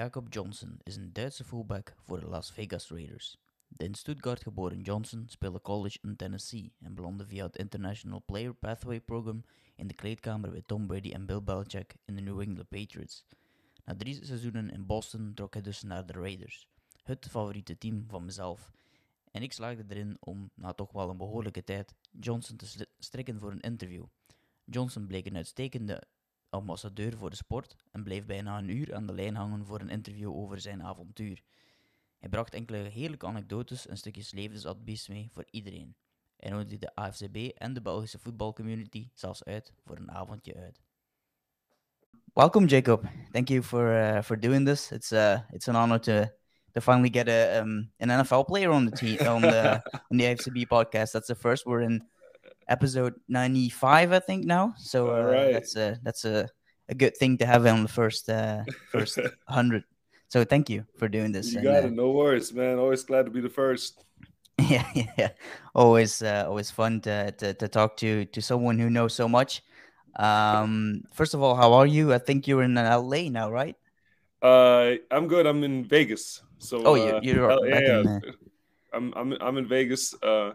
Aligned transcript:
Jacob 0.00 0.32
Johnson 0.32 0.78
is 0.82 0.96
een 0.96 1.12
Duitse 1.12 1.44
fullback 1.44 1.94
voor 1.98 2.20
de 2.20 2.26
Las 2.26 2.52
Vegas 2.52 2.90
Raiders. 2.90 3.36
De 3.68 3.84
in 3.84 3.94
Stuttgart 3.94 4.42
geboren 4.42 4.80
Johnson 4.80 5.24
speelde 5.28 5.60
college 5.60 5.98
in 6.02 6.16
Tennessee 6.16 6.72
en 6.78 6.94
belandde 6.94 7.26
via 7.26 7.46
het 7.46 7.56
International 7.56 8.22
Player 8.26 8.54
Pathway 8.54 9.00
Program 9.00 9.44
in 9.76 9.86
de 9.86 9.94
kleedkamer 9.94 10.50
bij 10.50 10.62
Tom 10.66 10.86
Brady 10.86 11.10
en 11.10 11.26
Bill 11.26 11.42
Belichick 11.42 11.94
in 12.04 12.14
de 12.14 12.20
New 12.20 12.40
England 12.40 12.68
Patriots. 12.68 13.24
Na 13.84 13.96
drie 13.96 14.24
seizoenen 14.24 14.70
in 14.70 14.86
Boston 14.86 15.34
trok 15.34 15.52
hij 15.52 15.62
dus 15.62 15.82
naar 15.82 16.06
de 16.06 16.12
Raiders, 16.12 16.68
het 17.02 17.26
favoriete 17.30 17.78
team 17.78 18.04
van 18.08 18.24
mezelf. 18.24 18.72
En 19.30 19.42
ik 19.42 19.52
slaagde 19.52 19.84
erin 19.88 20.16
om, 20.20 20.50
na 20.54 20.72
toch 20.72 20.92
wel 20.92 21.10
een 21.10 21.16
behoorlijke 21.16 21.64
tijd, 21.64 21.94
Johnson 22.20 22.56
te 22.56 22.86
strikken 22.98 23.40
voor 23.40 23.50
een 23.50 23.60
interview. 23.60 24.04
Johnson 24.64 25.06
bleek 25.06 25.26
een 25.26 25.36
uitstekende 25.36 26.02
ambassadeur 26.50 27.16
voor 27.16 27.30
de 27.30 27.36
sport 27.36 27.76
en 27.90 28.02
bleef 28.02 28.26
bijna 28.26 28.58
een 28.58 28.76
uur 28.76 28.94
aan 28.94 29.06
de 29.06 29.12
lijn 29.12 29.36
hangen 29.36 29.66
voor 29.66 29.80
een 29.80 29.88
interview 29.88 30.36
over 30.36 30.60
zijn 30.60 30.82
avontuur. 30.82 31.42
Hij 32.18 32.28
bracht 32.28 32.54
enkele 32.54 32.78
heerlijke 32.78 33.26
anekdotes 33.26 33.86
en 33.86 33.96
stukjes 33.96 34.32
levensadvies 34.32 35.08
mee 35.08 35.28
voor 35.32 35.44
iedereen. 35.50 35.94
Hij 36.36 36.50
nodigde 36.50 36.78
de 36.78 36.94
AFCB 36.94 37.36
en 37.36 37.74
de 37.74 37.82
Belgische 37.82 38.18
voetbalcommunity 38.18 39.08
zelfs 39.14 39.44
uit 39.44 39.72
voor 39.84 39.96
een 39.96 40.10
avondje 40.10 40.54
uit. 40.54 40.80
Welcome, 42.32 42.66
Jacob. 42.66 43.04
Thank 43.32 43.48
you 43.48 43.62
for 43.62 43.92
uh, 43.92 44.22
for 44.22 44.40
doing 44.40 44.66
this. 44.66 44.90
It's 44.90 45.12
uh 45.12 45.38
it's 45.50 45.68
an 45.68 45.74
honor 45.74 46.00
to 46.00 46.24
to 46.72 46.80
finally 46.80 47.10
get 47.10 47.28
a 47.28 47.58
um, 47.58 47.92
an 47.98 48.08
NFL 48.08 48.44
player 48.46 48.70
on 48.70 48.86
the 48.86 48.96
team 48.96 49.28
on 49.28 49.40
the 49.40 49.82
on 50.10 50.18
the 50.18 50.24
AFCB 50.24 50.66
podcast. 50.68 51.12
That's 51.12 51.26
the 51.26 51.34
first. 51.34 51.66
We're 51.66 51.82
in 51.82 52.02
episode 52.70 53.14
ninety 53.28 53.68
five, 53.68 54.12
I 54.12 54.20
think 54.20 54.46
now. 54.46 54.74
So 54.78 55.10
uh, 55.10 55.52
that's 55.52 55.76
a 55.76 55.98
that's 56.02 56.24
a, 56.24 56.48
a 56.88 56.94
good 56.94 57.16
thing 57.16 57.36
to 57.38 57.46
have 57.46 57.66
on 57.66 57.82
the 57.82 57.88
first 57.88 58.30
uh, 58.30 58.62
first 58.90 59.18
hundred. 59.48 59.84
So 60.28 60.44
thank 60.44 60.70
you 60.70 60.86
for 60.96 61.08
doing 61.08 61.32
this. 61.32 61.52
You 61.52 61.58
and, 61.58 61.66
got 61.66 61.84
uh, 61.84 61.86
it. 61.88 61.92
No 61.92 62.12
worries, 62.12 62.54
man. 62.54 62.78
Always 62.78 63.02
glad 63.02 63.26
to 63.26 63.30
be 63.30 63.40
the 63.40 63.50
first. 63.50 64.04
yeah, 64.60 64.86
yeah, 64.94 65.10
yeah. 65.18 65.30
Always, 65.74 66.22
uh, 66.22 66.44
always 66.46 66.70
fun 66.70 67.00
to, 67.02 67.32
to 67.32 67.54
to 67.54 67.68
talk 67.68 67.96
to 67.98 68.24
to 68.26 68.40
someone 68.40 68.78
who 68.78 68.88
knows 68.88 69.12
so 69.12 69.28
much. 69.28 69.62
Um, 70.16 71.02
first 71.12 71.34
of 71.34 71.42
all, 71.42 71.54
how 71.56 71.72
are 71.74 71.86
you? 71.86 72.14
I 72.14 72.18
think 72.18 72.46
you're 72.46 72.62
in 72.62 72.74
LA 72.74 73.30
now, 73.30 73.50
right? 73.50 73.76
Uh, 74.42 74.94
I'm 75.10 75.28
good. 75.28 75.46
I'm 75.46 75.64
in 75.64 75.84
Vegas. 75.84 76.42
So 76.58 76.82
Oh, 76.84 76.94
you- 76.94 77.16
uh, 77.16 77.20
you're 77.22 77.48
hell- 77.50 77.70
back 77.70 77.82
in, 77.82 78.06
uh, 78.06 78.20
I'm 78.92 79.12
I'm 79.16 79.32
I'm 79.40 79.56
in 79.58 79.66
Vegas. 79.66 80.14
Uh, 80.22 80.52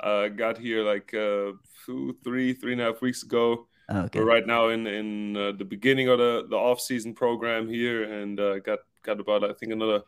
uh, 0.00 0.28
got 0.28 0.58
here 0.58 0.82
like 0.82 1.12
uh 1.14 1.52
two, 1.86 2.16
three, 2.22 2.52
three 2.52 2.72
and 2.72 2.80
a 2.80 2.84
half 2.84 3.00
weeks 3.00 3.22
ago. 3.22 3.66
Oh, 3.88 4.00
okay. 4.02 4.20
We're 4.20 4.26
right 4.26 4.46
now 4.46 4.68
in 4.68 4.86
in 4.86 5.36
uh, 5.36 5.52
the 5.52 5.64
beginning 5.64 6.08
of 6.08 6.18
the 6.18 6.46
the 6.48 6.56
off 6.56 6.80
season 6.80 7.14
program 7.14 7.68
here, 7.68 8.04
and 8.04 8.38
uh, 8.38 8.58
got 8.58 8.80
got 9.02 9.20
about 9.20 9.44
I 9.44 9.54
think 9.54 9.72
another 9.72 10.02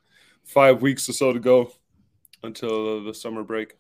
five 0.44 0.82
weeks 0.82 1.08
or 1.08 1.12
so 1.12 1.32
to 1.32 1.40
go 1.40 1.72
until 2.42 3.02
the 3.04 3.14
summer 3.14 3.42
break. 3.42 3.76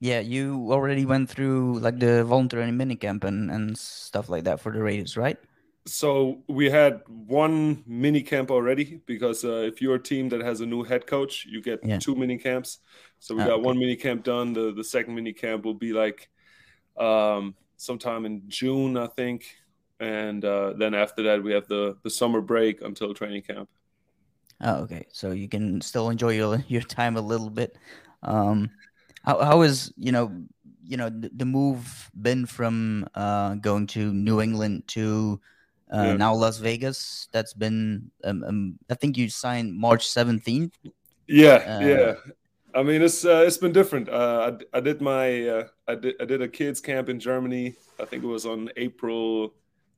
Yeah, 0.00 0.20
you 0.20 0.68
already 0.70 1.04
went 1.04 1.28
through 1.28 1.80
like 1.80 1.98
the 1.98 2.24
voluntary 2.24 2.70
minicamp 2.70 3.24
and 3.24 3.50
and 3.50 3.76
stuff 3.76 4.28
like 4.28 4.44
that 4.44 4.60
for 4.60 4.72
the 4.72 4.80
Raiders, 4.80 5.16
right? 5.16 5.38
So 5.88 6.44
we 6.48 6.68
had 6.68 7.02
one 7.08 7.82
mini 7.86 8.22
camp 8.22 8.50
already 8.50 9.00
because 9.06 9.44
uh, 9.44 9.62
if 9.66 9.80
you're 9.80 9.94
a 9.94 10.02
team 10.02 10.28
that 10.30 10.40
has 10.42 10.60
a 10.60 10.66
new 10.66 10.82
head 10.84 11.06
coach, 11.06 11.46
you 11.46 11.62
get 11.62 11.80
Yeah. 11.82 11.98
two 11.98 12.14
mini 12.14 12.36
camps. 12.38 12.80
So 13.20 13.34
we 13.34 13.42
Ah, 13.42 13.46
got 13.46 13.60
okay. 13.60 13.62
one 13.62 13.78
mini 13.78 13.96
camp 13.96 14.22
done. 14.24 14.52
The 14.52 14.72
the 14.72 14.84
second 14.84 15.14
mini 15.14 15.32
camp 15.32 15.64
will 15.64 15.74
be 15.74 15.92
like 15.92 16.28
um, 16.96 17.56
sometime 17.76 18.26
in 18.26 18.48
June, 18.48 18.96
I 18.96 19.06
think, 19.08 19.56
and 20.00 20.44
uh, 20.44 20.74
then 20.74 20.94
after 20.94 21.22
that 21.24 21.42
we 21.42 21.52
have 21.52 21.68
the 21.68 21.96
the 22.02 22.10
summer 22.10 22.40
break 22.42 22.82
until 22.82 23.14
training 23.14 23.42
camp. 23.42 23.70
Oh, 24.60 24.82
okay. 24.82 25.06
So 25.12 25.30
you 25.32 25.48
can 25.48 25.80
still 25.80 26.10
enjoy 26.10 26.30
your 26.34 26.64
your 26.68 26.82
time 26.82 27.16
a 27.16 27.20
little 27.20 27.50
bit. 27.50 27.78
Um, 28.22 28.70
how 29.22 29.42
how 29.42 29.62
is 29.62 29.92
you 29.96 30.12
know 30.12 30.44
you 30.82 30.96
know 30.96 31.08
the, 31.10 31.30
the 31.34 31.44
move 31.44 32.10
been 32.20 32.46
from 32.46 33.06
uh 33.14 33.54
going 33.56 33.86
to 33.88 34.12
New 34.12 34.40
England 34.40 34.88
to 34.88 35.40
uh, 35.92 36.02
Yeah. 36.02 36.16
now 36.16 36.34
Las 36.34 36.58
Vegas? 36.58 37.28
That's 37.32 37.54
been 37.54 38.10
um, 38.24 38.44
um 38.44 38.78
I 38.90 38.94
think 38.94 39.16
you 39.16 39.28
signed 39.28 39.74
March 39.74 40.06
seventeenth. 40.08 40.76
Yeah, 41.26 41.60
Uh, 41.66 41.80
yeah. 41.86 42.14
I 42.74 42.82
mean, 42.82 43.02
it's 43.02 43.24
uh, 43.24 43.44
it's 43.46 43.56
been 43.58 43.72
different. 43.72 44.08
Uh, 44.08 44.52
I, 44.72 44.78
I 44.78 44.80
did 44.80 45.00
my 45.00 45.48
uh, 45.48 45.64
I 45.88 45.94
did 45.94 46.14
I 46.20 46.24
did 46.26 46.42
a 46.42 46.48
kids 46.48 46.80
camp 46.80 47.08
in 47.08 47.18
Germany. 47.18 47.74
I 47.98 48.04
think 48.04 48.22
it 48.22 48.26
was 48.26 48.44
on 48.46 48.70
April 48.76 49.54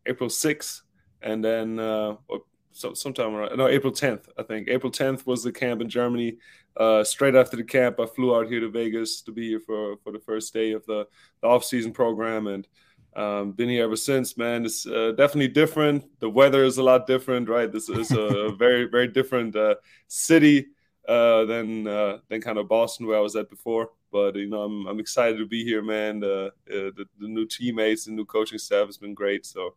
April 0.07 0.31
sixth, 0.31 0.83
and 1.21 1.45
then 1.45 1.79
uh, 1.79 2.17
or 2.29 2.43
so, 2.73 2.95
sometime 2.95 3.35
around 3.35 3.57
no 3.59 3.67
April 3.67 3.93
tenth. 3.93 4.29
I 4.39 4.45
think 4.45 4.69
April 4.69 4.91
tenth 4.93 5.27
was 5.27 5.43
the 5.43 5.53
camp 5.53 5.81
in 5.81 5.89
Germany. 5.89 6.39
Uh, 6.77 7.03
straight 7.03 7.35
after 7.35 7.57
the 7.57 7.65
camp, 7.65 7.99
I 7.99 8.07
flew 8.07 8.35
out 8.37 8.47
here 8.47 8.61
to 8.61 8.71
Vegas 8.71 9.21
to 9.23 9.33
be 9.33 9.49
here 9.49 9.61
for 9.61 9.97
for 10.03 10.13
the 10.13 10.21
first 10.21 10.55
day 10.55 10.71
of 10.73 10.87
the, 10.87 11.07
the 11.43 11.49
off 11.49 11.65
season 11.65 11.93
program, 11.93 12.47
and 12.47 12.67
um, 13.17 13.53
been 13.53 13.69
here 13.69 13.85
ever 13.85 13.97
since. 13.97 14.37
Man, 14.37 14.65
it's 14.65 14.87
uh, 14.87 15.13
definitely 15.17 15.49
different. 15.49 16.05
The 16.21 16.31
weather 16.31 16.65
is 16.65 16.79
a 16.79 16.83
lot 16.83 17.07
different, 17.07 17.49
right? 17.49 17.71
This 17.71 17.89
is 17.89 18.13
a 18.13 18.51
very 18.59 18.85
very 18.85 19.09
different 19.09 19.57
uh, 19.57 19.77
city 20.09 20.69
uh, 21.09 21.45
than 21.45 21.87
uh, 21.87 22.19
than 22.29 22.41
kind 22.41 22.59
of 22.59 22.69
Boston 22.69 23.07
where 23.07 23.19
I 23.19 23.21
was 23.21 23.37
at 23.37 23.51
before. 23.51 23.91
But 24.13 24.37
you 24.37 24.49
know, 24.49 24.63
I'm 24.63 24.87
I'm 24.87 25.01
excited 25.01 25.39
to 25.39 25.47
be 25.47 25.65
here, 25.65 25.83
man. 25.83 26.23
Uh, 26.23 26.27
uh, 26.27 26.51
the, 26.69 27.07
the 27.19 27.29
new 27.29 27.47
teammates, 27.47 28.05
the 28.05 28.13
new 28.13 28.25
coaching 28.25 28.59
staff 28.59 28.87
has 28.87 28.97
been 28.97 29.15
great. 29.15 29.47
So 29.47 29.75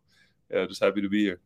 yeah, 0.51 0.65
just 0.65 0.83
happy 0.83 1.01
to 1.01 1.09
be 1.09 1.23
here. 1.23 1.39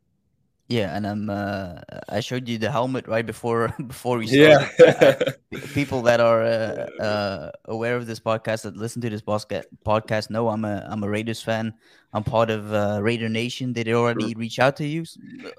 Yeah, 0.69 0.95
and 0.97 1.05
um, 1.05 1.29
uh, 1.29 1.79
I 2.09 2.19
showed 2.19 2.49
you 2.49 2.57
the 2.57 2.69
helmet 2.69 3.07
right 3.07 3.25
before 3.25 3.73
before 3.87 4.17
we 4.17 4.25
Yeah. 4.27 4.67
started. 4.69 5.35
I- 5.53 5.57
people 5.73 6.01
that 6.03 6.19
are 6.19 6.43
uh, 6.43 6.87
uh, 7.01 7.51
aware 7.65 7.95
of 7.95 8.05
this 8.05 8.19
podcast 8.19 8.63
that 8.63 8.75
listen 8.75 9.01
to 9.01 9.09
this 9.09 9.21
podcast 9.21 9.63
podcast 9.85 10.29
know 10.29 10.49
I'm 10.49 10.65
a 10.65 10.85
I'm 10.89 11.03
a 11.03 11.09
Raiders 11.09 11.41
fan. 11.41 11.73
I'm 12.13 12.23
part 12.23 12.49
of 12.49 12.73
uh, 12.73 12.99
Raider 13.01 13.29
Nation. 13.29 13.71
Did 13.73 13.87
they 13.87 13.93
already 13.93 14.33
reach 14.35 14.59
out 14.59 14.75
to 14.77 14.85
you? 14.85 15.05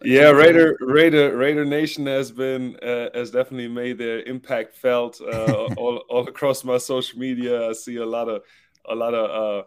Yeah, 0.02 0.28
to- 0.28 0.34
Raider 0.34 0.76
Raider 0.80 1.34
Raider 1.36 1.64
Nation 1.64 2.04
has 2.06 2.30
been 2.30 2.76
uh, 2.82 3.08
has 3.14 3.30
definitely 3.30 3.68
made 3.68 3.96
their 3.96 4.20
impact 4.24 4.76
felt 4.76 5.20
uh, 5.22 5.68
all 5.78 6.04
all 6.10 6.28
across 6.28 6.64
my 6.64 6.76
social 6.76 7.18
media. 7.18 7.70
I 7.70 7.72
see 7.72 7.96
a 7.96 8.06
lot 8.06 8.28
of 8.28 8.42
a 8.86 8.94
lot 8.94 9.14
of 9.14 9.24
uh, 9.30 9.62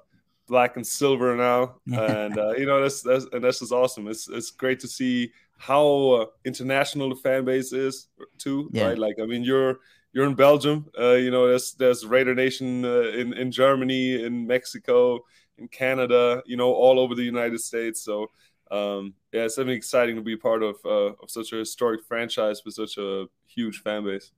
black 0.52 0.76
and 0.76 0.86
silver 0.86 1.36
now, 1.36 1.78
and 1.92 2.38
uh, 2.38 2.52
you 2.52 2.68
know 2.68 2.82
that's 2.82 3.02
that's 3.02 3.26
and 3.34 3.44
that's 3.44 3.60
just 3.60 3.72
awesome. 3.72 4.08
It's 4.08 4.30
it's 4.30 4.52
great 4.52 4.80
to 4.82 4.88
see 4.88 5.32
how 5.58 5.86
uh, 6.12 6.26
international 6.46 7.10
the 7.10 7.16
fan 7.16 7.46
base 7.46 7.74
is 7.74 8.10
too. 8.38 8.70
Yeah. 8.72 8.90
Right, 8.90 8.98
like 9.00 9.16
I 9.20 9.26
mean 9.26 9.44
you're. 9.44 9.80
You're 10.14 10.26
in 10.26 10.36
Belgium, 10.36 10.88
uh, 11.00 11.14
you 11.14 11.32
know. 11.32 11.48
There's 11.48 11.72
there's 11.76 12.06
Raider 12.06 12.36
Nation 12.36 12.84
uh, 12.84 13.04
in 13.16 13.32
in 13.32 13.50
Germany, 13.50 14.22
in 14.22 14.46
Mexico, 14.46 15.22
in 15.58 15.70
Canada, 15.70 16.44
you 16.46 16.58
know, 16.58 16.74
all 16.74 17.00
over 17.00 17.16
the 17.16 17.24
United 17.24 17.62
States. 17.62 18.04
So 18.04 18.28
um, 18.72 19.14
yeah, 19.32 19.44
it's 19.44 19.56
definitely 19.56 19.76
exciting 19.76 20.18
to 20.18 20.22
be 20.22 20.36
part 20.36 20.64
of 20.64 20.76
uh, 20.86 21.14
of 21.22 21.30
such 21.30 21.54
a 21.54 21.58
historic 21.58 22.04
franchise 22.04 22.62
with 22.66 22.74
such 22.74 22.98
a 22.98 23.28
huge 23.48 23.80
fan 23.80 24.04
base. 24.04 24.32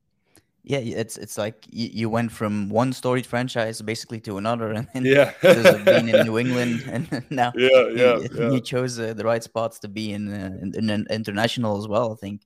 Yeah, 0.64 0.80
it's 0.80 1.18
it's 1.18 1.38
like 1.38 1.66
you, 1.70 1.90
you 1.92 2.10
went 2.10 2.32
from 2.32 2.70
one 2.70 2.94
storied 2.94 3.26
franchise 3.26 3.82
basically 3.82 4.22
to 4.22 4.38
another, 4.38 4.72
and 4.74 4.88
then 4.94 5.12
Yeah, 5.12 5.34
being 5.88 6.08
in 6.10 6.22
New 6.22 6.38
England, 6.38 6.84
and 6.88 7.26
now 7.30 7.54
yeah, 7.54 7.88
yeah, 7.90 8.20
you, 8.20 8.28
yeah. 8.32 8.52
you 8.52 8.62
chose 8.62 8.98
uh, 9.00 9.14
the 9.14 9.26
right 9.26 9.44
spots 9.44 9.80
to 9.80 9.88
be 9.90 10.14
in, 10.14 10.32
uh, 10.34 10.58
in, 10.62 10.90
in 10.90 11.06
international 11.10 11.78
as 11.78 11.88
well. 11.88 12.14
I 12.14 12.16
think. 12.16 12.42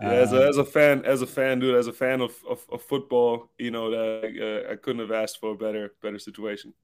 Yeah, 0.00 0.16
as 0.16 0.32
a, 0.32 0.46
as 0.46 0.58
a 0.58 0.64
fan, 0.64 1.04
as 1.04 1.22
a 1.22 1.26
fan, 1.26 1.60
dude, 1.60 1.76
as 1.76 1.86
a 1.86 1.92
fan 1.92 2.20
of, 2.20 2.36
of, 2.48 2.66
of 2.70 2.82
football, 2.82 3.50
you 3.58 3.70
know 3.70 3.90
that 3.90 4.66
uh, 4.68 4.72
I 4.72 4.76
couldn't 4.76 5.00
have 5.00 5.12
asked 5.12 5.38
for 5.40 5.52
a 5.52 5.56
better 5.56 5.94
better 6.02 6.18
situation. 6.18 6.74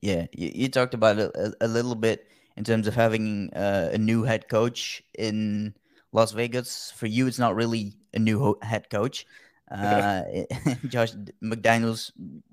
Yeah, 0.00 0.26
you, 0.32 0.50
you 0.54 0.68
talked 0.68 0.94
about 0.94 1.18
it 1.18 1.30
a, 1.34 1.52
a 1.60 1.68
little 1.68 1.94
bit 1.94 2.28
in 2.56 2.64
terms 2.64 2.86
of 2.86 2.94
having 2.94 3.52
uh, 3.54 3.90
a 3.92 3.98
new 3.98 4.22
head 4.22 4.48
coach 4.48 5.02
in 5.18 5.74
Las 6.12 6.32
Vegas. 6.32 6.92
For 6.96 7.06
you, 7.06 7.26
it's 7.26 7.38
not 7.38 7.54
really 7.56 7.94
a 8.14 8.18
new 8.18 8.38
ho- 8.38 8.58
head 8.62 8.90
coach. 8.90 9.26
Uh, 9.70 10.22
Josh 10.86 11.12
McDaniels, 11.42 12.12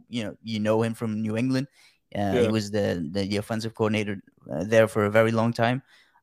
you 0.10 0.24
know, 0.24 0.38
you 0.44 0.60
know 0.60 0.82
him 0.82 0.94
from 0.94 1.22
New 1.22 1.38
England. 1.38 1.68
Uh, 2.14 2.38
He 2.38 2.48
was 2.50 2.72
the, 2.72 3.08
the 3.12 3.28
the 3.28 3.38
offensive 3.38 3.74
coordinator 3.76 4.22
uh, 4.52 4.64
there 4.64 4.88
for 4.88 5.06
a 5.06 5.12
very 5.12 5.32
long 5.32 5.54
time. 5.54 5.82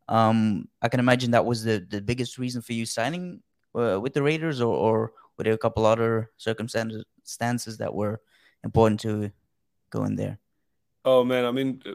Um, 0.09 0.69
I 0.83 0.89
can 0.89 1.01
imagine 1.01 1.31
that 1.33 1.45
was 1.45 1.65
the 1.65 1.85
the 1.89 2.01
biggest 2.01 2.39
reason 2.39 2.63
for 2.63 2.73
you 2.73 2.87
signing 2.87 3.43
uh, 3.75 3.99
with 4.01 4.15
the 4.15 4.23
Raiders, 4.23 4.61
or, 4.61 4.75
or 4.75 5.13
were 5.37 5.45
there 5.45 5.55
a 5.55 5.59
couple 5.59 5.87
other 5.87 6.31
circumstances 6.37 7.05
stances 7.25 7.79
that 7.79 7.95
were 7.95 8.21
important 8.65 9.01
to 9.01 9.33
go 9.91 10.05
in 10.05 10.17
there? 10.17 10.41
Oh 11.05 11.25
man, 11.25 11.45
I 11.45 11.51
mean, 11.51 11.83
uh, 11.85 11.95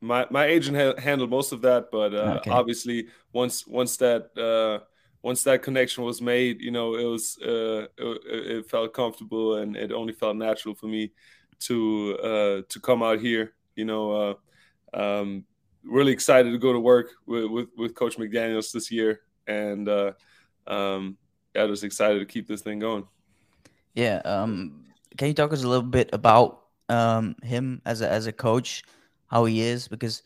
my 0.00 0.26
my 0.30 0.46
agent 0.46 0.76
ha- 0.76 1.00
handled 1.00 1.30
most 1.30 1.52
of 1.52 1.62
that, 1.62 1.90
but 1.90 2.14
uh, 2.14 2.44
Okay. 2.44 2.50
obviously 2.50 3.08
once 3.32 3.66
once 3.66 3.96
that 3.98 4.36
uh, 4.38 4.84
once 5.22 5.42
that 5.44 5.62
connection 5.62 6.04
was 6.04 6.22
made, 6.22 6.60
you 6.60 6.70
know, 6.70 6.94
it 6.94 7.04
was 7.04 7.38
uh, 7.42 7.86
it, 7.98 8.20
it 8.26 8.70
felt 8.70 8.94
comfortable 8.94 9.56
and 9.56 9.76
it 9.76 9.92
only 9.92 10.12
felt 10.12 10.36
natural 10.36 10.74
for 10.74 10.86
me 10.86 11.12
to 11.60 12.18
uh, 12.22 12.62
to 12.68 12.80
come 12.80 13.02
out 13.02 13.20
here. 13.20 13.52
You 13.76 13.84
know, 13.84 14.12
uh, 14.12 14.34
um, 14.94 15.44
really 15.84 16.12
excited 16.12 16.50
to 16.50 16.58
go 16.58 16.72
to 16.72 16.80
work 16.80 17.10
with 17.26 17.44
with, 17.44 17.68
with 17.76 17.94
Coach 17.94 18.16
McDaniels 18.16 18.72
this 18.72 18.90
year, 18.90 19.20
and 19.46 19.88
uh, 19.88 20.12
um, 20.66 21.18
yeah, 21.54 21.66
just 21.66 21.84
excited 21.84 22.18
to 22.18 22.26
keep 22.26 22.46
this 22.46 22.62
thing 22.62 22.78
going. 22.78 23.06
Yeah. 23.94 24.22
Um, 24.24 24.84
can 25.18 25.28
you 25.28 25.34
talk 25.34 25.52
us 25.52 25.64
a 25.64 25.68
little 25.68 25.82
bit 25.82 26.10
about 26.12 26.62
um, 26.88 27.36
him 27.42 27.82
as 27.84 28.00
a 28.00 28.10
as 28.10 28.26
a 28.26 28.32
coach, 28.32 28.84
how 29.26 29.44
he 29.44 29.60
is? 29.60 29.88
Because 29.88 30.22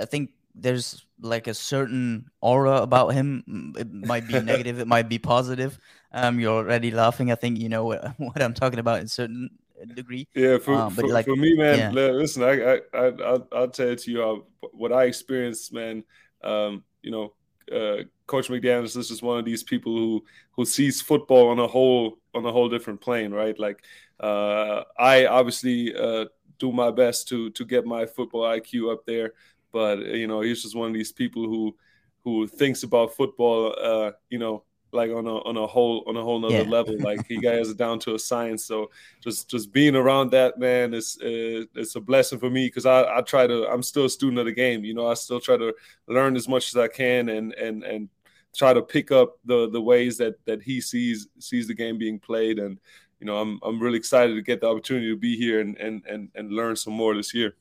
I 0.00 0.04
think 0.04 0.30
there's 0.54 1.04
like 1.20 1.46
a 1.46 1.54
certain 1.54 2.30
aura 2.40 2.82
about 2.82 3.08
him. 3.08 3.74
It 3.78 3.92
might 3.92 4.26
be 4.26 4.40
negative, 4.40 4.78
it 4.78 4.86
might 4.86 5.08
be 5.08 5.18
positive. 5.18 5.78
Um, 6.12 6.40
you're 6.40 6.52
already 6.52 6.90
laughing. 6.90 7.30
I 7.30 7.34
think 7.34 7.58
you 7.58 7.68
know 7.68 7.84
what, 7.84 8.14
what 8.18 8.42
I'm 8.42 8.54
talking 8.54 8.78
about 8.78 9.00
in 9.00 9.08
certain 9.08 9.50
degree. 9.94 10.26
Yeah, 10.34 10.58
for, 10.58 10.74
um, 10.74 10.94
for, 10.94 11.06
like, 11.06 11.26
for, 11.26 11.36
me, 11.36 11.56
man. 11.56 11.94
Yeah. 11.94 12.10
Listen, 12.10 12.42
I, 12.42 12.60
I, 12.60 12.80
I, 12.94 13.12
I'll, 13.24 13.48
I'll 13.52 13.68
tell 13.68 13.88
it 13.88 14.00
to 14.00 14.10
you 14.10 14.22
uh, 14.22 14.66
what 14.72 14.92
I 14.92 15.04
experienced, 15.04 15.72
man. 15.72 16.04
Um, 16.42 16.84
you 17.02 17.10
know, 17.10 17.34
uh, 17.72 18.04
Coach 18.26 18.48
McDaniels 18.48 18.96
is 18.96 19.08
just 19.08 19.22
one 19.22 19.38
of 19.38 19.44
these 19.44 19.62
people 19.62 19.96
who 19.96 20.24
who 20.52 20.64
sees 20.64 21.00
football 21.00 21.48
on 21.48 21.58
a 21.58 21.66
whole 21.66 22.18
on 22.34 22.44
a 22.44 22.52
whole 22.52 22.68
different 22.68 23.00
plane, 23.00 23.32
right? 23.32 23.58
Like, 23.58 23.82
uh, 24.18 24.82
I 24.98 25.26
obviously 25.26 25.94
uh, 25.94 26.26
do 26.58 26.72
my 26.72 26.90
best 26.90 27.28
to 27.28 27.50
to 27.50 27.64
get 27.64 27.86
my 27.86 28.06
football 28.06 28.42
IQ 28.42 28.92
up 28.92 29.04
there, 29.06 29.32
but 29.72 29.98
you 30.00 30.26
know, 30.26 30.40
he's 30.40 30.62
just 30.62 30.76
one 30.76 30.88
of 30.88 30.94
these 30.94 31.12
people 31.12 31.44
who 31.44 31.76
who 32.24 32.46
thinks 32.46 32.82
about 32.82 33.14
football, 33.14 33.74
uh, 33.80 34.12
you 34.28 34.38
know, 34.38 34.64
like 34.92 35.10
on 35.10 35.26
a 35.26 35.36
on 35.38 35.56
a 35.56 35.66
whole 35.66 36.04
on 36.06 36.16
a 36.16 36.22
whole 36.22 36.38
nother 36.38 36.62
yeah. 36.62 36.68
level. 36.68 36.98
Like 36.98 37.26
he 37.26 37.38
guys 37.38 37.70
it 37.70 37.76
down 37.76 37.98
to 38.00 38.14
a 38.14 38.18
science. 38.18 38.64
So 38.64 38.90
just 39.22 39.48
just 39.48 39.72
being 39.72 39.96
around 39.96 40.30
that 40.32 40.58
man 40.58 40.94
is 40.94 41.18
uh, 41.22 41.66
it's 41.74 41.94
a 41.94 42.00
blessing 42.00 42.38
for 42.38 42.50
me 42.50 42.66
because 42.66 42.86
I, 42.86 43.18
I 43.18 43.20
try 43.22 43.46
to 43.46 43.66
I'm 43.68 43.82
still 43.82 44.06
a 44.06 44.10
student 44.10 44.38
of 44.38 44.46
the 44.46 44.52
game. 44.52 44.84
You 44.84 44.94
know, 44.94 45.08
I 45.08 45.14
still 45.14 45.40
try 45.40 45.56
to 45.56 45.74
learn 46.08 46.36
as 46.36 46.48
much 46.48 46.68
as 46.68 46.76
I 46.76 46.88
can 46.88 47.28
and 47.28 47.52
and 47.54 47.84
and 47.84 48.08
try 48.54 48.74
to 48.74 48.82
pick 48.82 49.12
up 49.12 49.38
the 49.44 49.70
the 49.70 49.80
ways 49.80 50.18
that 50.18 50.44
that 50.44 50.62
he 50.62 50.80
sees 50.80 51.28
sees 51.38 51.68
the 51.68 51.74
game 51.74 51.98
being 51.98 52.18
played 52.18 52.58
and 52.58 52.80
you 53.20 53.26
know 53.26 53.38
I'm 53.38 53.60
I'm 53.62 53.80
really 53.80 53.98
excited 53.98 54.34
to 54.34 54.42
get 54.42 54.60
the 54.60 54.68
opportunity 54.68 55.08
to 55.08 55.16
be 55.16 55.36
here 55.36 55.60
and 55.60 55.76
and 55.78 56.04
and, 56.06 56.30
and 56.34 56.52
learn 56.52 56.76
some 56.76 56.94
more 56.94 57.14
this 57.14 57.32
year. 57.32 57.54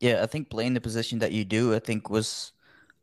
Yeah, 0.00 0.22
I 0.22 0.26
think 0.26 0.50
playing 0.50 0.74
the 0.74 0.80
position 0.80 1.18
that 1.20 1.32
you 1.32 1.44
do, 1.44 1.74
I 1.74 1.78
think 1.78 2.10
was 2.10 2.52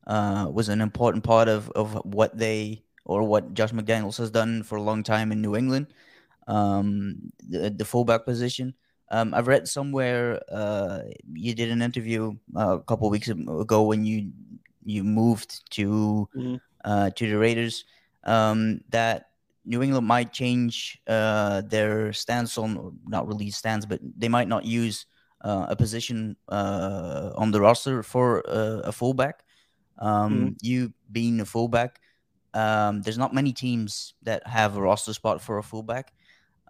uh, 0.06 0.48
was 0.52 0.70
an 0.70 0.82
important 0.82 1.24
part 1.24 1.48
of 1.48 1.70
of 1.72 1.94
what 2.06 2.38
they 2.38 2.84
or 3.06 3.24
what 3.24 3.54
Josh 3.54 3.72
McDaniels 3.72 4.18
has 4.18 4.32
done 4.32 4.64
for 4.64 4.78
a 4.78 4.82
long 4.82 5.04
time 5.04 5.32
in 5.32 5.42
New 5.42 5.56
England, 5.56 5.88
um, 6.48 7.32
the, 7.48 7.70
the 7.70 7.86
fullback 7.86 8.26
position. 8.26 8.74
Um, 9.12 9.34
I've 9.34 9.48
read 9.48 9.68
somewhere 9.68 10.42
uh, 10.52 11.02
you 11.34 11.54
did 11.54 11.70
an 11.70 11.82
interview 11.82 12.34
uh, 12.56 12.78
a 12.78 12.84
couple 12.84 13.10
weeks 13.10 13.28
ago 13.28 13.84
when 13.84 14.06
you 14.06 14.32
you 14.86 15.04
moved 15.04 15.70
to 15.72 16.28
mm-hmm. 16.36 16.56
uh, 16.84 17.10
to 17.12 17.30
the 17.30 17.38
Raiders 17.38 17.86
um, 18.24 18.82
that 18.90 19.30
New 19.66 19.82
England 19.82 20.08
might 20.08 20.34
change 20.34 21.02
uh, 21.08 21.62
their 21.62 22.12
stance 22.14 22.58
on 22.58 22.98
not 23.08 23.28
really 23.28 23.50
stance, 23.50 23.86
but 23.86 24.00
they 24.18 24.28
might 24.28 24.48
not 24.48 24.66
use 24.66 25.06
uh, 25.44 25.68
a 25.70 25.76
position 25.76 26.36
uh, 26.50 27.32
on 27.36 27.52
the 27.52 27.62
roster 27.62 28.04
for 28.04 28.44
a 28.48 28.92
fullback. 28.92 29.44
Um, 30.00 30.34
mm-hmm. 30.34 30.50
You 30.62 30.94
being 31.12 31.40
a 31.40 31.46
fullback, 31.46 32.00
um, 32.54 33.02
there's 33.02 33.18
not 33.18 33.34
many 33.34 33.54
teams 33.54 34.14
that 34.24 34.46
have 34.48 34.78
a 34.78 34.82
roster 34.82 35.14
spot 35.14 35.42
for 35.42 35.58
a 35.58 35.64
fullback. 35.64 36.14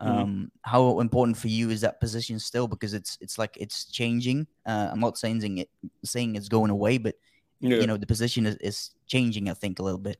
Mm-hmm. 0.01 0.11
Um, 0.11 0.27
mm-hmm. 0.27 0.43
How 0.61 0.99
important 0.99 1.37
for 1.37 1.47
you 1.47 1.69
is 1.69 1.81
that 1.81 1.99
position 1.99 2.39
still? 2.39 2.67
Because 2.67 2.93
it's 2.93 3.17
it's 3.21 3.37
like 3.37 3.57
it's 3.59 3.85
changing. 3.85 4.47
Uh, 4.65 4.89
I'm 4.91 4.99
not 4.99 5.17
saying 5.17 5.57
it 5.57 5.69
saying 6.03 6.35
it's 6.35 6.49
going 6.49 6.71
away, 6.71 6.97
but 6.97 7.15
yeah. 7.59 7.77
you 7.77 7.87
know 7.87 7.97
the 7.97 8.05
position 8.05 8.45
is, 8.45 8.55
is 8.57 8.91
changing. 9.07 9.49
I 9.49 9.53
think 9.53 9.79
a 9.79 9.83
little 9.83 9.99
bit. 9.99 10.19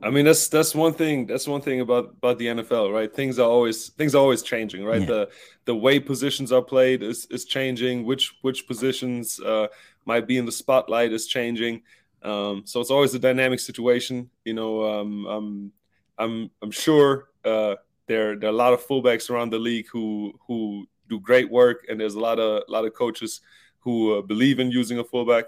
I 0.00 0.10
mean 0.10 0.24
that's 0.24 0.48
that's 0.48 0.74
one 0.74 0.94
thing 0.94 1.26
that's 1.26 1.48
one 1.48 1.60
thing 1.60 1.80
about 1.80 2.10
about 2.18 2.38
the 2.38 2.46
NFL, 2.46 2.92
right? 2.92 3.12
Things 3.12 3.38
are 3.38 3.48
always 3.48 3.88
things 3.90 4.14
are 4.14 4.18
always 4.18 4.42
changing, 4.42 4.84
right? 4.84 5.00
Yeah. 5.00 5.06
The 5.06 5.30
the 5.64 5.74
way 5.74 5.98
positions 5.98 6.52
are 6.52 6.62
played 6.62 7.02
is 7.02 7.26
is 7.30 7.44
changing. 7.44 8.04
Which 8.04 8.36
which 8.42 8.68
positions 8.68 9.40
uh, 9.40 9.66
might 10.04 10.28
be 10.28 10.38
in 10.38 10.46
the 10.46 10.52
spotlight 10.52 11.12
is 11.12 11.26
changing. 11.26 11.82
Um, 12.22 12.62
so 12.64 12.80
it's 12.80 12.90
always 12.90 13.14
a 13.14 13.18
dynamic 13.18 13.58
situation. 13.58 14.30
You 14.44 14.54
know, 14.54 14.84
um, 14.84 15.26
I'm 15.26 15.72
I'm 16.16 16.50
I'm 16.62 16.70
sure 16.70 17.28
uh, 17.44 17.74
there 18.06 18.36
there 18.36 18.50
are 18.50 18.52
a 18.52 18.56
lot 18.56 18.72
of 18.72 18.86
fullbacks 18.86 19.30
around 19.30 19.50
the 19.50 19.58
league 19.58 19.88
who 19.90 20.32
who 20.46 20.86
do 21.08 21.18
great 21.18 21.50
work, 21.50 21.86
and 21.88 21.98
there's 21.98 22.14
a 22.14 22.20
lot 22.20 22.38
of 22.38 22.62
a 22.68 22.70
lot 22.70 22.84
of 22.84 22.94
coaches 22.94 23.40
who 23.80 24.18
uh, 24.18 24.22
believe 24.22 24.60
in 24.60 24.70
using 24.70 24.98
a 24.98 25.04
fullback. 25.04 25.46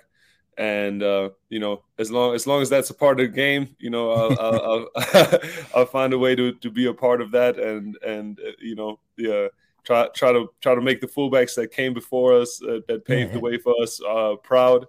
And 0.60 1.02
uh, 1.02 1.30
you 1.48 1.58
know, 1.58 1.84
as 1.98 2.10
long 2.10 2.34
as 2.34 2.46
long 2.46 2.60
as 2.60 2.68
that's 2.68 2.90
a 2.90 2.94
part 2.94 3.18
of 3.18 3.26
the 3.26 3.32
game, 3.34 3.74
you 3.78 3.88
know, 3.88 4.12
I'll 4.12 4.38
I'll, 4.38 4.88
I'll, 5.14 5.40
I'll, 5.74 5.86
find 5.86 6.12
a 6.12 6.18
way 6.18 6.34
to, 6.34 6.52
to 6.52 6.70
be 6.70 6.84
a 6.84 6.92
part 6.92 7.22
of 7.22 7.30
that, 7.30 7.58
and 7.58 7.96
and 8.06 8.38
uh, 8.38 8.52
you 8.60 8.74
know, 8.74 9.00
yeah, 9.16 9.46
try 9.84 10.08
try 10.14 10.32
to 10.32 10.52
try 10.60 10.74
to 10.74 10.82
make 10.82 11.00
the 11.00 11.06
fullbacks 11.06 11.54
that 11.54 11.72
came 11.72 11.94
before 11.94 12.38
us, 12.38 12.62
uh, 12.62 12.80
that 12.88 13.06
paved 13.06 13.30
yeah. 13.30 13.36
the 13.36 13.40
way 13.40 13.56
for 13.56 13.74
us, 13.82 14.02
uh, 14.06 14.36
proud. 14.42 14.84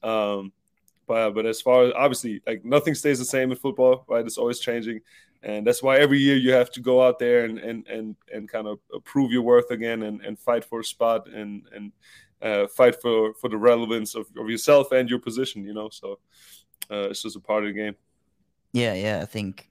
Um, 0.00 0.52
but 1.08 1.32
but 1.32 1.44
as 1.44 1.60
far 1.60 1.86
as 1.86 1.92
obviously, 1.96 2.40
like 2.46 2.64
nothing 2.64 2.94
stays 2.94 3.18
the 3.18 3.24
same 3.24 3.50
in 3.50 3.56
football, 3.56 4.04
right? 4.08 4.24
It's 4.24 4.38
always 4.38 4.60
changing, 4.60 5.00
and 5.42 5.66
that's 5.66 5.82
why 5.82 5.98
every 5.98 6.20
year 6.20 6.36
you 6.36 6.52
have 6.52 6.70
to 6.70 6.80
go 6.80 7.02
out 7.04 7.18
there 7.18 7.46
and 7.46 7.58
and 7.58 7.84
and, 7.88 8.14
and 8.32 8.48
kind 8.48 8.68
of 8.68 8.78
prove 9.02 9.32
your 9.32 9.42
worth 9.42 9.72
again 9.72 10.04
and, 10.04 10.20
and 10.20 10.38
fight 10.38 10.64
for 10.64 10.78
a 10.78 10.84
spot 10.84 11.26
and 11.26 11.64
and 11.74 11.90
uh, 12.42 12.66
fight 12.68 13.00
for 13.00 13.34
for 13.34 13.48
the 13.48 13.56
relevance 13.56 14.14
of, 14.14 14.26
of 14.36 14.48
yourself 14.48 14.92
and 14.92 15.08
your 15.08 15.18
position. 15.18 15.64
You 15.64 15.74
know, 15.74 15.88
so 15.90 16.18
uh, 16.90 17.10
it's 17.10 17.22
just 17.22 17.36
a 17.36 17.40
part 17.40 17.64
of 17.64 17.74
the 17.74 17.80
game. 17.80 17.96
Yeah, 18.72 18.94
yeah, 18.94 19.20
I 19.22 19.26
think 19.26 19.66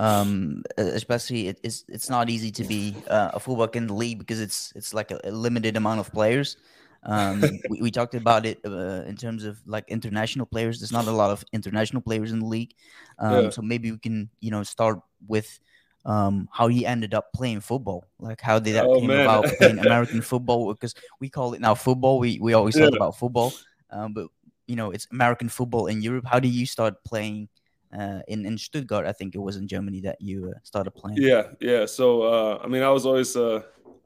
um 0.00 0.62
especially 0.78 1.48
it, 1.48 1.60
it's 1.62 1.84
it's 1.86 2.08
not 2.08 2.30
easy 2.30 2.50
to 2.50 2.64
be 2.64 2.96
uh, 3.08 3.32
a 3.34 3.38
fullback 3.38 3.76
in 3.76 3.86
the 3.86 3.92
league 3.92 4.18
because 4.18 4.40
it's 4.40 4.72
it's 4.74 4.94
like 4.94 5.10
a, 5.10 5.20
a 5.24 5.30
limited 5.30 5.76
amount 5.76 6.00
of 6.00 6.10
players 6.12 6.56
um, 7.04 7.42
we, 7.70 7.82
we, 7.82 7.90
talked 7.90 8.14
about 8.14 8.46
it 8.46 8.60
uh, 8.64 9.02
in 9.06 9.16
terms 9.16 9.44
of 9.44 9.60
like 9.66 9.84
international 9.88 10.46
players. 10.46 10.80
There's 10.80 10.92
not 10.92 11.06
a 11.06 11.12
lot 11.12 11.30
of 11.30 11.44
international 11.52 12.02
players 12.02 12.32
in 12.32 12.40
the 12.40 12.46
league, 12.46 12.74
um, 13.18 13.44
yeah. 13.44 13.50
so 13.50 13.62
maybe 13.62 13.90
we 13.90 13.98
can 13.98 14.30
you 14.40 14.50
know 14.50 14.62
start 14.62 15.00
with 15.26 15.58
um, 16.04 16.48
how 16.52 16.68
he 16.68 16.84
ended 16.84 17.14
up 17.14 17.32
playing 17.32 17.60
football. 17.60 18.04
Like 18.18 18.40
how 18.40 18.58
did 18.58 18.74
that 18.74 18.86
oh, 18.86 18.98
came 18.98 19.08
man. 19.08 19.20
about 19.20 19.44
playing 19.58 19.78
American 19.86 20.20
football? 20.22 20.72
Because 20.72 20.94
we 21.20 21.28
call 21.28 21.54
it 21.54 21.60
now 21.60 21.74
football. 21.74 22.18
We 22.18 22.38
we 22.40 22.54
always 22.54 22.76
yeah. 22.76 22.86
talk 22.86 22.96
about 22.96 23.18
football, 23.18 23.52
um, 23.90 24.12
but 24.12 24.28
you 24.66 24.76
know 24.76 24.90
it's 24.90 25.06
American 25.12 25.48
football 25.48 25.86
in 25.86 26.02
Europe. 26.02 26.24
How 26.26 26.40
did 26.40 26.52
you 26.52 26.66
start 26.66 27.02
playing? 27.04 27.48
Uh, 27.92 28.22
in 28.26 28.46
in 28.46 28.56
Stuttgart, 28.56 29.04
I 29.04 29.12
think 29.12 29.34
it 29.34 29.38
was 29.38 29.56
in 29.56 29.68
Germany 29.68 30.00
that 30.00 30.18
you 30.18 30.50
uh, 30.56 30.58
started 30.62 30.92
playing. 30.92 31.18
Yeah, 31.20 31.48
yeah. 31.60 31.84
So 31.84 32.22
uh, 32.22 32.58
I 32.64 32.66
mean, 32.66 32.82
I 32.82 32.88
was 32.88 33.04
always 33.04 33.36
uh, 33.36 33.60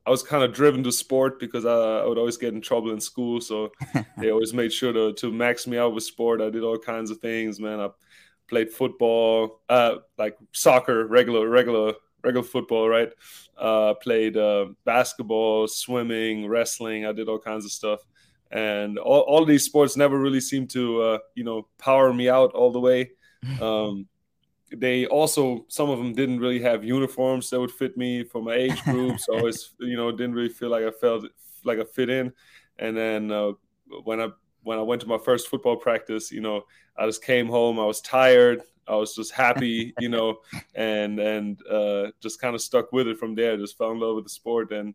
I 0.07 0.11
was 0.11 0.23
kind 0.23 0.45
of 0.45 0.53
driven 0.53 0.85
to 0.85 0.93
sport 0.93 1.41
because 1.41 1.67
I, 1.67 1.73
I, 1.73 2.07
would 2.07 2.17
always 2.17 2.37
get 2.37 2.55
in 2.55 2.61
trouble 2.61 2.93
in 2.93 3.01
school. 3.01 3.41
So 3.41 3.73
they 4.19 4.31
always 4.31 4.55
made 4.55 4.73
sure 4.73 4.93
to, 4.93 5.13
to 5.15 5.33
max 5.33 5.67
me 5.67 5.79
out 5.79 5.95
with 5.95 6.05
sport. 6.05 6.41
I 6.41 6.49
did 6.49 6.63
all 6.63 6.79
kinds 6.79 7.11
of 7.11 7.19
things, 7.19 7.59
man. 7.59 7.81
I 7.81 7.89
played 8.49 8.71
football, 8.71 9.61
uh, 9.69 9.97
like 10.19 10.37
soccer, 10.53 11.07
regular, 11.07 11.49
regular, 11.49 11.95
regular 12.23 12.47
football, 12.47 12.89
right? 12.89 13.11
Uh, 13.57 13.95
played 13.95 14.37
uh, 14.37 14.67
basketball, 14.85 15.69
swimming, 15.69 16.49
wrestling. 16.49 17.07
I 17.07 17.13
did 17.13 17.29
all 17.29 17.39
kinds 17.39 17.65
of 17.65 17.73
stuff. 17.73 18.01
And 18.51 18.99
all, 18.99 19.21
all 19.21 19.45
these 19.45 19.65
sports 19.65 19.97
never 19.97 20.19
really 20.19 20.41
seemed 20.41 20.71
to, 20.71 21.03
uh, 21.03 21.19
you 21.35 21.45
know, 21.45 21.67
power 21.79 22.13
me 22.13 22.29
out 22.29 22.53
all 22.53 22.73
the 22.73 22.81
way. 22.81 23.11
Um, 23.63 24.09
they 24.75 25.07
also 25.07 25.65
some 25.69 25.91
of 25.91 25.99
them 25.99 26.13
didn't 26.15 26.41
really 26.41 26.61
have 26.61 26.85
uniforms 26.85 27.51
that 27.51 27.61
would 27.61 27.71
fit 27.71 27.97
me 27.97 28.25
for 28.25 28.43
my 28.43 28.55
age 28.55 28.83
group, 28.85 29.21
so 29.21 29.37
I 29.39 29.43
was 29.43 29.75
you 29.81 29.97
know 29.97 30.11
didn't 30.11 30.35
really 30.35 30.49
feel 30.49 30.71
like 30.71 30.85
I 30.85 30.91
felt 30.91 31.25
like 31.65 31.79
I 31.79 31.85
fit 31.85 32.11
in. 32.11 32.33
And 32.79 32.97
then 32.97 33.31
uh, 33.31 33.53
when 34.05 34.21
I 34.21 34.31
when 34.67 34.81
I 34.81 34.83
went 34.83 35.01
to 35.03 35.07
my 35.07 35.19
first 35.19 35.47
football 35.47 35.77
practice, 35.77 36.33
you 36.33 36.41
know, 36.41 36.63
I 36.97 37.07
just 37.07 37.23
came 37.23 37.47
home. 37.47 37.79
I 37.79 37.85
was 37.85 38.01
tired. 38.01 38.63
I 38.89 38.97
was 38.97 39.15
just 39.15 39.31
happy, 39.31 39.95
you 40.01 40.09
know, 40.09 40.39
and 40.75 41.21
and 41.21 41.65
uh, 41.69 42.09
just 42.21 42.41
kind 42.41 42.53
of 42.53 42.61
stuck 42.61 42.91
with 42.91 43.07
it 43.07 43.17
from 43.17 43.37
there. 43.37 43.57
Just 43.57 43.79
fell 43.79 43.93
in 43.93 44.01
love 44.01 44.17
with 44.17 44.25
the 44.25 44.31
sport 44.31 44.73
and 44.73 44.93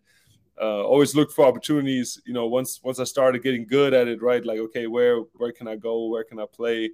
uh, 0.61 0.83
always 0.83 1.15
looked 1.15 1.31
for 1.31 1.45
opportunities. 1.45 2.21
You 2.25 2.33
know, 2.33 2.47
once 2.47 2.81
once 2.83 2.99
I 2.99 3.05
started 3.05 3.43
getting 3.43 3.65
good 3.65 3.93
at 3.93 4.09
it, 4.09 4.21
right? 4.21 4.45
Like, 4.45 4.59
okay, 4.59 4.87
where 4.87 5.19
where 5.37 5.53
can 5.53 5.69
I 5.69 5.77
go? 5.77 6.07
Where 6.07 6.25
can 6.25 6.37
I 6.37 6.45
play? 6.51 6.91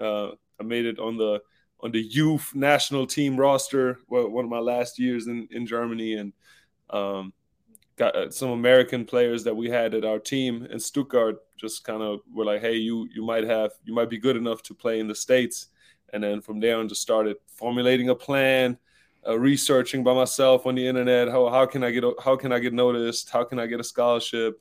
Uh, 0.00 0.30
I 0.58 0.62
made 0.62 0.86
it 0.86 0.98
on 0.98 1.18
the 1.18 1.42
on 1.80 1.92
the 1.92 2.00
youth 2.00 2.54
national 2.54 3.06
team 3.06 3.36
roster. 3.36 3.98
One 4.08 4.46
of 4.46 4.50
my 4.50 4.60
last 4.60 4.98
years 4.98 5.26
in 5.26 5.46
in 5.50 5.66
Germany, 5.66 6.14
and 6.14 6.32
um, 6.88 7.34
got 7.96 8.16
uh, 8.16 8.30
some 8.30 8.50
American 8.50 9.04
players 9.04 9.44
that 9.44 9.54
we 9.54 9.68
had 9.70 9.94
at 9.94 10.04
our 10.04 10.18
team 10.18 10.66
in 10.70 10.78
Stuttgart. 10.80 11.36
Just 11.56 11.84
kind 11.84 12.02
of 12.02 12.20
were 12.32 12.44
like, 12.44 12.60
hey, 12.60 12.76
you 12.76 13.08
you 13.14 13.24
might 13.24 13.44
have 13.44 13.72
you 13.84 13.94
might 13.94 14.10
be 14.10 14.18
good 14.18 14.36
enough 14.36 14.62
to 14.64 14.74
play 14.74 15.00
in 15.00 15.08
the 15.08 15.14
states. 15.14 15.68
And 16.12 16.22
then 16.22 16.40
from 16.40 16.60
there 16.60 16.78
on, 16.78 16.88
just 16.88 17.02
started 17.02 17.36
formulating 17.46 18.10
a 18.10 18.14
plan. 18.14 18.78
Uh, 19.26 19.38
researching 19.38 20.04
by 20.04 20.12
myself 20.12 20.66
on 20.66 20.74
the 20.74 20.86
internet 20.86 21.28
how, 21.28 21.48
how 21.48 21.64
can 21.64 21.82
I 21.82 21.90
get 21.90 22.04
how 22.22 22.36
can 22.36 22.52
I 22.52 22.58
get 22.58 22.74
noticed 22.74 23.30
how 23.30 23.42
can 23.42 23.58
I 23.58 23.64
get 23.64 23.80
a 23.80 23.84
scholarship 23.84 24.60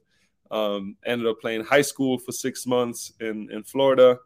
um, 0.52 0.96
ended 1.06 1.28
up 1.28 1.42
playing 1.42 1.66
high 1.66 1.82
school 1.82 2.18
for 2.18 2.32
six 2.32 2.66
months 2.66 3.12
in 3.20 3.52
in 3.52 3.64
Florida 3.64 4.18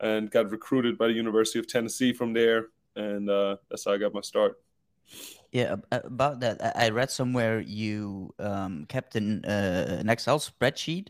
and 0.00 0.30
got 0.30 0.50
recruited 0.50 0.98
by 0.98 1.06
the 1.06 1.12
University 1.12 1.58
of 1.58 1.66
Tennessee 1.66 2.12
from 2.12 2.32
there, 2.32 2.68
and 2.96 3.30
uh, 3.30 3.56
that's 3.70 3.84
how 3.84 3.92
I 3.92 3.98
got 3.98 4.14
my 4.14 4.20
start. 4.20 4.58
Yeah, 5.52 5.76
about 5.90 6.40
that, 6.40 6.76
I 6.76 6.90
read 6.90 7.10
somewhere 7.10 7.60
you 7.60 8.34
um, 8.38 8.84
kept 8.86 9.16
an 9.16 9.44
uh, 9.44 9.96
an 10.00 10.08
Excel 10.08 10.38
spreadsheet 10.38 11.08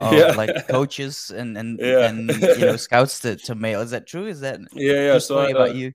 of 0.00 0.12
yeah. 0.12 0.32
like 0.32 0.66
coaches 0.68 1.30
and 1.30 1.56
and, 1.56 1.78
yeah. 1.80 2.08
and 2.08 2.30
you 2.30 2.66
know 2.66 2.76
scouts 2.88 3.20
to, 3.20 3.36
to 3.36 3.54
mail. 3.54 3.80
Is 3.80 3.90
that 3.90 4.06
true? 4.06 4.26
Is 4.26 4.40
that 4.40 4.60
yeah 4.72 5.12
yeah? 5.12 5.18
So 5.18 5.38
I 5.38 5.50
about 5.50 5.70
a, 5.70 5.74
you. 5.74 5.92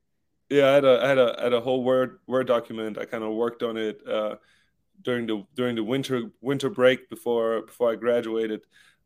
Yeah, 0.50 0.70
I 0.70 0.74
had 0.74 0.86
a 0.86 1.02
I 1.04 1.08
had 1.08 1.18
a 1.18 1.36
I 1.40 1.44
had 1.44 1.54
a 1.54 1.62
whole 1.62 1.84
word 1.84 2.20
word 2.28 2.48
document. 2.48 2.98
I 2.98 3.06
kind 3.06 3.24
of 3.24 3.34
worked 3.34 3.64
on 3.64 3.78
it 3.78 4.02
uh, 4.08 4.36
during 5.02 5.26
the 5.28 5.46
during 5.56 5.76
the 5.76 5.84
winter 5.84 6.24
winter 6.42 6.70
break 6.70 7.10
before 7.10 7.62
before 7.64 7.92
I 7.92 7.96
graduated, 7.96 8.62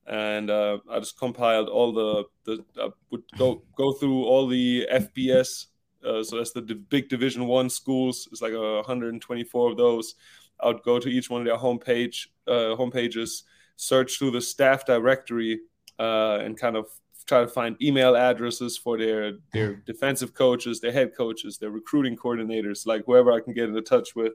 and 0.06 0.50
uh, 0.50 0.80
I 0.90 1.00
just 1.00 1.18
compiled 1.18 1.70
all 1.70 1.94
the 1.94 2.26
the 2.46 2.66
I 2.82 2.90
would 3.12 3.24
go 3.38 3.64
go 3.78 3.94
through 3.94 4.26
all 4.26 4.48
the 4.48 4.88
FBS 4.92 5.68
uh, 6.06 6.24
so 6.24 6.38
that's 6.38 6.52
the, 6.52 6.62
big 6.62 7.10
Division 7.10 7.46
One 7.46 7.70
schools. 7.70 8.28
It's 8.32 8.42
like 8.42 8.54
a 8.54 8.76
124 8.76 9.72
of 9.72 9.78
those. 9.78 10.16
I 10.60 10.68
would 10.68 10.84
go 10.84 11.00
to 11.00 11.10
each 11.10 11.30
one 11.30 11.42
of 11.42 11.48
their 11.48 11.58
homepage 11.58 12.28
uh, 12.48 12.76
homepages, 12.78 13.44
search 13.76 14.18
through 14.18 14.32
the 14.32 14.42
staff 14.42 14.86
directory, 14.86 15.60
uh, 16.00 16.40
and 16.42 16.58
kind 16.58 16.76
of 16.76 16.88
try 17.26 17.42
to 17.42 17.48
find 17.48 17.82
email 17.82 18.16
addresses 18.16 18.78
for 18.78 18.98
their 18.98 19.34
their 19.52 19.76
defensive 19.86 20.34
coaches, 20.34 20.80
their 20.80 20.92
head 20.92 21.16
coaches, 21.16 21.58
their 21.58 21.72
recruiting 21.72 22.16
coordinators, 22.16 22.86
like 22.86 23.04
whoever 23.06 23.32
I 23.32 23.40
can 23.40 23.54
get 23.54 23.70
in 23.70 23.84
touch 23.84 24.16
with. 24.16 24.34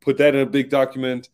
Put 0.00 0.18
that 0.18 0.34
in 0.34 0.42
a 0.42 0.46
big 0.46 0.68
document, 0.68 1.30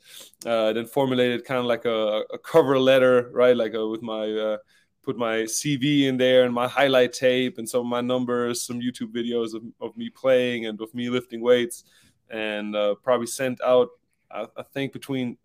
uh, 0.46 0.72
then 0.72 0.86
formulated 0.86 1.44
kind 1.44 1.58
of 1.58 1.64
like 1.64 1.86
a, 1.86 2.22
a 2.32 2.38
cover 2.38 2.78
letter, 2.78 3.30
right? 3.32 3.56
Like 3.56 3.74
a, 3.74 3.82
uh, 3.82 3.88
with 3.88 4.02
my 4.02 4.30
uh, 4.30 4.56
put 5.02 5.16
my 5.16 5.42
CV 5.42 6.04
in 6.04 6.16
there 6.16 6.44
and 6.44 6.52
my 6.52 6.68
highlight 6.68 7.12
tape 7.12 7.58
and 7.58 7.68
some 7.68 7.80
of 7.80 7.86
my 7.86 8.00
numbers, 8.00 8.62
some 8.62 8.80
YouTube 8.80 9.12
videos 9.12 9.54
of, 9.54 9.62
of 9.80 9.96
me 9.96 10.10
playing 10.10 10.66
and 10.66 10.80
of 10.80 10.92
me 10.94 11.08
lifting 11.08 11.40
weights, 11.40 11.84
and 12.30 12.76
uh, 12.76 12.94
probably 13.02 13.26
sent 13.26 13.60
out, 13.62 13.88
I, 14.30 14.46
I, 14.56 14.62
think, 14.62 14.92
between 14.92 15.38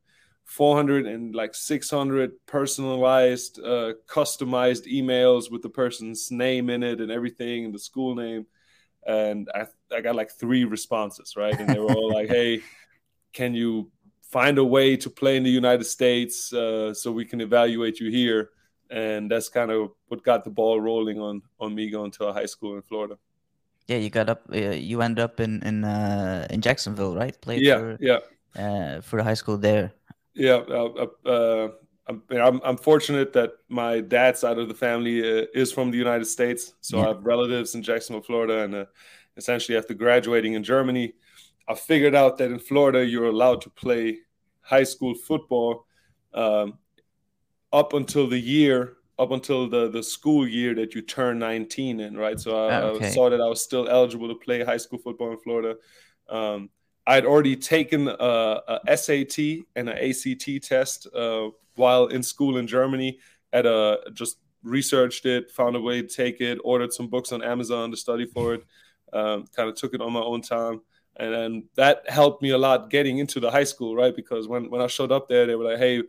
400 0.44 1.08
and 1.08 1.34
like 1.34 1.56
600 1.56 2.32
personalized, 2.46 3.60
uh, 3.60 3.94
customized 4.08 4.92
emails 4.92 5.50
with 5.50 5.62
the 5.62 5.70
person's 5.70 6.32
name 6.32 6.70
in 6.70 6.84
it 6.84 7.00
and 7.00 7.12
everything 7.12 7.66
and 7.66 7.74
the 7.74 7.80
school 7.80 8.14
name. 8.16 8.46
And 9.08 9.50
I, 9.56 9.68
I 9.96 10.02
got 10.02 10.16
like 10.16 10.32
three 10.32 10.66
responses, 10.66 11.36
right? 11.38 11.58
And 11.58 11.70
they 11.70 11.80
were 11.80 11.94
all 11.94 12.12
like, 12.12 12.28
hey, 12.28 12.62
can 13.34 13.54
you 13.54 13.92
find 14.22 14.58
a 14.58 14.66
way 14.66 14.98
to 14.98 15.10
play 15.10 15.38
in 15.38 15.44
the 15.44 15.50
United 15.50 15.86
States 15.86 16.52
uh, 16.52 16.94
so 16.94 17.12
we 17.12 17.26
can 17.26 17.40
evaluate 17.40 18.00
you 18.00 18.10
here? 18.12 18.50
And 18.96 19.30
that's 19.30 19.50
kind 19.50 19.72
of 19.72 19.92
what 20.08 20.24
got 20.24 20.44
the 20.46 20.50
ball 20.50 20.80
rolling 20.80 21.20
on 21.20 21.42
on 21.60 21.76
me 21.76 21.90
going 21.90 22.12
to 22.12 22.26
a 22.26 22.34
high 22.34 22.48
school 22.48 22.76
in 22.76 22.82
Florida. 22.82 23.18
Yeah, 23.88 23.98
you 23.98 24.10
got 24.10 24.30
up. 24.30 24.44
Uh, 24.52 24.72
you 24.72 25.02
ended 25.02 25.24
up 25.24 25.40
in 25.40 25.62
in 25.64 25.84
uh, 25.84 26.48
in 26.50 26.62
Jacksonville, 26.62 27.14
right? 27.16 27.40
Played 27.42 27.62
yeah, 27.62 27.78
for, 27.78 27.98
yeah. 28.00 28.20
Uh, 28.58 29.02
for 29.02 29.18
the 29.18 29.24
high 29.24 29.36
school 29.36 29.58
there. 29.58 29.92
Yeah, 30.34 30.64
uh, 30.70 31.08
uh, 31.26 31.68
I'm, 32.08 32.24
I'm, 32.32 32.62
I'm 32.64 32.78
fortunate 32.78 33.34
that 33.34 33.52
my 33.70 34.02
dad's 34.02 34.40
side 34.40 34.58
of 34.58 34.68
the 34.68 34.74
family 34.74 35.22
uh, 35.22 35.46
is 35.54 35.72
from 35.72 35.92
the 35.92 35.98
United 35.98 36.26
States, 36.26 36.74
so 36.82 36.98
yeah. 36.98 37.04
I 37.04 37.08
have 37.10 37.26
relatives 37.26 37.76
in 37.76 37.84
Jacksonville, 37.84 38.24
Florida, 38.24 38.64
and 38.64 38.88
essentially 39.38 39.78
after 39.78 39.94
graduating 39.94 40.54
in 40.54 40.64
Germany, 40.64 41.14
I 41.68 41.76
figured 41.76 42.16
out 42.16 42.38
that 42.38 42.52
in 42.52 42.60
Florida 42.60 43.06
you're 43.06 43.28
allowed 43.28 43.62
to 43.62 43.70
play 43.70 44.20
high 44.62 44.84
school 44.84 45.16
football 45.16 45.86
um, 46.34 46.78
up 47.76 47.94
until 47.94 48.28
the 48.28 48.40
year 48.40 48.98
up 49.20 49.32
until 49.32 49.70
the 49.70 49.90
the 49.90 50.02
school 50.02 50.48
year 50.48 50.74
that 50.74 50.96
you 50.96 51.02
turn 51.02 51.38
19 51.40 52.00
in 52.00 52.18
right? 52.18 52.40
So 52.40 52.68
I, 52.68 52.82
okay. 52.82 53.08
I 53.08 53.10
saw 53.12 53.30
that 53.30 53.42
i 53.42 53.48
was 53.48 53.62
still 53.62 53.88
eligible 53.88 54.30
to 54.30 54.36
play 54.36 54.64
high 54.64 54.78
school 54.78 55.00
football 55.00 55.32
in 55.32 55.40
florida. 55.40 55.76
Um, 56.30 56.70
i'd 57.08 57.26
already 57.26 57.56
taken 57.56 58.08
a, 58.08 58.62
a, 58.88 58.98
sat 58.98 59.38
and 59.76 59.90
an 59.90 59.98
act 60.10 60.64
test 60.64 61.08
uh, 61.14 61.50
while 61.76 62.08
in 62.08 62.24
school 62.24 62.58
in 62.58 62.66
germany 62.66 63.20
at 63.54 63.66
a 63.66 64.00
just 64.14 64.38
researched 64.64 65.26
it 65.26 65.52
found 65.52 65.76
a 65.76 65.82
way 65.82 66.02
to 66.02 66.08
take 66.08 66.42
it 66.42 66.58
ordered 66.64 66.92
some 66.92 67.08
books 67.08 67.32
on 67.32 67.44
amazon 67.44 67.92
to 67.92 67.98
study 67.98 68.26
for 68.26 68.56
it 68.56 68.64
um, 69.14 69.46
kind 69.56 69.70
of 69.70 69.76
took 69.76 69.94
it 69.94 70.02
on 70.02 70.12
my 70.12 70.20
own 70.20 70.42
time. 70.42 70.82
And 71.18 71.34
then 71.34 71.64
that 71.76 72.10
helped 72.10 72.42
me 72.42 72.50
a 72.50 72.58
lot 72.58 72.90
getting 72.90 73.20
into 73.20 73.40
the 73.40 73.50
high 73.50 73.64
school 73.64 73.96
right? 73.96 74.16
Because 74.16 74.48
when, 74.48 74.70
when 74.70 74.82
i 74.82 74.88
showed 74.88 75.12
up 75.12 75.30
there 75.30 75.46
they 75.46 75.56
were 75.56 75.64
like 75.64 75.80
hey 75.80 76.04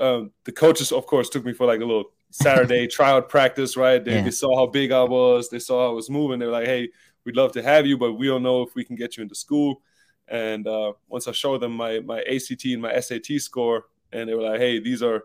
um, 0.00 0.30
the 0.44 0.52
coaches, 0.52 0.92
of 0.92 1.06
course, 1.06 1.28
took 1.28 1.44
me 1.44 1.52
for 1.52 1.66
like 1.66 1.80
a 1.80 1.84
little 1.84 2.12
Saturday 2.30 2.86
tryout 2.88 3.28
practice, 3.28 3.76
right? 3.76 4.04
They, 4.04 4.16
yeah. 4.16 4.22
they, 4.22 4.30
saw 4.30 4.56
how 4.56 4.66
big 4.66 4.92
I 4.92 5.02
was, 5.02 5.48
they 5.48 5.58
saw 5.58 5.84
how 5.84 5.90
I 5.90 5.94
was 5.94 6.10
moving. 6.10 6.38
They 6.38 6.46
were 6.46 6.52
like, 6.52 6.66
"Hey, 6.66 6.88
we'd 7.24 7.36
love 7.36 7.52
to 7.52 7.62
have 7.62 7.86
you, 7.86 7.98
but 7.98 8.14
we 8.14 8.26
don't 8.26 8.42
know 8.42 8.62
if 8.62 8.74
we 8.74 8.84
can 8.84 8.96
get 8.96 9.16
you 9.16 9.22
into 9.22 9.34
school." 9.34 9.82
And 10.28 10.66
uh, 10.66 10.94
once 11.08 11.28
I 11.28 11.32
showed 11.32 11.60
them 11.60 11.76
my 11.76 12.00
my 12.00 12.22
ACT 12.22 12.64
and 12.66 12.82
my 12.82 12.98
SAT 12.98 13.26
score, 13.38 13.84
and 14.12 14.28
they 14.28 14.34
were 14.34 14.42
like, 14.42 14.60
"Hey, 14.60 14.80
these 14.80 15.02
are 15.02 15.24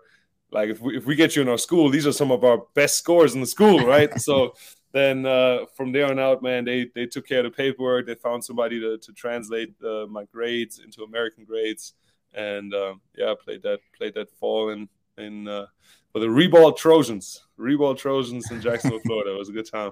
like 0.52 0.70
if 0.70 0.82
we 0.82 0.98
if 0.98 1.06
we 1.06 1.16
get 1.16 1.36
you 1.36 1.42
in 1.42 1.50
our 1.50 1.58
school, 1.58 1.90
these 1.90 2.08
are 2.08 2.12
some 2.12 2.32
of 2.32 2.44
our 2.44 2.64
best 2.74 2.98
scores 2.98 3.36
in 3.36 3.42
the 3.42 3.48
school, 3.48 3.80
right?" 3.86 4.20
so 4.20 4.54
then 4.92 5.26
uh, 5.26 5.60
from 5.76 5.92
there 5.92 6.08
on 6.08 6.20
out, 6.20 6.44
man, 6.44 6.66
they 6.66 6.90
they 6.96 7.06
took 7.06 7.28
care 7.28 7.40
of 7.40 7.46
the 7.46 7.52
paperwork. 7.52 8.08
They 8.08 8.16
found 8.16 8.44
somebody 8.44 8.80
to 8.82 8.98
to 8.98 9.14
translate 9.14 9.74
uh, 9.82 10.06
my 10.08 10.26
grades 10.26 10.80
into 10.80 11.04
American 11.04 11.46
grades 11.46 11.94
and 12.34 12.74
um, 12.74 13.02
yeah, 13.16 13.34
played 13.44 13.64
that 13.64 13.80
played 13.98 14.14
that 14.16 14.30
fall 14.40 14.70
in 14.70 14.90
in 15.18 15.48
uh, 15.48 15.66
for 16.12 16.20
the 16.20 16.30
Ribault 16.30 16.78
Trojans, 16.78 17.44
Ribault 17.58 17.98
Trojans 17.98 18.50
in 18.52 18.62
Jacksonville, 18.62 19.00
Florida. 19.06 19.34
It 19.34 19.38
was 19.38 19.50
a 19.50 19.54
good 19.54 19.70
time. 19.70 19.92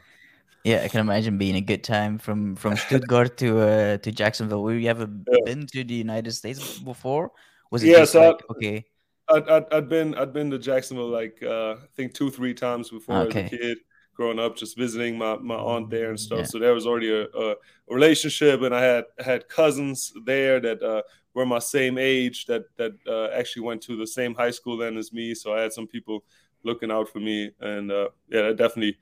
Yeah, 0.64 0.82
I 0.84 0.88
can 0.88 1.00
imagine 1.00 1.38
being 1.38 1.56
a 1.56 1.62
good 1.62 1.84
time 1.84 2.18
from 2.18 2.56
from 2.56 2.76
Stuttgart 2.76 3.38
to 3.38 3.60
uh, 3.60 3.98
to 3.98 4.12
Jacksonville. 4.12 4.64
Were 4.64 4.74
you 4.74 4.90
ever 4.90 5.10
yeah. 5.32 5.38
been 5.46 5.68
to 5.68 5.84
the 5.84 5.94
United 5.94 6.32
States 6.32 6.80
before? 6.80 7.32
Was 7.72 7.84
it 7.84 7.90
yeah, 7.90 8.06
so 8.06 8.28
like, 8.28 8.42
I, 8.50 8.54
okay? 8.54 8.86
I'd, 9.30 9.50
I'd, 9.50 9.74
I'd, 9.74 9.90
been 9.90 10.16
I'd 10.16 10.34
been 10.34 10.50
to 10.52 10.60
Jacksonville 10.60 11.10
like 11.10 11.42
uh, 11.44 11.74
I 11.74 11.88
think 11.96 12.14
two 12.14 12.30
three 12.30 12.54
times 12.54 12.90
before 12.90 13.18
okay. 13.24 13.44
as 13.44 13.54
a 13.54 13.58
kid 13.58 13.78
growing 14.18 14.40
up, 14.40 14.58
just 14.58 14.76
visiting 14.76 15.18
my, 15.18 15.38
my 15.38 15.56
aunt 15.56 15.90
there 15.90 16.10
and 16.10 16.20
stuff. 16.20 16.40
Yeah. 16.40 16.46
So 16.46 16.60
there 16.60 16.74
was 16.74 16.88
already 16.88 17.12
a, 17.14 17.26
a, 17.26 17.56
relationship, 17.88 18.62
and 18.64 18.76
I 18.76 18.82
had 18.82 19.06
had 19.20 19.48
cousins 19.48 20.12
there 20.26 20.60
that 20.60 20.82
uh, 20.82 21.04
were 21.38 21.46
my 21.46 21.60
same 21.60 22.00
age 22.00 22.48
that 22.48 22.64
that 22.78 22.94
uh, 23.08 23.28
actually 23.28 23.62
went 23.62 23.82
to 23.84 23.96
the 23.96 24.08
same 24.08 24.34
high 24.34 24.50
school 24.50 24.76
then 24.76 24.98
as 24.98 25.14
me. 25.14 25.36
So 25.36 25.54
I 25.54 25.62
had 25.62 25.72
some 25.72 25.86
people 25.86 26.24
looking 26.64 26.92
out 26.92 27.10
for 27.10 27.20
me, 27.20 27.52
and 27.62 27.92
uh, 27.92 28.10
yeah, 28.28 28.42
that 28.42 28.58
definitely 28.58 28.98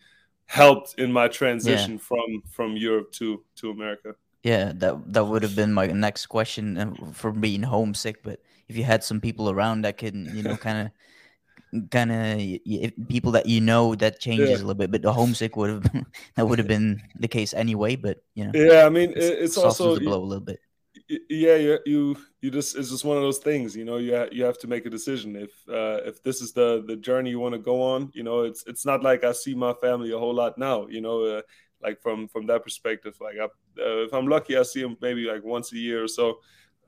helped 0.46 1.00
in 1.00 1.12
my 1.12 1.30
transition 1.30 1.94
yeah. 1.94 2.08
from 2.10 2.44
from 2.52 2.76
Europe 2.76 3.14
to 3.14 3.42
to 3.56 3.72
America. 3.72 4.16
Yeah, 4.44 4.74
that 4.76 5.14
that 5.14 5.24
would 5.26 5.44
have 5.44 5.56
been 5.56 5.74
my 5.74 5.88
next 5.88 6.26
question 6.26 6.78
uh, 6.78 6.94
for 7.14 7.32
being 7.32 7.64
homesick. 7.64 8.22
But 8.22 8.42
if 8.68 8.76
you 8.76 8.84
had 8.84 9.02
some 9.02 9.22
people 9.22 9.50
around 9.50 9.84
that 9.86 9.98
can, 9.98 10.30
you 10.36 10.44
know, 10.44 10.58
kind 10.58 10.80
of 10.84 11.90
kind 11.90 12.12
of 12.12 13.08
people 13.08 13.32
that 13.32 13.46
you 13.46 13.62
know 13.62 13.96
that 13.96 14.20
changes 14.20 14.50
yeah. 14.50 14.56
a 14.56 14.64
little 14.64 14.76
bit 14.76 14.92
but 14.92 15.02
the 15.02 15.12
homesick 15.12 15.58
would 15.58 15.70
have 15.70 15.84
that 16.36 16.48
would 16.48 16.58
have 16.58 16.70
been 16.70 17.02
the 17.20 17.28
case 17.28 17.54
anyway 17.54 17.98
but 17.98 18.24
you 18.34 18.46
know 18.46 18.52
yeah 18.54 18.86
i 18.86 18.90
mean 18.90 19.12
it's, 19.14 19.26
it's 19.26 19.58
also 19.58 19.96
the 19.96 20.00
blow 20.00 20.24
a 20.24 20.24
little 20.24 20.40
bit 20.40 20.60
yeah 21.08 21.56
you, 21.56 21.80
you 21.86 22.18
you 22.42 22.52
just 22.52 22.76
it's 22.76 22.90
just 22.90 23.06
one 23.06 23.18
of 23.18 23.24
those 23.24 23.38
things 23.38 23.76
you 23.76 23.86
know 23.86 23.98
you 23.98 24.16
ha- 24.16 24.28
you 24.32 24.44
have 24.44 24.58
to 24.60 24.68
make 24.68 24.86
a 24.86 24.90
decision. 24.90 25.36
If 25.36 25.52
uh 25.70 26.02
if 26.06 26.24
this 26.24 26.42
is 26.42 26.52
the 26.54 26.84
the 26.88 26.96
journey 26.96 27.30
you 27.30 27.40
want 27.40 27.54
to 27.54 27.60
go 27.60 27.82
on 27.82 28.12
you 28.14 28.24
know 28.24 28.42
it's 28.42 28.64
it's 28.66 28.86
not 28.86 29.04
like 29.04 29.24
i 29.24 29.32
see 29.32 29.54
my 29.54 29.74
family 29.74 30.12
a 30.12 30.18
whole 30.18 30.34
lot 30.34 30.58
now 30.58 30.88
you 30.88 31.02
know 31.02 31.24
uh, 31.24 31.42
like 31.82 32.02
from 32.02 32.28
from 32.28 32.48
that 32.48 32.64
perspective 32.64 33.16
like 33.22 33.36
I, 33.40 33.46
uh, 33.46 34.06
if 34.06 34.14
i'm 34.14 34.28
lucky 34.28 34.58
i 34.58 34.64
see 34.64 34.82
them 34.82 34.98
maybe 35.02 35.26
like 35.26 35.44
once 35.44 35.72
a 35.74 35.78
year 35.78 36.04
or 36.04 36.08
so. 36.08 36.40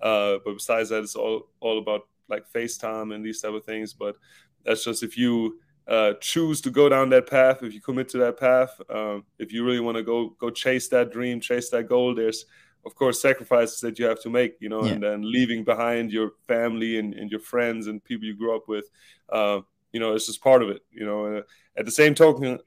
Uh 0.01 0.37
but 0.45 0.53
besides 0.53 0.89
that 0.89 1.03
it's 1.03 1.15
all 1.15 1.49
all 1.59 1.77
about 1.79 2.01
like 2.29 2.43
facetime 2.53 3.13
and 3.13 3.25
these 3.25 3.41
type 3.41 3.53
of 3.53 3.65
things. 3.65 3.93
But 3.93 4.15
that's 4.63 4.83
just 4.83 5.03
if 5.03 5.17
you 5.17 5.59
uh, 5.87 6.13
choose 6.19 6.59
to 6.61 6.69
go 6.69 6.89
down 6.89 7.09
that 7.09 7.29
path, 7.29 7.63
if 7.63 7.73
you 7.73 7.79
commit 7.79 8.09
to 8.09 8.17
that 8.17 8.37
path, 8.37 8.79
um, 8.89 9.23
if 9.39 9.53
you 9.53 9.63
really 9.65 9.79
want 9.79 9.95
to 9.95 10.03
go 10.03 10.35
go 10.39 10.49
chase 10.49 10.89
that 10.89 11.11
dream, 11.11 11.39
chase 11.39 11.69
that 11.69 11.87
goal, 11.87 12.13
there's 12.13 12.45
of 12.87 12.95
course 12.95 13.21
sacrifices 13.21 13.81
that 13.81 13.99
you 13.99 14.05
have 14.05 14.21
to 14.21 14.29
make, 14.29 14.55
you 14.59 14.69
know, 14.69 14.83
yeah. 14.83 14.93
and 14.93 15.03
then 15.03 15.19
leaving 15.29 15.63
behind 15.63 16.11
your 16.11 16.31
family 16.47 16.97
and, 16.97 17.13
and 17.13 17.29
your 17.29 17.41
friends 17.41 17.87
and 17.87 18.03
people 18.03 18.25
you 18.25 18.35
grew 18.35 18.55
up 18.55 18.67
with, 18.67 18.85
uh, 19.29 19.59
you 19.91 19.99
know, 19.99 20.15
it's 20.15 20.25
just 20.25 20.41
part 20.41 20.63
of 20.63 20.69
it, 20.69 20.81
you 20.91 21.05
know. 21.05 21.37
Uh, 21.37 21.41
at 21.77 21.85
the 21.85 21.91
same 21.91 22.15
token, 22.15 22.57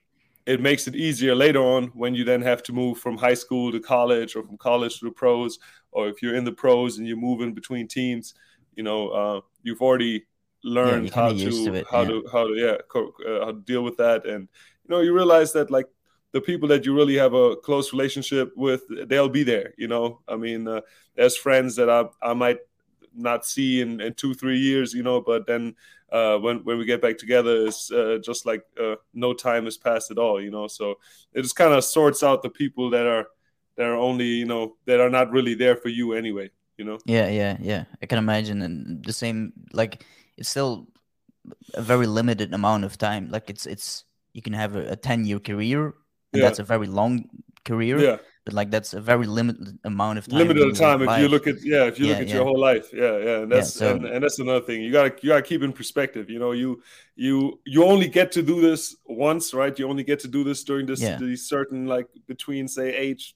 it 0.46 0.60
makes 0.60 0.86
it 0.86 0.94
easier 0.94 1.34
later 1.34 1.60
on 1.60 1.84
when 1.94 2.14
you 2.14 2.22
then 2.24 2.42
have 2.42 2.62
to 2.64 2.72
move 2.72 2.98
from 2.98 3.16
high 3.16 3.34
school 3.34 3.72
to 3.72 3.80
college 3.80 4.36
or 4.36 4.42
from 4.44 4.58
college 4.58 4.98
to 4.98 5.06
the 5.06 5.10
pros, 5.10 5.58
or 5.90 6.08
if 6.08 6.22
you're 6.22 6.36
in 6.36 6.44
the 6.44 6.52
pros 6.52 6.98
and 6.98 7.06
you're 7.08 7.16
moving 7.16 7.54
between 7.54 7.88
teams, 7.88 8.34
you 8.76 8.82
know, 8.82 9.08
uh, 9.08 9.40
you've 9.62 9.82
already 9.82 10.26
learned 10.62 11.08
yeah, 11.08 11.14
how 11.14 11.28
to, 11.30 11.50
to 11.50 11.74
it, 11.74 11.86
how 11.90 12.02
yeah. 12.02 12.08
to 12.08 12.24
how 12.30 12.46
to 12.46 12.54
yeah 12.54 13.00
uh, 13.00 13.44
how 13.46 13.52
to 13.52 13.60
deal 13.64 13.82
with 13.82 13.96
that 13.96 14.26
and 14.26 14.46
you 14.84 14.94
know 14.94 15.00
you 15.00 15.14
realize 15.14 15.54
that 15.54 15.70
like 15.70 15.86
the 16.32 16.40
people 16.40 16.68
that 16.68 16.84
you 16.84 16.94
really 16.94 17.16
have 17.16 17.34
a 17.34 17.56
close 17.56 17.92
relationship 17.92 18.52
with 18.56 18.82
they'll 19.08 19.28
be 19.28 19.42
there 19.42 19.72
you 19.76 19.88
know 19.88 20.20
i 20.28 20.36
mean 20.36 20.66
uh, 20.68 20.80
there's 21.16 21.36
friends 21.36 21.76
that 21.76 21.90
i 21.90 22.04
i 22.22 22.32
might 22.32 22.58
not 23.14 23.44
see 23.44 23.80
in, 23.80 24.00
in 24.00 24.14
two 24.14 24.34
three 24.34 24.58
years 24.58 24.94
you 24.94 25.02
know 25.02 25.20
but 25.20 25.46
then 25.46 25.74
uh, 26.12 26.36
when 26.38 26.58
when 26.64 26.78
we 26.78 26.84
get 26.84 27.02
back 27.02 27.16
together 27.18 27.66
it's 27.66 27.90
uh, 27.92 28.18
just 28.22 28.46
like 28.46 28.62
uh, 28.80 28.94
no 29.14 29.32
time 29.32 29.64
has 29.64 29.76
passed 29.76 30.10
at 30.10 30.18
all 30.18 30.40
you 30.40 30.50
know 30.50 30.66
so 30.66 30.96
it 31.34 31.42
just 31.42 31.56
kind 31.56 31.72
of 31.72 31.84
sorts 31.84 32.22
out 32.22 32.42
the 32.42 32.50
people 32.50 32.90
that 32.90 33.06
are 33.06 33.26
that 33.80 33.86
are 33.86 33.96
only 33.96 34.26
you 34.26 34.44
know 34.44 34.76
that 34.84 35.00
are 35.00 35.08
not 35.08 35.30
really 35.32 35.54
there 35.54 35.74
for 35.74 35.88
you 35.88 36.12
anyway. 36.12 36.50
You 36.76 36.84
know. 36.84 36.98
Yeah, 37.06 37.28
yeah, 37.28 37.56
yeah. 37.60 37.84
I 38.02 38.06
can 38.06 38.18
imagine, 38.18 38.60
and 38.60 39.02
the 39.02 39.12
same 39.12 39.52
like 39.72 40.04
it's 40.36 40.50
still 40.50 40.86
a 41.72 41.80
very 41.80 42.06
limited 42.06 42.52
amount 42.52 42.84
of 42.84 42.98
time. 42.98 43.30
Like 43.30 43.48
it's 43.48 43.64
it's 43.64 44.04
you 44.34 44.42
can 44.42 44.52
have 44.52 44.76
a, 44.76 44.92
a 44.92 44.96
ten 44.96 45.24
year 45.24 45.38
career, 45.38 45.94
Yeah. 46.32 46.42
that's 46.46 46.58
a 46.60 46.64
very 46.64 46.86
long 46.86 47.24
career. 47.64 47.98
Yeah, 47.98 48.16
But 48.44 48.54
like 48.54 48.70
that's 48.70 48.94
a 48.94 49.00
very 49.00 49.26
limited 49.26 49.78
amount 49.84 50.18
of 50.18 50.26
time. 50.28 50.38
limited 50.38 50.74
time. 50.76 51.02
If 51.02 51.18
you 51.20 51.28
look 51.28 51.46
at 51.46 51.56
yeah, 51.62 51.84
if 51.90 51.98
you 51.98 52.06
Yeah, 52.06 52.12
look 52.12 52.22
at 52.22 52.28
yeah. 52.28 52.34
your 52.36 52.44
whole 52.44 52.58
life, 52.60 52.86
yeah, 52.92 53.18
yeah, 53.18 53.42
and 53.42 53.52
that's 53.52 53.74
so- 53.74 53.94
and, 53.94 54.06
and 54.06 54.22
that's 54.24 54.38
another 54.38 54.64
thing. 54.64 54.82
You 54.82 54.92
gotta 54.92 55.12
you 55.22 55.28
gotta 55.28 55.42
keep 55.42 55.62
in 55.62 55.72
perspective. 55.72 56.30
You 56.30 56.38
know, 56.38 56.52
you 56.52 56.82
you 57.16 57.60
you 57.66 57.84
only 57.84 58.08
get 58.08 58.32
to 58.32 58.42
do 58.42 58.60
this 58.60 58.96
once, 59.06 59.52
right? 59.52 59.78
You 59.78 59.88
only 59.88 60.04
get 60.04 60.20
to 60.20 60.28
do 60.28 60.42
this 60.44 60.64
during 60.64 60.86
this 60.86 61.00
these 61.18 61.48
certain 61.48 61.86
like 61.86 62.06
between 62.26 62.68
say 62.68 62.94
age 62.96 63.34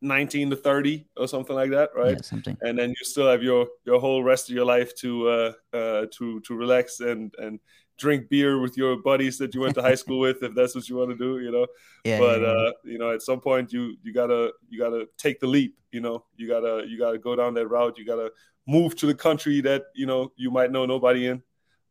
nineteen 0.00 0.50
to 0.50 0.56
thirty 0.56 1.06
or 1.16 1.28
something 1.28 1.54
like 1.56 1.70
that, 1.70 1.90
right? 1.94 2.16
Yeah, 2.16 2.22
something. 2.22 2.56
and 2.60 2.76
then 2.78 2.90
you 2.90 3.04
still 3.04 3.28
have 3.28 3.42
your 3.42 3.68
your 3.86 4.00
whole 4.00 4.22
rest 4.22 4.50
of 4.50 4.54
your 4.54 4.66
life 4.66 4.94
to 4.96 5.10
uh, 5.28 5.52
uh, 5.72 6.06
to 6.16 6.40
to 6.40 6.54
relax 6.54 7.00
and 7.00 7.32
and 7.38 7.60
drink 8.02 8.28
beer 8.32 8.52
with 8.64 8.74
your 8.76 8.92
buddies 9.10 9.36
that 9.38 9.50
you 9.54 9.60
went 9.64 9.74
to 9.78 9.82
high 9.90 9.98
school 10.02 10.18
with, 10.26 10.38
if 10.42 10.52
that's 10.58 10.74
what 10.76 10.86
you 10.88 10.96
want 11.00 11.10
to 11.10 11.16
do, 11.26 11.32
you 11.44 11.52
know. 11.56 11.66
Yeah, 12.04 12.18
but 12.18 12.40
yeah, 12.40 12.46
yeah. 12.48 12.68
uh, 12.68 12.72
you 12.92 12.98
know, 13.00 13.10
at 13.16 13.22
some 13.22 13.40
point, 13.48 13.72
you 13.72 13.82
you 14.02 14.12
gotta 14.20 14.42
you 14.68 14.76
gotta 14.84 15.02
take 15.24 15.38
the 15.38 15.46
leap. 15.46 15.72
You 15.92 16.00
know, 16.06 16.16
you 16.36 16.46
gotta 16.54 16.74
you 16.88 16.96
gotta 17.04 17.18
go 17.28 17.32
down 17.36 17.54
that 17.54 17.68
route. 17.68 17.96
You 17.98 18.04
gotta 18.04 18.28
move 18.66 18.90
to 19.00 19.06
the 19.06 19.14
country 19.14 19.60
that 19.68 19.82
you 19.94 20.06
know 20.10 20.20
you 20.36 20.50
might 20.50 20.70
know 20.74 20.84
nobody 20.86 21.22
in. 21.30 21.42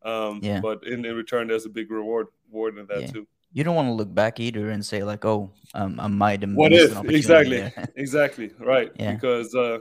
Um, 0.04 0.42
Yeah. 0.44 0.60
But 0.60 0.78
in, 0.92 1.06
in 1.06 1.16
return, 1.16 1.48
there's 1.48 1.66
a 1.66 1.70
big 1.70 1.90
reward 1.92 2.28
reward 2.50 2.78
in 2.78 2.86
that 2.88 3.14
too. 3.14 3.26
you 3.54 3.64
don't 3.64 3.76
want 3.76 3.88
to 3.88 3.96
look 4.02 4.14
back 4.14 4.40
either 4.40 4.70
and 4.74 4.84
say 4.92 5.04
like, 5.04 5.24
oh, 5.26 5.52
um, 5.80 6.00
I 6.00 6.08
might 6.08 6.42
have 6.44 6.54
What 6.54 6.72
missed 6.72 6.96
if 6.96 7.10
exactly 7.22 7.62
exactly 7.96 8.48
right 8.60 8.92
because 8.98 9.56
uh 9.56 9.80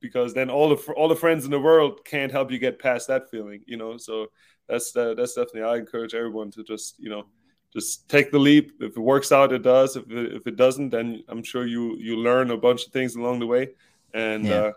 because 0.00 0.34
then 0.34 0.50
all 0.50 0.68
the 0.68 0.92
all 0.92 1.08
the 1.08 1.16
friends 1.16 1.44
in 1.44 1.50
the 1.50 1.60
world 1.60 2.04
can't 2.04 2.32
help 2.32 2.50
you 2.50 2.58
get 2.58 2.78
past 2.78 3.08
that 3.08 3.30
feeling 3.30 3.62
you 3.66 3.76
know? 3.76 3.96
So 3.96 4.28
that's 4.68 4.94
uh, 4.96 5.14
that's 5.14 5.34
definitely 5.34 5.62
i 5.62 5.76
encourage 5.76 6.14
everyone 6.14 6.50
to 6.52 6.62
just 6.64 6.96
you 6.98 7.10
know 7.10 7.24
just 7.70 8.08
take 8.08 8.30
the 8.32 8.38
leap. 8.38 8.72
If 8.80 8.96
it 8.96 9.00
works 9.00 9.30
out 9.30 9.52
it 9.52 9.62
does. 9.62 9.94
If 9.96 10.10
it, 10.10 10.32
if 10.34 10.46
it 10.46 10.56
doesn't 10.56 10.90
then 10.90 11.22
i'm 11.28 11.42
sure 11.42 11.66
you 11.66 11.96
you 11.98 12.16
learn 12.16 12.50
a 12.50 12.56
bunch 12.56 12.86
of 12.86 12.92
things 12.92 13.16
along 13.16 13.40
the 13.40 13.46
way. 13.46 13.70
And 14.14 14.44
Yeah. 14.44 14.52
uh 14.52 14.72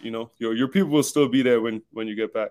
you 0.00 0.10
know 0.10 0.30
your 0.38 0.54
your 0.54 0.68
people 0.68 0.90
will 0.90 1.02
still 1.02 1.28
be 1.28 1.42
there 1.42 1.60
when 1.60 1.82
when 1.92 2.08
you 2.08 2.16
get 2.16 2.34
back. 2.34 2.50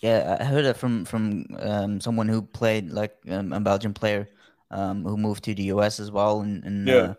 Yeah, 0.00 0.36
I 0.40 0.44
heard 0.44 0.64
that 0.64 0.76
from 0.76 1.04
from 1.04 1.46
um, 1.60 2.00
someone 2.00 2.26
who 2.28 2.42
played 2.42 2.90
like 2.90 3.14
um, 3.28 3.52
a 3.52 3.60
Belgian 3.60 3.94
player 3.94 4.28
um, 4.70 5.04
who 5.04 5.16
moved 5.16 5.44
to 5.44 5.54
the 5.54 5.64
US 5.64 6.00
as 6.00 6.10
well, 6.10 6.40
and, 6.40 6.64
and 6.64 6.88
Yeah. 6.88 6.94
uh, 6.94 7.14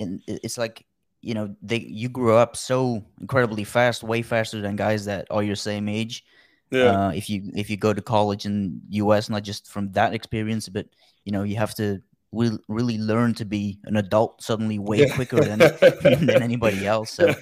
and 0.00 0.22
it's 0.26 0.58
like 0.58 0.84
you 1.20 1.34
know 1.34 1.54
they 1.62 1.78
you 1.80 2.08
grew 2.08 2.34
up 2.34 2.56
so 2.56 3.04
incredibly 3.20 3.64
fast, 3.64 4.02
way 4.02 4.22
faster 4.22 4.60
than 4.60 4.76
guys 4.76 5.04
that 5.06 5.26
are 5.30 5.42
your 5.42 5.56
same 5.56 5.88
age. 5.88 6.24
yeah 6.70 6.96
Uh, 6.96 7.12
if 7.14 7.28
you 7.30 7.50
if 7.54 7.70
you 7.70 7.76
go 7.76 7.92
to 7.92 8.02
college 8.02 8.46
in 8.46 8.80
US, 8.90 9.28
not 9.28 9.42
just 9.44 9.68
from 9.70 9.92
that 9.92 10.14
experience, 10.14 10.68
but 10.68 10.86
you 11.24 11.32
know 11.32 11.42
you 11.42 11.56
have 11.56 11.74
to 11.76 12.00
re- 12.32 12.58
really 12.68 12.98
learn 12.98 13.34
to 13.34 13.44
be 13.44 13.78
an 13.84 13.96
adult 13.96 14.42
suddenly 14.42 14.78
way 14.78 14.98
Yeah. 14.98 15.14
quicker 15.14 15.40
than 15.40 15.58
than 16.02 16.42
anybody 16.42 16.86
else. 16.86 17.12
So 17.12 17.28
uh, 17.28 17.34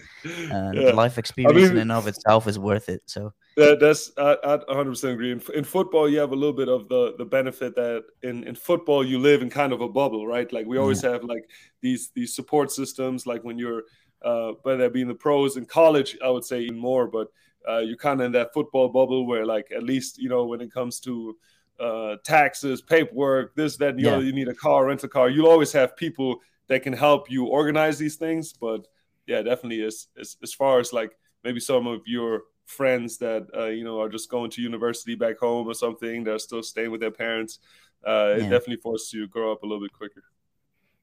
Yeah. 0.74 0.92
life 0.94 1.18
experience 1.18 1.68
in 1.68 1.74
mean- 1.74 1.82
and 1.82 1.92
of 1.92 2.06
itself 2.06 2.46
is 2.46 2.58
worth 2.58 2.88
it. 2.88 3.02
So 3.06 3.32
That, 3.56 3.80
that's 3.80 4.12
I, 4.18 4.36
I 4.44 4.58
100% 4.58 5.12
agree. 5.12 5.32
In, 5.32 5.40
in 5.54 5.64
football, 5.64 6.08
you 6.08 6.18
have 6.18 6.32
a 6.32 6.36
little 6.36 6.52
bit 6.56 6.68
of 6.68 6.88
the 6.88 7.14
the 7.16 7.24
benefit 7.24 7.74
that 7.74 8.04
in, 8.22 8.44
in 8.44 8.54
football 8.54 9.02
you 9.04 9.18
live 9.18 9.40
in 9.42 9.50
kind 9.50 9.72
of 9.72 9.80
a 9.80 9.88
bubble, 9.88 10.26
right? 10.26 10.52
Like 10.52 10.66
we 10.66 10.78
always 10.78 11.02
have 11.02 11.24
like 11.24 11.48
these 11.80 12.10
these 12.14 12.34
support 12.34 12.70
systems. 12.70 13.26
Like 13.26 13.42
when 13.44 13.58
you're 13.58 13.84
uh, 14.22 14.52
whether 14.62 14.82
that 14.84 14.92
be 14.92 15.00
in 15.02 15.08
the 15.08 15.14
pros 15.14 15.56
in 15.56 15.64
college, 15.66 16.16
I 16.22 16.28
would 16.30 16.44
say 16.44 16.60
even 16.62 16.78
more. 16.78 17.06
But 17.08 17.28
uh, 17.68 17.78
you're 17.78 17.96
kind 17.96 18.20
of 18.20 18.26
in 18.26 18.32
that 18.32 18.52
football 18.52 18.88
bubble 18.88 19.26
where 19.26 19.44
like 19.46 19.66
at 19.74 19.82
least 19.82 20.18
you 20.18 20.28
know 20.28 20.44
when 20.46 20.60
it 20.60 20.70
comes 20.72 21.00
to 21.00 21.36
uh, 21.80 22.16
taxes, 22.24 22.82
paperwork, 22.82 23.54
this, 23.54 23.76
that, 23.78 23.90
and 23.90 23.98
the 23.98 24.06
Yeah. 24.06 24.10
other, 24.10 24.22
you 24.22 24.32
need 24.32 24.48
a 24.48 24.54
car, 24.54 24.86
rent 24.86 25.04
a 25.04 25.08
car. 25.08 25.28
You'll 25.28 25.48
always 25.48 25.72
have 25.72 25.96
people 25.96 26.40
that 26.68 26.82
can 26.82 26.92
help 26.92 27.30
you 27.30 27.46
organize 27.46 27.98
these 27.98 28.16
things. 28.16 28.52
But 28.52 28.86
yeah, 29.26 29.42
definitely 29.42 29.82
as 29.82 30.06
as, 30.18 30.36
as 30.42 30.52
far 30.54 30.80
as 30.80 30.92
like 30.92 31.12
maybe 31.44 31.60
some 31.60 31.86
of 31.86 32.00
your 32.06 32.42
friends 32.66 33.18
that 33.18 33.46
uh, 33.56 33.66
you 33.66 33.84
know 33.84 34.00
are 34.00 34.08
just 34.08 34.30
going 34.30 34.50
to 34.50 34.62
university 34.62 35.14
back 35.14 35.38
home 35.38 35.68
or 35.68 35.74
something 35.74 36.24
they're 36.24 36.36
still 36.36 36.64
staying 36.64 36.90
with 36.90 37.00
their 37.00 37.12
parents 37.12 37.60
uh, 38.04 38.34
it 38.38 38.48
definitely 38.48 38.76
forces 38.76 39.12
you 39.12 39.20
to 39.20 39.28
grow 39.28 39.52
up 39.52 39.62
a 39.62 39.66
little 39.66 39.80
bit 39.80 39.92
quicker 39.92 40.24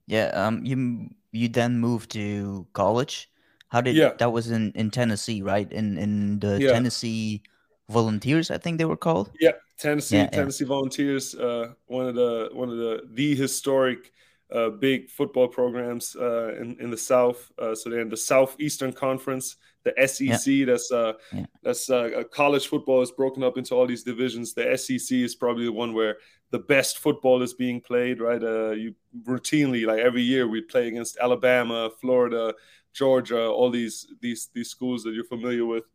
Yeah, 0.05 0.27
um, 0.33 0.65
you 0.65 1.09
you 1.31 1.47
then 1.49 1.79
moved 1.79 2.12
to 2.12 2.67
college. 2.73 3.31
How 3.69 3.81
did 3.81 3.97
Yeah. 3.97 4.13
that 4.17 4.31
was 4.31 4.49
in 4.51 4.71
in 4.73 4.91
Tennessee, 4.91 5.41
right? 5.41 5.71
In 5.71 5.97
in 5.97 6.39
the 6.39 6.59
Yeah. 6.59 6.62
Tennessee 6.62 7.43
Volunteers, 7.89 8.50
I 8.50 8.58
think 8.58 8.78
they 8.78 8.86
were 8.86 8.98
called. 8.98 9.32
tennessee 9.78 10.15
Yeah, 10.17 10.24
yeah. 10.24 10.30
tennessee 10.30 10.65
volunteers 10.65 11.36
uh, 11.36 11.74
one 11.88 12.08
of 12.08 12.15
the 12.15 12.50
one 12.54 12.69
of 12.69 12.78
the 12.78 13.02
the 13.13 13.36
historic 13.36 14.12
uh, 14.52 14.69
big 14.69 15.10
football 15.10 15.48
programs 15.48 16.15
uh, 16.15 16.54
in, 16.62 16.78
in 16.80 16.89
the 16.91 16.98
south 16.98 17.52
uh, 17.58 17.74
so 17.74 17.89
they're 17.89 18.02
in 18.02 18.10
the 18.10 18.15
southeastern 18.17 18.93
conference 18.93 19.58
the 19.84 19.91
sec 20.08 20.67
that's 20.67 20.91
uh 20.91 21.13
Yeah. 21.34 21.46
that's 21.63 21.89
uh, 21.89 21.96
uh, 22.19 22.24
college 22.26 22.67
football 22.67 23.02
is 23.02 23.12
broken 23.12 23.43
up 23.43 23.58
into 23.58 23.74
all 23.76 23.88
these 23.88 24.04
divisions 24.04 24.54
the 24.54 24.78
sec 24.78 25.12
is 25.12 25.36
probably 25.36 25.65
the 25.65 25.72
one 25.84 25.93
where 25.93 26.17
the 26.52 26.60
best 26.60 27.00
football 27.00 27.41
is 27.41 27.54
being 27.56 27.82
played 27.82 28.22
right 28.22 28.43
uh 28.43 28.72
you 28.72 28.93
routinely 29.24 29.86
like 29.86 30.00
every 30.00 30.22
year 30.22 30.48
we 30.48 30.62
play 30.62 30.88
against 30.88 31.17
alabama 31.17 31.89
florida 32.00 32.54
georgia 32.93 33.43
all 33.48 33.72
these 33.72 34.08
these 34.22 34.50
these 34.54 34.69
schools 34.69 35.04
that 35.04 35.13
you're 35.15 35.26
familiar 35.38 35.65
with 35.65 35.86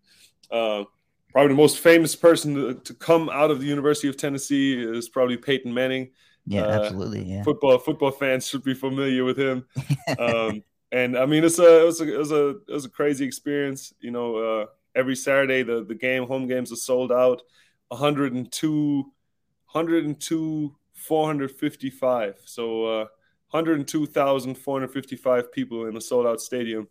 uh, 0.51 0.83
probably 1.32 1.48
the 1.48 1.54
most 1.56 1.78
famous 1.78 2.16
person 2.16 2.54
to, 2.54 2.74
to 2.74 2.94
come 2.94 3.28
out 3.28 3.50
of 3.50 3.60
the 3.60 3.66
University 3.66 4.08
of 4.08 4.16
Tennessee 4.16 4.82
is 4.82 5.08
probably 5.08 5.36
Peyton 5.36 5.72
Manning. 5.72 6.10
Yeah, 6.46 6.62
Uh, 6.62 6.80
absolutely. 6.82 7.24
Yeah, 7.24 7.44
Football 7.44 7.78
football 7.78 8.10
fans 8.10 8.46
should 8.46 8.64
be 8.64 8.74
familiar 8.74 9.24
with 9.24 9.38
him. 9.38 9.66
Um, 10.18 10.62
and 10.90 11.18
I 11.18 11.26
mean, 11.26 11.44
it's 11.44 11.58
a 11.58 11.82
it 11.82 11.84
was 11.84 12.00
a 12.00 12.14
it 12.14 12.18
was 12.18 12.32
a, 12.32 12.48
it 12.48 12.72
was 12.72 12.84
a 12.86 12.90
crazy 12.90 13.26
experience. 13.26 13.92
You 14.00 14.10
know, 14.10 14.36
uh, 14.36 14.66
every 14.94 15.16
Saturday 15.16 15.62
the 15.62 15.84
the 15.84 15.94
game 15.94 16.26
home 16.26 16.48
games 16.48 16.72
are 16.72 16.76
sold 16.76 17.12
out. 17.12 17.42
102, 17.88 19.02
102, 19.02 20.74
455. 20.94 22.40
So 22.46 22.84
uh, 22.86 23.06
102,455 23.50 25.52
people 25.52 25.86
in 25.86 25.96
a 25.96 26.00
sold 26.00 26.26
out 26.26 26.40
stadium. 26.40 26.88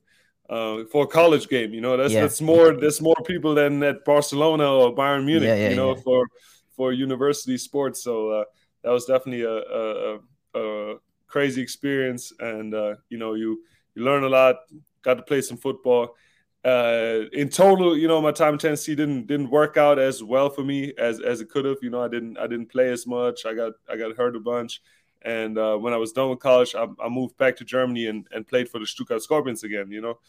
Uh, 0.50 0.86
for 0.92 1.04
a 1.04 1.08
college 1.08 1.50
game, 1.50 1.74
you 1.74 1.82
know 1.82 1.98
that's 1.98 2.14
Yeah. 2.14 2.22
that's 2.22 2.40
more 2.42 2.74
that's 2.80 3.02
more 3.02 3.16
people 3.26 3.54
than 3.54 3.84
at 3.84 4.06
Barcelona 4.06 4.64
or 4.72 4.96
Bayern 4.96 5.26
Munich, 5.26 5.48
Yeah, 5.50 5.56
yeah, 5.56 5.70
you 5.72 5.76
know, 5.76 5.96
for 5.96 6.28
for 6.76 6.94
university 6.94 7.58
sports. 7.58 8.02
So 8.04 8.30
uh, 8.30 8.44
that 8.84 8.92
was 8.92 9.06
definitely 9.06 9.44
a, 9.44 9.52
a, 9.52 10.16
a, 10.16 10.60
a 10.94 10.96
crazy 11.28 11.62
experience, 11.62 12.32
and 12.40 12.74
uh, 12.74 12.96
you 13.10 13.18
know, 13.18 13.34
you 13.34 13.60
you 13.96 14.04
learn 14.04 14.24
a 14.24 14.30
lot. 14.30 14.56
Got 15.02 15.16
to 15.16 15.24
play 15.24 15.42
some 15.42 15.58
football. 15.58 16.16
Uh, 16.64 17.22
in 17.34 17.50
total, 17.50 17.98
you 17.98 18.08
know, 18.08 18.22
my 18.22 18.32
time 18.32 18.54
in 18.54 18.60
Tennessee 18.60 18.96
didn't 18.96 19.28
didn't 19.28 19.50
work 19.50 19.78
out 19.78 20.00
as 20.00 20.24
well 20.24 20.50
for 20.50 20.64
me 20.64 20.94
as 20.98 21.20
as 21.22 21.42
it 21.42 21.50
could 21.50 21.66
have. 21.66 21.78
You 21.82 21.90
know, 21.90 22.04
I 22.04 22.08
didn't 22.08 22.38
I 22.38 22.48
didn't 22.48 22.72
play 22.72 22.90
as 22.90 23.06
much. 23.06 23.46
I 23.46 23.54
got 23.54 23.74
I 23.92 23.96
got 23.98 24.16
hurt 24.18 24.36
a 24.36 24.40
bunch, 24.40 24.82
and 25.24 25.58
uh, 25.58 25.78
when 25.78 25.94
I 25.94 25.98
was 25.98 26.12
done 26.12 26.30
with 26.30 26.40
college, 26.40 26.76
I, 26.76 26.88
I 27.04 27.10
moved 27.10 27.38
back 27.38 27.56
to 27.58 27.66
Germany 27.66 28.08
and, 28.08 28.28
and 28.32 28.48
played 28.48 28.70
for 28.70 28.80
the 28.80 28.86
Stuttgart 28.86 29.22
Scorpions 29.24 29.64
again. 29.64 29.92
You 29.92 30.02
know, 30.02 30.20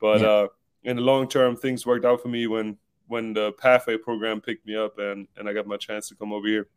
but 0.00 0.20
Yeah. 0.20 0.28
uh, 0.28 0.46
in 0.84 0.96
the 0.96 1.02
long 1.02 1.28
term, 1.28 1.56
things 1.56 1.84
worked 1.86 2.04
out 2.04 2.20
for 2.22 2.28
me 2.28 2.46
when 2.46 2.76
when 3.08 3.32
the 3.32 3.52
pathway 3.52 3.96
program 3.96 4.40
picked 4.40 4.66
me 4.66 4.76
up 4.76 4.98
and 4.98 5.26
and 5.36 5.48
I 5.48 5.52
got 5.52 5.66
my 5.66 5.76
chance 5.76 6.08
to 6.08 6.14
come 6.14 6.32
over 6.32 6.46
here. 6.46 6.68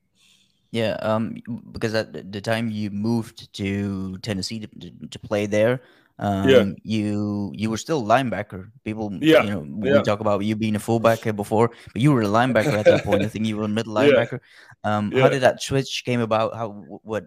yeah. 0.72 0.94
Um, 1.02 1.36
because 1.72 1.94
at 1.94 2.32
the- 2.32 2.42
time 2.42 2.70
you 2.72 2.90
moved 2.90 3.52
to 3.56 4.18
Tennessee 4.20 4.60
to, 4.62 4.68
to, 4.80 5.08
to 5.14 5.20
play 5.20 5.46
there, 5.46 5.82
um, 6.20 6.76
you 6.84 7.52
you 7.54 7.70
were 7.70 7.78
still 7.78 8.04
linebacker. 8.04 8.70
People, 8.86 9.12
Yeah, 9.22 9.44
you 9.44 9.50
know, 9.52 9.66
we 9.68 10.02
talk 10.04 10.20
about 10.22 10.44
you 10.46 10.56
being 10.56 10.76
a 10.76 10.80
fullback 10.80 11.20
before, 11.36 11.68
but 11.94 12.02
you 12.02 12.12
were 12.14 12.22
a 12.22 12.34
linebacker 12.40 12.74
at 12.80 12.86
that 12.86 13.04
point. 13.04 13.24
I 13.24 13.28
think 13.28 13.46
you 13.48 13.58
were 13.58 13.66
a 13.66 13.68
middle 13.68 13.94
Yeah. 13.98 14.02
linebacker. 14.02 14.40
Um, 14.84 15.12
Yeah. 15.12 15.22
how 15.24 15.30
did 15.30 15.42
that 15.42 15.62
switch 15.62 16.04
came 16.06 16.22
about? 16.22 16.56
How 16.56 16.70
what 17.04 17.26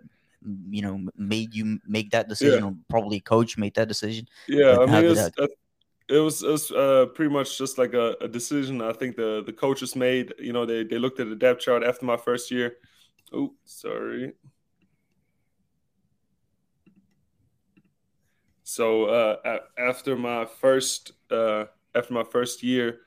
you 0.70 0.82
know 0.82 1.00
made 1.16 1.54
you 1.54 1.78
make 1.86 2.10
that 2.10 2.28
decision, 2.28 2.64
or 2.64 2.74
probably 2.88 3.20
coach 3.20 3.56
made 3.56 3.74
that 3.74 3.88
decision? 3.88 4.28
Yeah, 4.48 4.78
I 4.78 4.86
mean, 4.86 5.04
it's, 5.04 5.38
uh, 5.38 5.46
it 6.08 6.18
was 6.18 6.42
it 6.42 6.50
was 6.50 6.70
uh, 6.70 7.06
pretty 7.14 7.32
much 7.32 7.56
just 7.56 7.78
like 7.78 7.94
a, 7.94 8.14
a 8.20 8.28
decision. 8.28 8.82
I 8.82 8.92
think 8.92 9.16
the 9.16 9.42
the 9.44 9.52
coaches 9.52 9.96
made. 9.96 10.34
You 10.38 10.52
know, 10.52 10.66
they 10.66 10.84
they 10.84 10.98
looked 10.98 11.20
at 11.20 11.28
the 11.28 11.36
depth 11.36 11.60
chart 11.60 11.82
after 11.82 12.04
my 12.04 12.16
first 12.16 12.50
year. 12.50 12.76
Oh, 13.32 13.54
sorry. 13.64 14.34
So 18.64 19.04
uh, 19.04 19.58
after 19.78 20.16
my 20.16 20.46
first 20.46 21.12
uh, 21.30 21.66
after 21.94 22.12
my 22.12 22.24
first 22.24 22.62
year, 22.62 23.00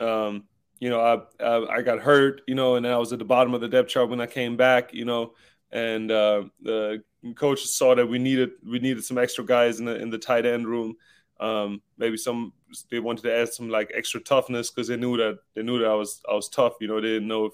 um, 0.00 0.44
you 0.78 0.90
know, 0.90 1.00
I, 1.00 1.44
I 1.44 1.76
I 1.76 1.82
got 1.82 2.00
hurt. 2.00 2.42
You 2.46 2.54
know, 2.54 2.76
and 2.76 2.84
then 2.84 2.92
I 2.92 2.98
was 2.98 3.12
at 3.12 3.18
the 3.18 3.24
bottom 3.24 3.54
of 3.54 3.60
the 3.60 3.68
depth 3.68 3.88
chart 3.88 4.10
when 4.10 4.20
I 4.20 4.26
came 4.26 4.56
back. 4.56 4.92
You 4.92 5.04
know, 5.04 5.34
and 5.72 6.10
uh, 6.10 6.44
the 6.62 7.02
coaches 7.34 7.74
saw 7.74 7.94
that 7.94 8.06
we 8.06 8.18
needed 8.18 8.50
we 8.64 8.78
needed 8.78 9.04
some 9.04 9.18
extra 9.18 9.44
guys 9.44 9.78
in 9.78 9.86
the 9.86 9.96
in 9.96 10.10
the 10.10 10.18
tight 10.18 10.46
end 10.46 10.66
room. 10.66 10.96
Um, 11.38 11.82
maybe 11.98 12.16
some 12.16 12.52
they 12.90 12.98
wanted 12.98 13.22
to 13.22 13.34
add 13.34 13.52
some 13.52 13.68
like 13.68 13.90
extra 13.94 14.20
toughness 14.20 14.70
because 14.70 14.88
they 14.88 14.96
knew 14.96 15.16
that 15.16 15.38
they 15.54 15.62
knew 15.62 15.78
that 15.78 15.88
I 15.88 15.94
was 15.94 16.22
I 16.30 16.34
was 16.34 16.48
tough. 16.48 16.74
You 16.80 16.88
know, 16.88 17.00
they 17.00 17.08
didn't 17.08 17.28
know 17.28 17.46
if, 17.46 17.52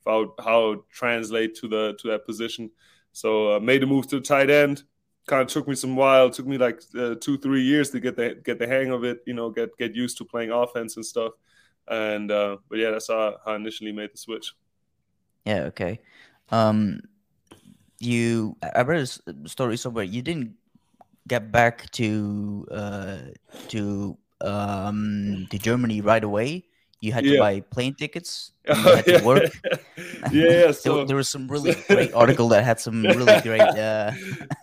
if 0.00 0.06
I 0.06 0.16
would, 0.16 0.30
how 0.38 0.74
to 0.74 0.84
translate 0.90 1.54
to 1.56 1.68
the 1.68 1.96
to 2.00 2.08
that 2.08 2.26
position. 2.26 2.70
So 3.12 3.56
uh, 3.56 3.60
made 3.60 3.82
the 3.82 3.86
move 3.86 4.08
to 4.08 4.16
the 4.16 4.22
tight 4.22 4.50
end. 4.50 4.82
Kind 5.26 5.42
of 5.42 5.48
took 5.48 5.68
me 5.68 5.76
some 5.76 5.94
while. 5.94 6.26
It 6.26 6.32
took 6.32 6.46
me 6.46 6.58
like 6.58 6.82
uh, 6.98 7.14
two 7.20 7.38
three 7.38 7.62
years 7.62 7.90
to 7.90 8.00
get 8.00 8.16
the 8.16 8.40
get 8.42 8.58
the 8.58 8.66
hang 8.66 8.90
of 8.90 9.04
it. 9.04 9.20
You 9.26 9.34
know, 9.34 9.50
get 9.50 9.76
get 9.78 9.94
used 9.94 10.18
to 10.18 10.24
playing 10.24 10.50
offense 10.50 10.96
and 10.96 11.06
stuff. 11.06 11.32
And 11.88 12.30
uh, 12.30 12.58
but 12.68 12.78
yeah, 12.78 12.90
that's 12.90 13.08
how, 13.08 13.36
how 13.44 13.52
I 13.52 13.56
initially 13.56 13.92
made 13.92 14.12
the 14.12 14.18
switch. 14.18 14.52
Yeah. 15.44 15.62
Okay. 15.64 16.00
Um, 16.50 17.00
you 18.04 18.56
I 18.62 18.82
read 18.82 19.08
a 19.26 19.48
story 19.48 19.76
somewhere. 19.76 20.04
You 20.04 20.22
didn't 20.22 20.54
get 21.28 21.52
back 21.52 21.90
to 21.92 22.66
uh 22.70 23.18
to 23.68 24.16
um 24.40 25.46
to 25.50 25.58
Germany 25.58 26.00
right 26.00 26.22
away. 26.22 26.64
You 27.00 27.10
had 27.10 27.24
to 27.24 27.38
buy 27.38 27.60
plane 27.60 27.94
tickets. 27.94 28.52
and 28.64 28.78
You 28.78 28.94
had 28.94 29.04
to 29.06 29.24
work. 29.24 29.50
yeah, 29.64 29.76
yeah. 30.30 30.30
there, 30.30 30.72
So 30.72 31.04
there 31.04 31.16
was 31.16 31.28
some 31.28 31.48
really 31.48 31.74
great 31.88 32.14
article 32.14 32.48
that 32.50 32.62
had 32.64 32.78
some 32.78 33.02
really 33.02 33.40
great 33.42 33.60
uh, 33.60 34.12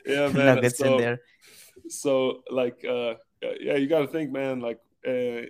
yeah, 0.05 0.27
man. 0.31 0.55
nuggets 0.55 0.77
so, 0.79 0.85
in 0.85 0.97
there. 0.97 1.19
so 1.89 2.43
like 2.51 2.85
uh 2.85 3.15
yeah 3.59 3.75
you 3.75 3.87
got 3.87 4.01
to 4.01 4.07
think 4.07 4.31
man 4.31 4.59
like 4.59 4.79
uh 5.07 5.47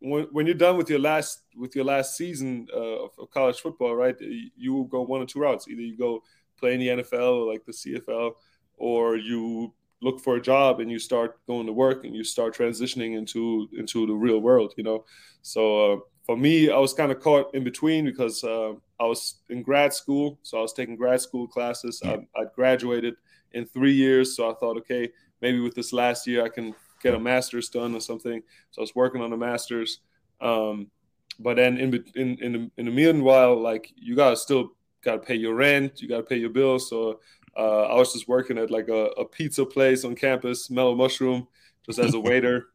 when, 0.00 0.24
when 0.32 0.46
you're 0.46 0.54
done 0.54 0.76
with 0.76 0.88
your 0.90 0.98
last 0.98 1.42
with 1.56 1.74
your 1.76 1.84
last 1.84 2.16
season 2.16 2.66
uh, 2.72 3.04
of, 3.06 3.10
of 3.18 3.30
college 3.30 3.60
football 3.60 3.94
right 3.94 4.16
you 4.56 4.72
will 4.74 4.84
go 4.84 5.02
one 5.02 5.20
or 5.20 5.26
two 5.26 5.38
routes 5.38 5.68
either 5.68 5.82
you 5.82 5.96
go 5.96 6.22
play 6.56 6.74
in 6.74 6.80
the 6.80 6.88
nfl 6.88 7.42
or 7.42 7.52
like 7.52 7.64
the 7.64 7.72
cfl 7.72 8.32
or 8.76 9.16
you 9.16 9.72
look 10.02 10.20
for 10.20 10.36
a 10.36 10.40
job 10.40 10.80
and 10.80 10.90
you 10.90 10.98
start 10.98 11.44
going 11.46 11.66
to 11.66 11.72
work 11.72 12.04
and 12.04 12.14
you 12.14 12.22
start 12.22 12.54
transitioning 12.54 13.16
into 13.16 13.68
into 13.78 14.06
the 14.06 14.12
real 14.12 14.40
world 14.40 14.74
you 14.76 14.84
know 14.84 15.04
so 15.42 15.92
uh, 15.92 15.96
for 16.24 16.36
me 16.36 16.70
i 16.70 16.78
was 16.78 16.92
kind 16.92 17.10
of 17.10 17.20
caught 17.20 17.54
in 17.54 17.64
between 17.64 18.04
because 18.04 18.44
uh, 18.44 18.72
i 19.00 19.04
was 19.04 19.36
in 19.48 19.62
grad 19.62 19.92
school 19.92 20.38
so 20.42 20.58
i 20.58 20.60
was 20.60 20.72
taking 20.72 20.96
grad 20.96 21.20
school 21.20 21.46
classes 21.46 22.00
Yeah. 22.04 22.16
I, 22.36 22.42
I 22.42 22.44
graduated 22.54 23.14
in 23.52 23.64
three 23.64 23.94
years 23.94 24.36
so 24.36 24.50
i 24.50 24.54
thought 24.54 24.76
okay 24.78 25.10
maybe 25.40 25.60
with 25.60 25.74
this 25.74 25.92
last 25.92 26.26
year 26.26 26.44
I 26.44 26.48
can 26.48 26.74
get 27.02 27.14
a 27.14 27.20
master's 27.20 27.68
done 27.68 27.94
or 27.94 28.00
something. 28.00 28.42
So 28.70 28.80
I 28.80 28.82
was 28.82 28.94
working 28.94 29.20
on 29.20 29.32
a 29.32 29.36
master's. 29.36 30.00
Um, 30.40 30.90
but 31.38 31.56
then 31.56 31.76
in 31.78 32.04
in 32.14 32.38
in 32.38 32.52
the, 32.52 32.70
in 32.78 32.86
the 32.86 32.90
meanwhile, 32.90 33.60
like 33.60 33.92
you 33.96 34.16
gotta 34.16 34.36
still 34.36 34.72
gotta 35.02 35.18
pay 35.18 35.34
your 35.34 35.54
rent, 35.54 36.00
you 36.00 36.08
gotta 36.08 36.22
pay 36.22 36.36
your 36.36 36.50
bills. 36.50 36.88
So 36.88 37.20
uh, 37.56 37.84
I 37.84 37.94
was 37.94 38.12
just 38.12 38.28
working 38.28 38.58
at 38.58 38.70
like 38.70 38.88
a, 38.88 39.06
a 39.18 39.24
pizza 39.24 39.64
place 39.64 40.04
on 40.04 40.14
campus, 40.14 40.70
Mellow 40.70 40.94
Mushroom, 40.94 41.48
just 41.84 41.98
as 41.98 42.14
a 42.14 42.20
waiter. 42.28 42.68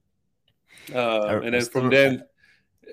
Uh, 0.94 1.42
and 1.44 1.54
then 1.54 1.66
from 1.66 1.90
then, 1.90 2.24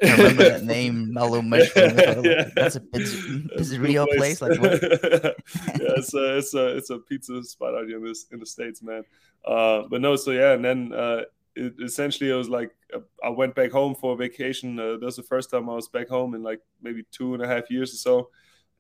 I 0.03 0.13
remember 0.13 0.49
that 0.49 0.65
name, 0.77 1.13
Mellow 1.13 1.43
Mushroom. 1.43 1.99
I 1.99 2.15
thought, 2.15 2.25
Yeah. 2.25 2.51
That's 2.55 2.77
a 2.77 2.81
pizza, 2.93 3.17
That's 3.57 3.71
a 3.71 3.79
good 3.79 3.89
pizzeria 3.91 4.07
place. 4.17 4.43
Like 4.43 4.61
what? 4.61 4.83
yeah, 4.83 5.97
it's 5.97 6.15
a 6.15 6.39
it's 6.39 6.55
a 6.55 6.77
it's 6.77 6.91
a 6.91 6.99
pizza 6.99 7.43
spot 7.43 7.75
out 7.75 7.87
here 7.87 7.99
in 7.99 8.05
this 8.05 8.27
in 8.31 8.41
the 8.41 8.47
states, 8.47 8.83
man. 8.83 9.05
Uh, 9.45 9.83
but 9.89 10.01
no, 10.01 10.17
so 10.17 10.31
yeah, 10.31 10.53
and 10.53 10.65
then 10.65 10.93
uh, 10.93 11.23
it, 11.57 11.75
essentially 11.83 12.31
it 12.31 12.35
was 12.35 12.49
like 12.49 12.75
uh, 12.95 13.01
I 13.25 13.31
went 13.31 13.55
back 13.55 13.71
home 13.71 13.95
for 13.95 14.13
a 14.13 14.17
vacation. 14.17 14.79
Uh, 14.79 14.93
that 14.99 15.03
was 15.03 15.17
the 15.17 15.23
first 15.23 15.51
time 15.51 15.69
I 15.69 15.75
was 15.75 15.89
back 15.89 16.09
home 16.09 16.35
in 16.35 16.43
like 16.43 16.61
maybe 16.83 17.05
two 17.11 17.35
and 17.35 17.43
a 17.43 17.47
half 17.47 17.71
years 17.71 17.93
or 17.95 17.97
so. 17.97 18.31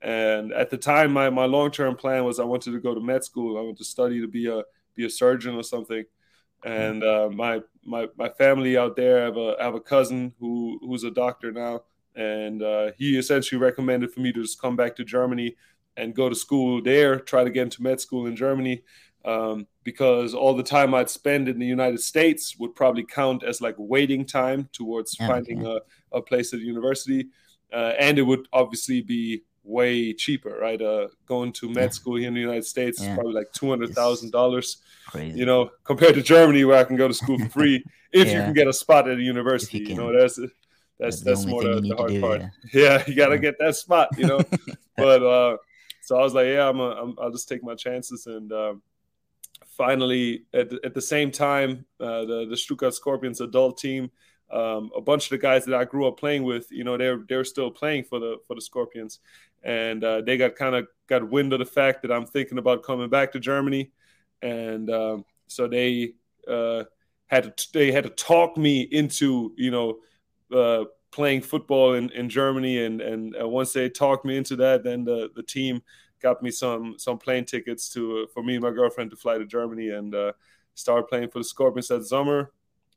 And 0.01 0.53
at 0.53 0.71
the 0.71 0.77
time, 0.79 1.13
my, 1.13 1.31
my 1.31 1.47
long 1.47 1.71
term 1.71 1.97
plan 1.97 2.25
was 2.25 2.39
I 2.39 2.45
wanted 2.45 2.73
to 2.73 2.81
go 2.81 2.95
to 2.95 3.01
med 3.01 3.25
school. 3.25 3.59
I 3.59 3.63
wanted 3.63 3.79
to 3.79 3.85
study 3.85 4.21
to 4.21 4.29
be 4.29 4.47
a 4.49 4.63
be 4.95 5.05
a 5.07 5.11
surgeon 5.11 5.55
or 5.55 5.63
something. 5.63 6.05
And 6.65 7.05
uh, 7.05 7.31
my 7.33 7.61
my 7.85 8.09
my 8.17 8.29
family 8.31 8.77
out 8.77 8.97
there, 8.97 9.23
I 9.23 9.25
have 9.25 9.37
a 9.37 9.57
I 9.61 9.65
have 9.65 9.75
a 9.75 9.81
cousin 9.81 10.35
who 10.41 10.79
who's 10.83 11.05
a 11.05 11.11
doctor 11.11 11.53
now, 11.53 11.83
and 12.17 12.63
uh, 12.63 12.93
he 12.99 13.17
essentially 13.19 13.61
recommended 13.61 14.13
for 14.13 14.21
me 14.21 14.33
to 14.33 14.43
just 14.43 14.61
come 14.61 14.77
back 14.77 14.97
to 14.97 15.05
Germany 15.05 15.57
and 15.97 16.15
go 16.15 16.29
to 16.29 16.35
school 16.35 16.83
there, 16.83 17.19
try 17.21 17.45
to 17.45 17.51
get 17.51 17.63
into 17.63 17.83
med 17.83 18.01
school 18.01 18.27
in 18.27 18.37
Germany, 18.37 18.83
um, 19.25 19.67
because 19.85 20.35
all 20.35 20.55
the 20.55 20.63
time 20.63 20.95
I'd 20.95 21.11
spend 21.11 21.49
in 21.49 21.59
the 21.59 21.67
United 21.67 22.01
States 22.01 22.57
would 22.59 22.75
probably 22.75 23.05
count 23.05 23.43
as 23.45 23.61
like 23.61 23.75
waiting 23.79 24.25
time 24.25 24.69
towards 24.73 25.17
Yeah, 25.19 25.27
finding 25.27 25.65
a, 25.65 25.79
a 26.13 26.23
place 26.23 26.53
at 26.53 26.61
the 26.61 26.67
university, 26.67 27.29
uh, 27.73 27.93
and 27.99 28.19
it 28.19 28.23
would 28.23 28.49
obviously 28.53 29.01
be 29.01 29.43
way 29.64 30.12
cheaper, 30.12 30.59
right? 30.59 30.81
Uh, 30.81 31.09
going 31.27 31.53
to 31.53 31.68
med 31.68 31.85
Yeah. 31.85 31.88
school 31.90 32.16
here 32.16 32.29
in 32.29 32.35
the 32.35 32.40
United 32.40 32.64
States 32.64 33.01
Yeah. 33.01 33.11
is 33.11 33.14
probably 33.14 33.35
like 33.35 33.53
two 33.53 33.68
hundred 33.68 33.94
thousand 33.94 34.31
dollars 34.33 34.79
you 35.35 35.47
know, 35.47 35.71
compared 35.85 36.14
to 36.14 36.23
Germany 36.23 36.64
where 36.64 36.79
I 36.79 36.85
can 36.85 36.97
go 36.97 37.09
to 37.09 37.14
school 37.14 37.38
for 37.38 37.49
free 37.49 37.83
if 38.12 38.29
you 38.29 38.40
can 38.40 38.53
get 38.53 38.66
a 38.68 38.73
spot 38.73 39.09
at 39.09 39.18
a 39.18 39.23
university. 39.23 39.79
You, 39.79 39.87
you 39.88 39.94
know, 39.94 40.12
that's 40.18 40.38
that's 40.99 41.23
that's 41.23 41.40
only 41.40 41.53
more 41.53 41.62
the, 41.64 41.81
the 41.81 41.97
hard 41.97 42.11
do, 42.11 42.21
part. 42.21 42.40
yeah. 42.40 42.51
Yeah, 42.73 43.05
you 43.07 43.14
got 43.14 43.29
to 43.29 43.35
Yeah. 43.35 43.40
get 43.40 43.59
that 43.59 43.75
spot, 43.77 44.09
you 44.18 44.27
know. 44.27 44.40
but 44.97 45.23
uh, 45.23 45.57
so 46.03 46.18
I 46.18 46.23
was 46.23 46.35
like, 46.35 46.47
yeah, 46.47 46.68
I'm, 46.68 46.81
a, 46.81 46.90
I'm 46.90 47.16
I'll 47.21 47.31
just 47.31 47.49
take 47.49 47.62
my 47.62 47.75
chances. 47.75 48.27
And 48.27 48.53
um, 48.53 48.83
finally, 49.77 50.44
at 50.53 50.71
the, 50.71 50.81
at 50.85 50.94
the 50.94 51.01
same 51.03 51.31
time, 51.31 51.85
uh, 52.01 52.25
the 52.25 52.47
the 52.49 52.57
Stuttgart 52.57 52.94
Scorpions 52.94 53.40
adult 53.40 53.79
team. 53.79 54.11
Um, 54.51 54.90
a 54.97 55.01
bunch 55.03 55.27
of 55.27 55.31
the 55.31 55.38
guys 55.38 55.66
that 55.66 55.75
I 55.75 55.85
grew 55.85 56.09
up 56.09 56.16
playing 56.18 56.42
with, 56.42 56.73
you 56.73 56.83
know, 56.83 56.97
they're 56.97 57.23
they're 57.29 57.44
still 57.44 57.71
playing 57.71 58.05
for 58.05 58.18
the 58.18 58.38
for 58.47 58.55
the 58.55 58.62
Scorpions, 58.62 59.21
and 59.62 60.03
uh, 60.05 60.21
they 60.23 60.37
got 60.37 60.57
kind 60.57 60.75
of 60.75 60.87
got 61.09 61.29
wind 61.29 61.53
of 61.53 61.59
the 61.59 61.64
fact 61.64 62.03
that 62.03 62.12
I'm 62.12 62.27
thinking 62.27 62.59
about 62.59 62.83
coming 62.83 63.09
back 63.09 63.33
to 63.33 63.40
Germany, 63.40 63.90
and 64.42 64.90
um, 64.90 65.25
so 65.47 65.66
they 65.66 66.14
uh, 66.47 66.85
had 67.27 67.57
to 67.57 67.73
they 67.73 67.92
had 67.92 68.05
to 68.05 68.11
talk 68.11 68.57
me 68.57 68.83
into 68.83 69.53
you 69.57 69.71
know 69.71 69.99
uh, 70.55 70.85
playing 71.11 71.42
football 71.42 71.94
in, 71.94 72.11
in 72.11 72.29
Germany, 72.29 72.85
and 72.85 73.01
and 73.01 73.37
uh, 73.40 73.49
once 73.49 73.73
they 73.73 73.88
talked 73.88 74.25
me 74.25 74.37
into 74.37 74.57
that, 74.57 74.85
then 74.85 75.05
the 75.05 75.31
the 75.35 75.42
team 75.42 75.83
got 76.21 76.42
me 76.42 76.51
some 76.51 76.94
some 76.99 77.18
plane 77.18 77.44
tickets 77.44 77.88
to 77.90 78.21
uh, 78.21 78.27
for 78.33 78.42
me 78.42 78.55
and 78.55 78.62
my 78.62 78.71
girlfriend 78.71 79.11
to 79.11 79.16
fly 79.16 79.38
to 79.38 79.47
Germany 79.47 79.90
and 79.90 80.14
uh, 80.14 80.33
start 80.75 81.09
playing 81.09 81.31
for 81.31 81.38
the 81.38 81.44
Scorpions 81.44 81.88
that 81.88 82.05
summer. 82.05 82.53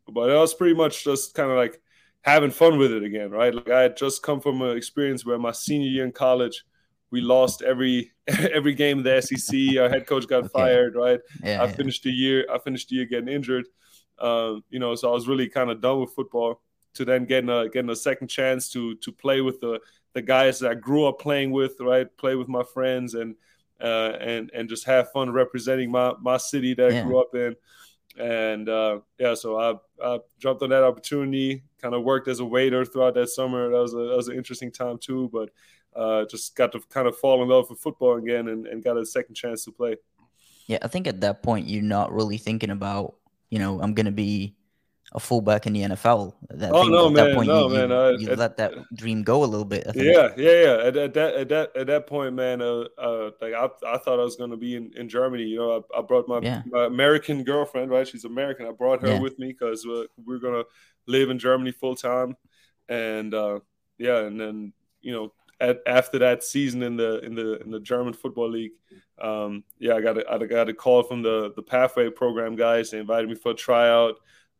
But 0.07 0.29
it 0.29 0.35
was 0.35 0.53
pretty 0.53 0.75
much 0.75 1.03
just 1.03 1.33
kind 1.33 1.51
of 1.51 1.57
like 1.57 1.81
having 2.21 2.51
fun 2.51 2.77
with 2.77 2.91
it 2.91 3.03
again, 3.03 3.31
right? 3.31 3.53
Like 3.53 3.69
I 3.69 3.81
had 3.81 3.97
just 3.97 4.21
come 4.23 4.39
from 4.41 4.61
an 4.61 4.77
experience 4.77 5.25
where 5.25 5.39
my 5.39 5.51
senior 5.51 5.89
year 5.89 6.05
in 6.05 6.11
college, 6.11 6.63
we 7.11 7.21
lost 7.21 7.61
every 7.61 8.11
every 8.27 8.73
game 8.73 8.99
in 8.99 9.03
the 9.03 9.21
SEC. 9.21 9.77
Our 9.79 9.89
head 9.89 10.07
coach 10.07 10.27
got 10.27 10.43
Okay. 10.45 10.49
fired, 10.53 10.95
right? 10.95 11.19
Yeah, 11.43 11.61
I 11.61 11.65
yeah. 11.65 11.71
finished 11.73 12.03
the 12.03 12.11
year. 12.11 12.45
I 12.51 12.59
finished 12.59 12.89
the 12.89 12.95
year 12.95 13.05
getting 13.05 13.27
injured. 13.29 13.65
Um, 14.19 14.63
you 14.69 14.79
know, 14.79 14.93
so 14.95 15.09
I 15.09 15.13
was 15.13 15.27
really 15.27 15.49
kind 15.49 15.71
of 15.71 15.81
done 15.81 15.99
with 15.99 16.13
football. 16.13 16.61
To 16.95 17.05
then 17.05 17.23
getting 17.25 17.49
a 17.49 17.69
getting 17.69 17.89
a 17.89 17.95
second 17.95 18.27
chance 18.27 18.69
to 18.71 18.95
to 18.95 19.11
play 19.13 19.39
with 19.39 19.61
the 19.61 19.79
the 20.13 20.21
guys 20.21 20.59
that 20.59 20.71
I 20.71 20.73
grew 20.75 21.05
up 21.07 21.19
playing 21.19 21.51
with, 21.51 21.77
right? 21.79 22.05
Play 22.17 22.35
with 22.35 22.49
my 22.49 22.63
friends 22.63 23.13
and 23.13 23.35
uh, 23.79 24.11
and 24.19 24.51
and 24.53 24.67
just 24.67 24.83
have 24.85 25.09
fun 25.11 25.31
representing 25.31 25.89
my 25.89 26.13
my 26.21 26.35
city 26.37 26.73
that 26.73 26.91
I 26.93 27.01
grew 27.01 27.19
up 27.21 27.33
in. 27.33 27.55
And 28.17 28.67
uh, 28.67 28.99
yeah, 29.17 29.35
so 29.35 29.57
I, 29.57 29.75
I 30.05 30.19
jumped 30.37 30.63
on 30.63 30.69
that 30.71 30.83
opportunity. 30.83 31.63
Kind 31.81 31.95
of 31.95 32.03
worked 32.03 32.27
as 32.27 32.39
a 32.39 32.45
waiter 32.45 32.85
throughout 32.85 33.15
that 33.15 33.29
summer. 33.29 33.69
That 33.71 33.79
was 33.79 33.93
a 33.93 33.97
that 33.97 34.15
was 34.15 34.27
an 34.27 34.37
interesting 34.37 34.71
time 34.71 34.97
too. 34.99 35.29
But 35.33 35.49
uh, 35.95 36.25
just 36.25 36.55
got 36.55 36.71
to 36.73 36.79
kind 36.89 37.07
of 37.07 37.17
fall 37.17 37.41
in 37.41 37.49
love 37.49 37.69
with 37.69 37.79
football 37.79 38.17
again 38.17 38.47
and, 38.47 38.67
and 38.67 38.83
got 38.83 38.97
a 38.97 39.05
second 39.05 39.35
chance 39.35 39.65
to 39.65 39.71
play. 39.71 39.97
Yeah, 40.67 40.77
I 40.81 40.87
think 40.87 41.07
at 41.07 41.21
that 41.21 41.43
point 41.43 41.67
you're 41.67 41.81
not 41.81 42.13
really 42.13 42.37
thinking 42.37 42.69
about, 42.69 43.15
you 43.49 43.59
know, 43.59 43.81
I'm 43.81 43.93
gonna 43.93 44.11
be 44.11 44.55
a 45.13 45.19
fullback 45.19 45.67
in 45.67 45.73
the 45.73 45.81
NFL. 45.81 46.33
That 46.49 46.71
Oh, 46.71 46.83
no, 46.83 47.07
at 47.09 47.13
that 47.15 47.25
man, 47.25 47.35
point 47.35 47.47
no, 47.47 47.67
you, 47.67 47.73
you, 47.81 47.87
man, 47.87 48.19
you 48.19 48.31
I- 48.31 48.35
let 48.35 48.57
that 48.57 48.73
dream 48.95 49.23
go 49.23 49.43
a 49.43 49.45
little 49.45 49.65
bit. 49.65 49.85
Yeah, 49.93 50.29
yeah, 50.37 50.51
yeah. 50.63 50.83
At, 50.85 50.95
at 50.97 51.13
that 51.13 51.33
at 51.35 51.49
that 51.49 51.75
at 51.75 51.87
that 51.87 52.07
point, 52.07 52.33
man, 52.33 52.61
uh, 52.61 52.85
uh 52.97 53.31
like 53.41 53.53
I, 53.53 53.65
I 53.85 53.97
thought 53.97 54.19
I 54.19 54.23
was 54.23 54.37
gonna 54.37 54.57
be 54.57 54.75
in, 54.75 54.91
in 54.95 55.09
Germany. 55.09 55.43
You 55.43 55.57
know, 55.57 55.85
I, 55.93 55.99
I 55.99 56.01
brought 56.01 56.27
my, 56.27 56.39
Yeah. 56.39 56.61
my 56.65 56.85
American 56.85 57.43
girlfriend, 57.43 57.91
right? 57.91 58.07
She's 58.07 58.25
American. 58.25 58.65
I 58.67 58.71
brought 58.71 59.01
her 59.01 59.09
Yeah. 59.09 59.19
with 59.19 59.37
me 59.37 59.47
because 59.49 59.85
we're, 59.85 60.07
we're 60.25 60.39
gonna 60.39 60.63
live 61.07 61.29
in 61.29 61.39
Germany 61.39 61.71
full 61.71 61.95
time, 61.95 62.37
and 62.87 63.33
uh, 63.33 63.59
yeah, 63.97 64.19
and 64.19 64.39
then 64.39 64.73
you 65.01 65.11
know, 65.13 65.33
at, 65.59 65.79
after 65.85 66.19
that 66.19 66.43
season 66.43 66.83
in 66.83 66.95
the 66.95 67.19
in 67.19 67.35
the 67.35 67.61
in 67.61 67.69
the 67.71 67.79
German 67.81 68.13
football 68.13 68.49
league, 68.49 68.71
um, 69.21 69.63
yeah, 69.77 69.95
I 69.95 70.01
got 70.01 70.17
a, 70.17 70.31
I 70.31 70.37
got 70.37 70.69
a 70.69 70.73
call 70.73 71.03
from 71.03 71.21
the 71.21 71.51
the 71.55 71.63
Pathway 71.63 72.09
program 72.09 72.55
guys. 72.55 72.91
They 72.91 72.99
invited 72.99 73.29
me 73.29 73.35
for 73.35 73.51
a 73.51 73.55
tryout. 73.55 74.15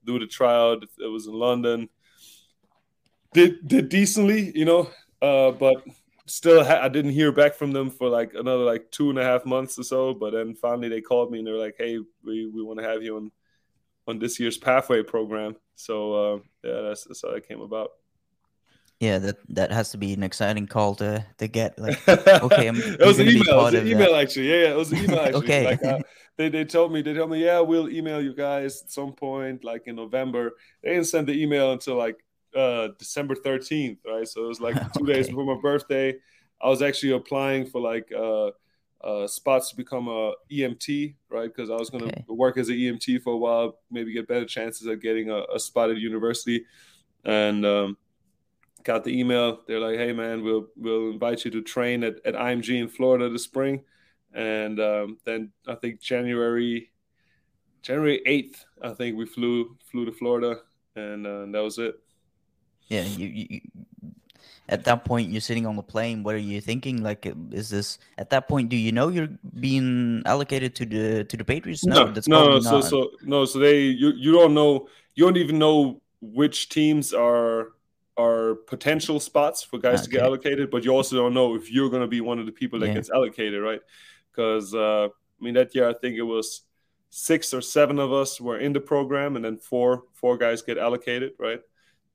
Do 0.05 0.19
the 0.19 0.27
tryout. 0.27 0.83
It 0.83 1.07
was 1.07 1.27
in 1.27 1.33
London. 1.33 1.89
Did 3.33 3.67
did 3.67 3.89
decently, 3.89 4.51
you 4.57 4.65
know, 4.65 4.89
uh, 5.21 5.51
but 5.51 5.83
still 6.25 6.63
ha- 6.63 6.81
I 6.81 6.89
didn't 6.89 7.11
hear 7.11 7.31
back 7.31 7.55
from 7.55 7.71
them 7.71 7.89
for 7.89 8.09
like 8.09 8.33
another 8.33 8.63
like 8.63 8.91
two 8.91 9.09
and 9.09 9.19
a 9.19 9.23
half 9.23 9.45
months 9.45 9.77
or 9.77 9.83
so. 9.83 10.13
But 10.13 10.33
then 10.33 10.55
finally 10.55 10.89
they 10.89 11.01
called 11.01 11.31
me 11.31 11.39
and 11.39 11.47
they're 11.47 11.55
like, 11.55 11.75
"Hey, 11.77 11.97
we, 12.23 12.47
we 12.47 12.63
want 12.63 12.79
to 12.79 12.85
have 12.85 13.03
you 13.03 13.17
on 13.17 13.31
on 14.07 14.19
this 14.19 14.39
year's 14.39 14.57
Pathway 14.57 15.03
program." 15.03 15.55
So 15.75 16.13
uh, 16.13 16.39
yeah, 16.63 16.81
that's, 16.81 17.05
that's 17.05 17.21
how 17.21 17.33
that 17.33 17.47
came 17.47 17.61
about. 17.61 17.91
Yeah, 19.01 19.17
that 19.17 19.37
that 19.49 19.71
has 19.71 19.89
to 19.91 19.97
be 19.97 20.13
an 20.13 20.21
exciting 20.21 20.67
call 20.67 20.93
to 20.95 21.25
to 21.39 21.47
get. 21.47 21.77
Like, 21.79 21.97
Okay, 22.07 22.67
I'm- 22.67 22.77
it 22.77 22.99
was 22.99 23.19
I'm 23.19 23.27
an 23.27 23.33
email. 23.33 23.59
It 23.59 23.63
was 23.63 23.73
an 23.73 23.87
email 23.87 24.15
actually. 24.15 24.49
Yeah, 24.49 24.61
yeah, 24.61 24.69
it 24.69 24.77
was 24.77 24.91
an 24.91 24.99
email 24.99 25.19
actually. 25.25 25.43
Okay. 25.43 25.65
Like 25.65 25.83
uh, 25.83 25.99
they, 26.37 26.49
they 26.49 26.65
told 26.65 26.93
me 26.93 27.01
they 27.01 27.15
told 27.15 27.31
me 27.31 27.43
yeah 27.43 27.59
we'll 27.61 27.89
email 27.89 28.21
you 28.21 28.35
guys 28.35 28.83
at 28.83 28.91
some 28.91 29.13
point 29.13 29.63
like 29.63 29.87
in 29.87 29.95
November. 29.95 30.51
They 30.83 30.91
didn't 30.91 31.07
send 31.07 31.25
the 31.25 31.33
email 31.33 31.71
until 31.71 31.95
like 31.95 32.23
uh, 32.55 32.89
December 32.99 33.33
13th, 33.33 33.97
right? 34.05 34.27
So 34.27 34.45
it 34.45 34.47
was 34.47 34.61
like 34.61 34.75
two 34.93 35.03
okay. 35.03 35.13
days 35.13 35.29
before 35.29 35.45
my 35.45 35.59
birthday. 35.59 36.15
I 36.61 36.69
was 36.69 36.83
actually 36.83 37.13
applying 37.13 37.65
for 37.65 37.81
like 37.81 38.11
uh, 38.15 38.51
uh, 39.03 39.25
spots 39.25 39.71
to 39.71 39.75
become 39.75 40.09
a 40.09 40.33
EMT, 40.51 41.15
right? 41.27 41.49
Because 41.51 41.71
I 41.71 41.75
was 41.75 41.89
going 41.89 42.03
to 42.07 42.09
okay. 42.11 42.25
work 42.27 42.57
as 42.57 42.69
an 42.69 42.75
EMT 42.75 43.23
for 43.23 43.33
a 43.33 43.37
while, 43.37 43.79
maybe 43.89 44.13
get 44.13 44.27
better 44.27 44.45
chances 44.45 44.85
at 44.85 45.01
getting 45.01 45.31
a, 45.31 45.41
a 45.55 45.59
spot 45.59 45.89
at 45.89 45.97
university. 45.97 46.65
And 47.25 47.65
um, 47.65 47.97
got 48.83 49.03
the 49.03 49.17
email. 49.17 49.59
They're 49.67 49.79
like, 49.79 49.97
"Hey, 49.97 50.13
man, 50.13 50.43
we'll 50.43 50.67
we'll 50.75 51.11
invite 51.11 51.45
you 51.45 51.51
to 51.51 51.61
train 51.61 52.03
at, 52.03 52.15
at 52.25 52.35
IMG 52.35 52.79
in 52.79 52.87
Florida 52.87 53.29
this 53.29 53.43
spring." 53.43 53.83
And 54.33 54.79
um, 54.79 55.17
then 55.25 55.51
I 55.67 55.75
think 55.75 55.99
January 55.99 56.91
January 57.81 58.21
eighth, 58.25 58.65
I 58.81 58.93
think 58.93 59.17
we 59.17 59.25
flew 59.25 59.77
flew 59.89 60.05
to 60.05 60.11
Florida, 60.11 60.61
and 60.95 61.25
uh, 61.25 61.45
that 61.47 61.63
was 61.63 61.77
it. 61.77 61.95
Yeah, 62.87 63.03
you, 63.03 63.27
you 63.27 63.61
at 64.69 64.85
that 64.85 65.05
point 65.05 65.29
you're 65.29 65.41
sitting 65.41 65.65
on 65.65 65.75
the 65.75 65.83
plane 65.83 66.23
what 66.23 66.33
are 66.33 66.39
you 66.39 66.61
thinking 66.61 67.03
like 67.03 67.31
is 67.51 67.69
this 67.69 67.99
at 68.17 68.29
that 68.29 68.47
point 68.47 68.69
do 68.69 68.75
you 68.75 68.91
know 68.91 69.09
you're 69.09 69.29
being 69.59 70.21
allocated 70.25 70.73
to 70.73 70.85
the 70.85 71.23
to 71.25 71.35
the 71.35 71.43
patriots 71.43 71.83
no 71.85 72.05
no, 72.05 72.21
no, 72.27 72.53
no 72.53 72.59
so 72.59 72.81
so 72.81 73.11
no 73.23 73.45
so 73.45 73.59
they 73.59 73.81
you, 73.81 74.11
you 74.11 74.31
don't 74.31 74.53
know 74.53 74.87
you 75.15 75.25
don't 75.25 75.37
even 75.37 75.59
know 75.59 76.01
which 76.21 76.69
teams 76.69 77.13
are 77.13 77.73
are 78.21 78.55
potential 78.67 79.19
spots 79.19 79.63
for 79.63 79.77
guys 79.79 79.99
okay. 79.99 80.03
to 80.03 80.09
get 80.11 80.21
allocated 80.23 80.69
but 80.69 80.83
you 80.83 80.91
also 80.91 81.15
don't 81.15 81.33
know 81.33 81.55
if 81.55 81.71
you're 81.71 81.89
going 81.89 82.01
to 82.01 82.07
be 82.07 82.21
one 82.21 82.39
of 82.39 82.45
the 82.45 82.51
people 82.51 82.79
that 82.79 82.87
yeah. 82.87 82.93
gets 82.93 83.09
allocated 83.09 83.61
right 83.61 83.81
because 84.31 84.73
uh 84.73 85.05
i 85.05 85.43
mean 85.43 85.53
that 85.53 85.73
year 85.73 85.89
i 85.89 85.93
think 85.93 86.15
it 86.17 86.21
was 86.35 86.61
six 87.09 87.53
or 87.53 87.61
seven 87.61 87.99
of 87.99 88.13
us 88.13 88.39
were 88.39 88.59
in 88.59 88.73
the 88.73 88.79
program 88.79 89.35
and 89.35 89.43
then 89.43 89.57
four 89.57 90.03
four 90.13 90.37
guys 90.37 90.61
get 90.61 90.77
allocated 90.77 91.31
right 91.39 91.61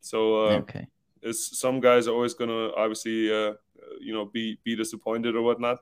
so 0.01 0.47
uh, 0.47 0.59
okay 0.59 0.87
some 1.33 1.81
guys 1.81 2.07
are 2.07 2.15
always 2.15 2.35
gonna 2.35 2.71
obviously 2.77 3.33
uh, 3.33 3.53
you 4.01 4.13
know 4.13 4.25
be 4.27 4.59
be 4.65 4.77
disappointed 4.77 5.37
or 5.37 5.43
whatnot. 5.43 5.79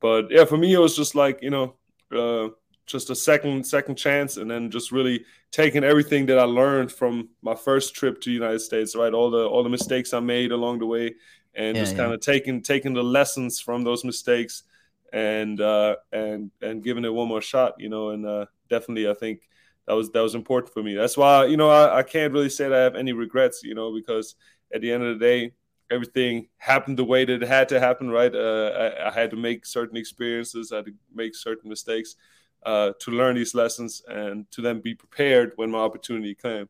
But 0.00 0.30
yeah, 0.30 0.44
for 0.44 0.56
me 0.56 0.72
it 0.72 0.78
was 0.78 0.96
just 0.96 1.14
like 1.14 1.40
you 1.42 1.50
know 1.50 1.74
uh, 2.12 2.48
just 2.90 3.10
a 3.10 3.14
second 3.14 3.66
second 3.66 3.96
chance, 3.96 4.36
and 4.36 4.50
then 4.50 4.70
just 4.70 4.92
really 4.92 5.24
taking 5.50 5.84
everything 5.84 6.26
that 6.26 6.38
I 6.38 6.44
learned 6.44 6.92
from 6.92 7.28
my 7.42 7.54
first 7.54 7.94
trip 7.94 8.20
to 8.20 8.30
the 8.30 8.34
United 8.34 8.60
States, 8.60 8.96
right? 8.96 9.12
All 9.12 9.30
the 9.30 9.46
all 9.46 9.62
the 9.62 9.68
mistakes 9.68 10.12
I 10.12 10.20
made 10.20 10.52
along 10.52 10.80
the 10.80 10.86
way, 10.86 11.14
and 11.54 11.76
yeah, 11.76 11.82
just 11.82 11.96
kind 11.96 12.12
of 12.12 12.20
taking 12.20 12.62
taking 12.62 12.94
the 12.94 13.02
lessons 13.02 13.60
from 13.60 13.84
those 13.84 14.04
mistakes 14.04 14.64
and 15.12 15.60
uh, 15.60 15.96
and 16.12 16.50
and 16.62 16.82
giving 16.82 17.04
it 17.04 17.12
one 17.12 17.28
more 17.28 17.42
shot, 17.42 17.74
you 17.78 17.88
know. 17.88 18.10
And 18.10 18.26
uh, 18.26 18.46
definitely, 18.68 19.08
I 19.08 19.14
think 19.14 19.48
that 19.86 19.94
was 19.94 20.10
that 20.10 20.20
was 20.20 20.34
important 20.34 20.72
for 20.72 20.82
me. 20.82 20.94
That's 20.94 21.16
why 21.16 21.46
you 21.46 21.56
know 21.56 21.70
I, 21.70 21.98
I 21.98 22.02
can't 22.02 22.32
really 22.32 22.50
say 22.50 22.68
that 22.68 22.78
I 22.78 22.82
have 22.82 22.96
any 22.96 23.12
regrets, 23.12 23.62
you 23.62 23.74
know, 23.74 23.94
because 23.94 24.34
at 24.72 24.80
the 24.80 24.92
end 24.92 25.02
of 25.02 25.18
the 25.18 25.24
day, 25.24 25.52
everything 25.90 26.48
happened 26.58 26.98
the 26.98 27.04
way 27.04 27.24
that 27.24 27.42
it 27.42 27.48
had 27.48 27.68
to 27.70 27.80
happen, 27.80 28.10
right? 28.10 28.34
Uh, 28.34 28.92
I, 28.98 29.08
I, 29.08 29.10
had 29.10 29.30
to 29.30 29.36
make 29.36 29.66
certain 29.66 29.96
experiences, 29.96 30.70
I 30.70 30.76
had 30.76 30.86
to 30.86 30.94
make 31.12 31.34
certain 31.34 31.68
mistakes 31.68 32.14
uh, 32.64 32.92
to 33.00 33.10
learn 33.10 33.36
these 33.36 33.54
lessons 33.54 34.02
and 34.08 34.50
to 34.50 34.60
then 34.60 34.80
be 34.80 34.94
prepared 34.94 35.52
when 35.56 35.70
my 35.70 35.78
opportunity 35.78 36.34
came. 36.34 36.68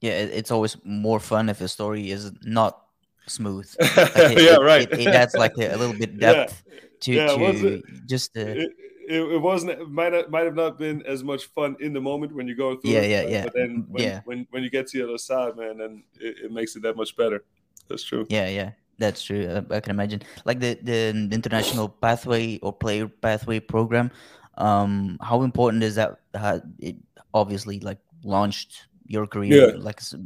Yeah, 0.00 0.12
it's 0.12 0.50
always 0.50 0.76
more 0.84 1.20
fun 1.20 1.48
if 1.48 1.60
a 1.60 1.68
story 1.68 2.10
is 2.10 2.32
not 2.42 2.82
smooth. 3.26 3.72
Like 3.96 4.16
it, 4.16 4.42
yeah, 4.42 4.56
right. 4.56 4.90
It, 4.90 5.06
adds 5.06 5.34
like 5.34 5.56
a, 5.56 5.76
little 5.76 5.96
bit 5.96 6.18
depth 6.26 6.64
yeah. 6.66 6.78
to, 7.00 7.12
yeah, 7.12 7.52
to 7.52 7.82
just. 8.06 8.36
Uh, 8.36 8.66
it, 9.08 9.20
it 9.20 9.40
wasn't 9.40 9.90
might 9.90 10.12
have, 10.12 10.30
might 10.30 10.44
have 10.44 10.54
not 10.54 10.78
been 10.78 11.02
as 11.06 11.22
much 11.22 11.46
fun 11.46 11.76
in 11.80 11.92
the 11.92 12.00
moment 12.00 12.34
when 12.34 12.46
you 12.46 12.54
go 12.54 12.76
through 12.76 12.92
yeah 12.92 13.00
it, 13.00 13.10
yeah 13.10 13.22
yeah 13.28 13.44
but 13.44 13.54
then 13.54 13.84
when, 13.88 14.02
yeah. 14.02 14.20
when 14.24 14.46
when 14.50 14.62
you 14.62 14.70
get 14.70 14.86
to 14.86 14.98
the 14.98 15.04
other 15.04 15.18
side 15.18 15.56
man 15.56 15.78
then 15.78 16.02
it, 16.20 16.36
it 16.44 16.52
makes 16.52 16.76
it 16.76 16.82
that 16.82 16.96
much 16.96 17.16
better 17.16 17.44
that's 17.88 18.04
true 18.04 18.24
yeah 18.28 18.48
yeah 18.48 18.70
that's 18.98 19.22
true 19.22 19.46
uh, 19.46 19.62
i 19.74 19.80
can 19.80 19.90
imagine 19.90 20.22
like 20.44 20.60
the 20.60 20.78
the 20.82 21.08
international 21.32 21.88
pathway 21.88 22.58
or 22.60 22.72
player 22.72 23.08
pathway 23.08 23.58
program 23.58 24.10
um 24.58 25.18
how 25.22 25.42
important 25.42 25.82
is 25.82 25.94
that 25.94 26.20
uh, 26.34 26.60
it 26.78 26.96
obviously 27.32 27.80
like 27.80 27.98
launched 28.24 28.86
your 29.06 29.26
career 29.26 29.70
yeah. 29.70 29.74
like 29.76 30.00
a, 30.00 30.16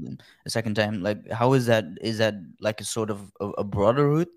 a, 0.46 0.50
second 0.50 0.74
time 0.74 1.02
like 1.02 1.30
how 1.30 1.52
is 1.54 1.66
that 1.66 1.84
is 2.00 2.18
that 2.18 2.34
like 2.60 2.80
a 2.80 2.84
sort 2.84 3.10
of 3.10 3.32
a, 3.40 3.46
a 3.58 3.64
brotherhood 3.64 4.28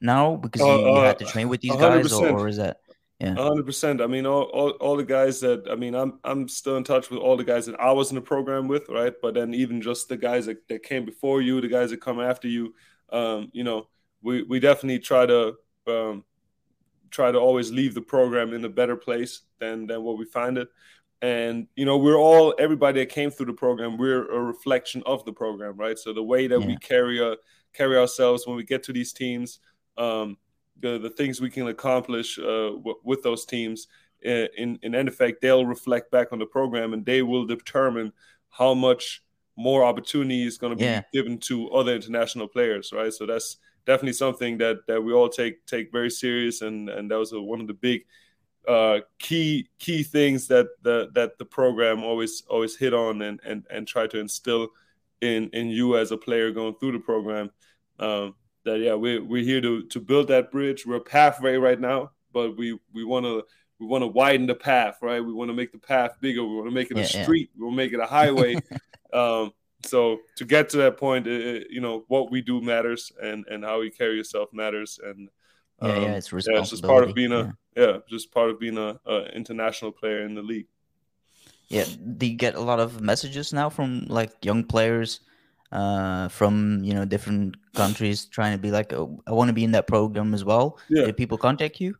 now 0.00 0.36
because 0.36 0.60
uh, 0.62 0.66
you, 0.66 0.88
you, 0.88 0.96
had 0.96 1.18
to 1.18 1.24
uh, 1.24 1.30
train 1.30 1.48
with 1.48 1.60
these 1.60 1.72
100%. 1.72 1.78
guys 1.78 2.12
or, 2.12 2.28
or 2.28 2.48
is 2.48 2.56
that 2.56 2.80
yeah, 3.20 3.34
hundred 3.34 3.66
percent. 3.66 4.00
I 4.00 4.06
mean, 4.06 4.26
all, 4.26 4.44
all, 4.44 4.70
all 4.78 4.96
the 4.96 5.04
guys 5.04 5.40
that 5.40 5.66
I 5.68 5.74
mean, 5.74 5.96
I'm 5.96 6.20
I'm 6.22 6.46
still 6.46 6.76
in 6.76 6.84
touch 6.84 7.10
with 7.10 7.18
all 7.18 7.36
the 7.36 7.42
guys 7.42 7.66
that 7.66 7.78
I 7.80 7.90
was 7.90 8.10
in 8.10 8.14
the 8.14 8.20
program 8.20 8.68
with, 8.68 8.88
right? 8.88 9.12
But 9.20 9.34
then 9.34 9.54
even 9.54 9.82
just 9.82 10.08
the 10.08 10.16
guys 10.16 10.46
that, 10.46 10.68
that 10.68 10.84
came 10.84 11.04
before 11.04 11.42
you, 11.42 11.60
the 11.60 11.66
guys 11.66 11.90
that 11.90 12.00
come 12.00 12.20
after 12.20 12.46
you, 12.46 12.74
um, 13.10 13.50
you 13.52 13.64
know, 13.64 13.88
we 14.22 14.44
we 14.44 14.60
definitely 14.60 15.00
try 15.00 15.26
to 15.26 15.56
um, 15.88 16.22
try 17.10 17.30
to 17.32 17.38
always 17.38 17.70
leave 17.70 17.94
the 17.94 18.02
program 18.02 18.52
in 18.52 18.64
a 18.64 18.68
better 18.68 18.96
place 18.96 19.42
than 19.58 19.86
than 19.86 20.02
what 20.02 20.18
we 20.18 20.24
find 20.24 20.58
it. 20.58 20.68
And 21.20 21.66
you 21.74 21.84
know, 21.84 21.98
we're 21.98 22.18
all 22.18 22.54
everybody 22.58 23.00
that 23.00 23.08
came 23.08 23.30
through 23.30 23.46
the 23.46 23.52
program. 23.52 23.96
We're 23.96 24.30
a 24.30 24.40
reflection 24.40 25.02
of 25.06 25.24
the 25.24 25.32
program, 25.32 25.76
right? 25.76 25.98
So 25.98 26.12
the 26.12 26.22
way 26.22 26.46
that 26.46 26.60
yeah. 26.60 26.66
we 26.66 26.76
carry 26.76 27.18
a, 27.18 27.32
uh, 27.32 27.36
carry 27.72 27.96
ourselves 27.96 28.46
when 28.46 28.56
we 28.56 28.64
get 28.64 28.82
to 28.84 28.92
these 28.92 29.12
teams. 29.12 29.60
Um, 29.96 30.36
the, 30.80 30.98
the 30.98 31.10
things 31.10 31.40
we 31.40 31.50
can 31.50 31.66
accomplish 31.66 32.38
uh, 32.38 32.70
w- 32.70 32.98
with 33.02 33.22
those 33.22 33.44
teams 33.44 33.88
in, 34.22 34.78
in 34.82 34.94
end 34.94 35.08
effect 35.08 35.40
they'll 35.40 35.66
reflect 35.66 36.10
back 36.10 36.32
on 36.32 36.38
the 36.38 36.46
program 36.46 36.92
and 36.92 37.04
they 37.04 37.22
will 37.22 37.46
determine 37.46 38.12
how 38.50 38.74
much 38.74 39.22
more 39.56 39.84
opportunity 39.84 40.46
is 40.46 40.58
going 40.58 40.72
to 40.72 40.76
be 40.76 40.84
yeah. 40.84 41.02
given 41.12 41.38
to 41.38 41.68
other 41.70 41.94
international 41.94 42.48
players 42.48 42.92
right 42.92 43.12
so 43.12 43.26
that's 43.26 43.58
definitely 43.88 44.12
something 44.12 44.58
that 44.58 44.86
that 44.86 45.02
we 45.02 45.12
all 45.12 45.28
take 45.28 45.66
take 45.66 45.90
very 45.90 46.10
serious 46.10 46.62
and 46.62 46.88
and 46.88 47.10
that 47.10 47.18
was 47.18 47.32
a, 47.32 47.40
one 47.40 47.60
of 47.60 47.66
the 47.66 47.74
big 47.74 48.02
uh, 48.68 49.00
key 49.18 49.68
key 49.78 50.02
things 50.02 50.46
that 50.46 50.66
the 50.82 51.10
that 51.14 51.38
the 51.38 51.44
program 51.44 52.04
always 52.04 52.44
always 52.48 52.76
hit 52.76 52.94
on 52.94 53.22
and 53.22 53.40
and 53.44 53.66
and 53.70 53.88
try 53.88 54.06
to 54.06 54.20
instill 54.20 54.68
in 55.22 55.48
in 55.50 55.68
you 55.68 55.96
as 55.96 56.12
a 56.12 56.16
player 56.16 56.52
going 56.52 56.74
through 56.76 56.92
the 56.92 57.00
program. 57.00 57.50
Um, 57.98 58.34
that 58.64 58.78
yeah 58.78 58.94
we're, 58.94 59.24
we're 59.24 59.42
here 59.42 59.62
to 59.62 59.82
to 59.86 60.00
build 60.00 60.28
that 60.28 60.52
bridge. 60.52 60.86
We're 60.86 60.96
a 60.96 61.00
pathway 61.00 61.56
right 61.56 61.80
now 61.80 62.12
but 62.32 62.56
we 62.56 62.78
we 62.92 63.04
want 63.04 63.24
to 63.24 63.44
we 63.78 63.86
want 63.86 64.02
to 64.02 64.08
widen 64.08 64.46
the 64.46 64.54
path 64.54 64.98
right? 65.02 65.20
We 65.20 65.32
want 65.32 65.48
to 65.50 65.54
make 65.54 65.72
the 65.72 65.78
path 65.78 66.16
bigger. 66.20 66.44
We 66.44 66.54
want 66.54 66.68
to 66.68 66.74
make 66.74 66.90
it 66.90 66.96
yeah, 66.96 67.04
a 67.04 67.06
street. 67.06 67.50
Yeah. 67.54 67.64
we'll 67.64 67.72
make 67.72 67.92
it 67.92 68.00
a 68.00 68.06
highway. 68.06 68.56
Um, 69.10 69.52
so 69.84 70.18
to 70.36 70.44
get 70.44 70.68
to 70.68 70.76
that 70.78 70.96
point 70.96 71.26
it, 71.26 71.68
you 71.70 71.80
know 71.80 72.04
what 72.08 72.30
we 72.30 72.40
do 72.40 72.60
matters 72.60 73.12
and 73.22 73.46
and 73.48 73.64
how 73.64 73.80
you 73.80 73.90
carry 73.90 74.16
yourself 74.16 74.48
matters 74.52 74.98
and 75.02 75.28
um, 75.80 75.90
yeah, 75.90 76.00
yeah, 76.00 76.14
it's 76.14 76.32
responsibility. 76.32 76.56
Yeah, 76.56 76.60
it's 76.62 76.70
just 76.70 76.82
part 76.82 77.04
of 77.04 77.14
being 77.14 77.32
a 77.32 77.56
yeah, 77.76 77.86
yeah 77.86 77.96
just 78.08 78.32
part 78.32 78.50
of 78.50 78.58
being 78.58 78.78
a, 78.78 78.98
a 79.06 79.26
international 79.34 79.92
player 79.92 80.24
in 80.24 80.34
the 80.34 80.42
league 80.42 80.66
yeah 81.68 81.84
do 82.16 82.26
you 82.26 82.36
get 82.36 82.54
a 82.54 82.60
lot 82.60 82.80
of 82.80 83.00
messages 83.00 83.52
now 83.52 83.68
from 83.68 84.04
like 84.08 84.32
young 84.44 84.64
players 84.64 85.20
uh, 85.72 86.28
from 86.28 86.82
you 86.82 86.94
know 86.94 87.04
different 87.04 87.56
countries 87.74 88.24
trying 88.24 88.52
to 88.52 88.58
be 88.58 88.70
like, 88.70 88.92
oh, 88.92 89.20
I 89.26 89.32
want 89.32 89.48
to 89.48 89.52
be 89.52 89.64
in 89.64 89.72
that 89.72 89.86
program 89.86 90.34
as 90.34 90.44
well. 90.44 90.78
Yeah. 90.88 91.06
Did 91.06 91.16
people 91.16 91.38
contact 91.38 91.80
you? 91.80 91.96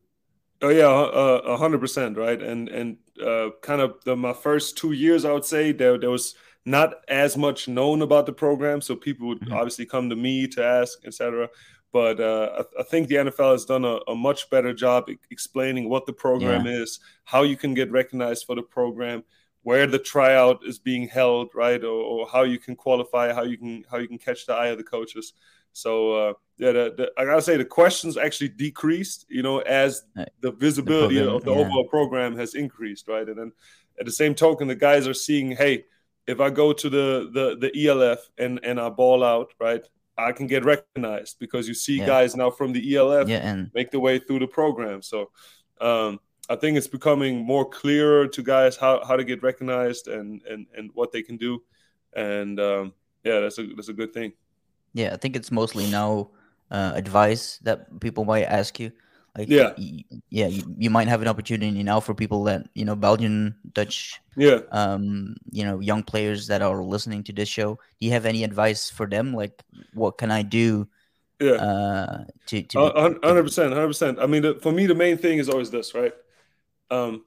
Oh 0.62 0.71
yeah, 0.71 0.88
uh, 0.88 1.43
a 1.45 1.57
hundred 1.57 1.81
percent, 1.81 2.17
right? 2.17 2.41
And 2.41 2.69
and 2.69 2.97
uh, 3.25 3.51
kind 3.62 3.81
of 3.81 4.03
the, 4.05 4.17
my 4.17 4.33
first 4.33 4.77
two 4.77 4.93
years, 4.93 5.25
I 5.25 5.33
would 5.33 5.45
say 5.45 5.73
there 5.73 5.99
there 5.99 6.11
was 6.11 6.35
not 6.69 6.97
as 7.09 7.37
much 7.37 7.67
known 7.67 8.03
about 8.03 8.27
the 8.27 8.33
program, 8.33 8.81
so 8.81 8.95
people 8.95 9.29
would 9.29 9.41
mm-hmm. 9.41 9.55
obviously 9.55 9.87
come 9.87 10.11
to 10.11 10.17
me 10.17 10.47
to 10.49 10.65
ask, 10.65 10.99
etc. 11.07 11.49
But 11.93 12.21
uh, 12.21 12.63
I, 12.79 12.81
I, 12.81 12.83
think 12.85 13.09
the 13.09 13.17
NFL 13.17 13.53
has 13.53 13.65
done 13.65 13.85
a, 13.85 13.99
a 14.09 14.15
much 14.15 14.51
better 14.51 14.75
job 14.75 15.09
explaining 15.31 15.89
what 15.89 16.05
the 16.05 16.13
program 16.13 16.67
yeah. 16.67 16.83
is, 16.83 17.01
how 17.25 17.43
you 17.43 17.57
can 17.57 17.73
get 17.73 17.91
recognized 17.91 18.45
for 18.45 18.55
the 18.55 18.63
program, 18.63 19.25
where 19.63 19.87
the 19.87 19.99
tryout 19.99 20.61
is 20.67 20.79
being 20.79 21.09
held, 21.09 21.49
right, 21.55 21.83
or, 21.83 22.03
or, 22.03 22.29
how 22.29 22.43
you 22.43 22.59
can 22.59 22.77
qualify, 22.77 23.33
how 23.33 23.45
you 23.45 23.57
can 23.57 23.85
how 23.91 23.97
you 23.97 24.09
can 24.09 24.19
catch 24.19 24.45
the 24.45 24.53
eye 24.53 24.69
of 24.69 24.79
the 24.79 24.85
coaches. 24.85 25.33
So 25.73 26.13
uh, 26.13 26.33
yeah, 26.59 26.73
the, 26.73 26.95
the, 26.97 27.13
I 27.17 27.25
gotta 27.25 27.41
say 27.41 27.57
the 27.57 27.65
questions 27.65 28.19
actually 28.19 28.51
decreased, 28.51 29.25
you 29.31 29.43
know, 29.43 29.61
as 29.61 30.03
the 30.41 30.53
visibility 30.53 31.15
the 31.15 31.23
program, 31.23 31.37
of 31.37 31.45
the 31.45 31.55
yeah. 31.55 31.59
overall 31.59 31.85
program 31.85 32.37
has 32.37 32.55
increased, 32.55 33.09
right? 33.09 33.27
And 33.27 33.39
then 33.39 33.53
at 33.99 34.05
the 34.05 34.13
same 34.13 34.35
token, 34.35 34.69
the 34.69 34.75
guys 34.75 35.09
are 35.09 35.15
seeing, 35.15 35.53
hey, 35.53 35.85
if 36.29 36.41
I 36.41 36.51
go 36.51 36.73
to 36.73 36.88
the 36.91 37.31
the 37.33 37.57
the 37.57 37.88
ELF 37.88 38.19
and 38.38 38.61
and 38.62 38.79
I 38.79 38.91
ball 38.91 39.25
out, 39.25 39.53
right, 39.59 39.85
I 40.17 40.33
can 40.33 40.47
get 40.47 40.64
recognized 40.64 41.38
because 41.41 41.67
you 41.67 41.75
see 41.75 41.99
yeah. 41.99 42.07
guys 42.07 42.37
now 42.37 42.51
from 42.51 42.73
the 42.73 42.97
ELF 42.97 43.29
yeah, 43.29 43.38
and- 43.38 43.71
make 43.75 43.91
the 43.91 44.01
way 44.01 44.19
through 44.19 44.41
the 44.41 44.47
program. 44.47 45.03
So. 45.03 45.31
Um, 45.81 46.21
I 46.51 46.57
think 46.57 46.79
it's 46.79 46.88
becoming 46.88 47.45
more 47.45 47.69
clearer 47.69 48.27
to 48.27 48.43
guys 48.43 48.75
how, 48.75 49.05
how 49.05 49.17
to 49.17 49.23
get 49.23 49.43
recognized 49.43 50.09
and, 50.09 50.41
and, 50.49 50.67
and 50.75 50.91
what 50.95 51.12
they 51.12 51.23
can 51.23 51.37
do. 51.37 51.62
And 52.17 52.59
um, 52.59 52.95
yeah, 53.23 53.41
that's 53.41 53.59
a 53.59 53.67
that's 53.77 53.91
a 53.91 53.93
good 53.93 54.14
thing. 54.14 54.33
Yeah, 54.95 55.12
I 55.12 55.19
think 55.19 55.37
it's 55.37 55.51
mostly 55.51 55.91
now 55.91 56.31
uh, 56.71 56.93
advice 56.95 57.59
that 57.64 58.01
people 58.01 58.25
might 58.25 58.45
ask 58.45 58.81
you. 58.81 58.93
Like 59.38 59.48
Yeah. 59.48 59.72
y- 59.79 60.03
yeah, 60.31 60.48
you, 60.48 60.64
you 60.77 60.90
might 60.90 61.07
have 61.07 61.22
an 61.22 61.29
opportunity 61.29 61.83
now 61.85 62.01
for 62.01 62.12
people 62.12 62.42
that 62.44 62.66
you 62.74 62.85
know 62.85 62.96
Belgian, 62.96 63.55
Dutch, 63.72 64.20
Yeah. 64.37 64.61
um, 64.72 65.37
you 65.53 65.64
know, 65.64 65.79
young 65.79 66.03
players 66.03 66.48
that 66.48 66.61
are 66.61 66.83
listening 66.83 67.22
to 67.24 67.33
this 67.33 67.48
show. 67.48 67.79
Do 68.01 68.07
you 68.07 68.11
have 68.12 68.27
any 68.27 68.42
advice 68.42 68.90
for 68.90 69.07
them? 69.07 69.33
Like, 69.33 69.62
what 69.94 70.18
can 70.18 70.33
I 70.33 70.42
do 70.42 70.88
Yeah. 71.40 71.53
uh, 71.53 72.24
to 72.46 72.62
to 72.62 72.79
be- 72.79 73.01
Hundred 73.22 73.44
percent, 73.44 73.72
hundred 73.72 73.87
percent. 73.94 74.18
I 74.18 74.27
mean, 74.27 74.42
the, 74.42 74.55
for 74.57 74.72
me, 74.72 74.87
the 74.87 74.94
main 74.96 75.16
thing 75.16 75.38
is 75.38 75.48
always 75.48 75.70
this, 75.70 75.94
right? 75.94 76.12
Um, 76.90 77.24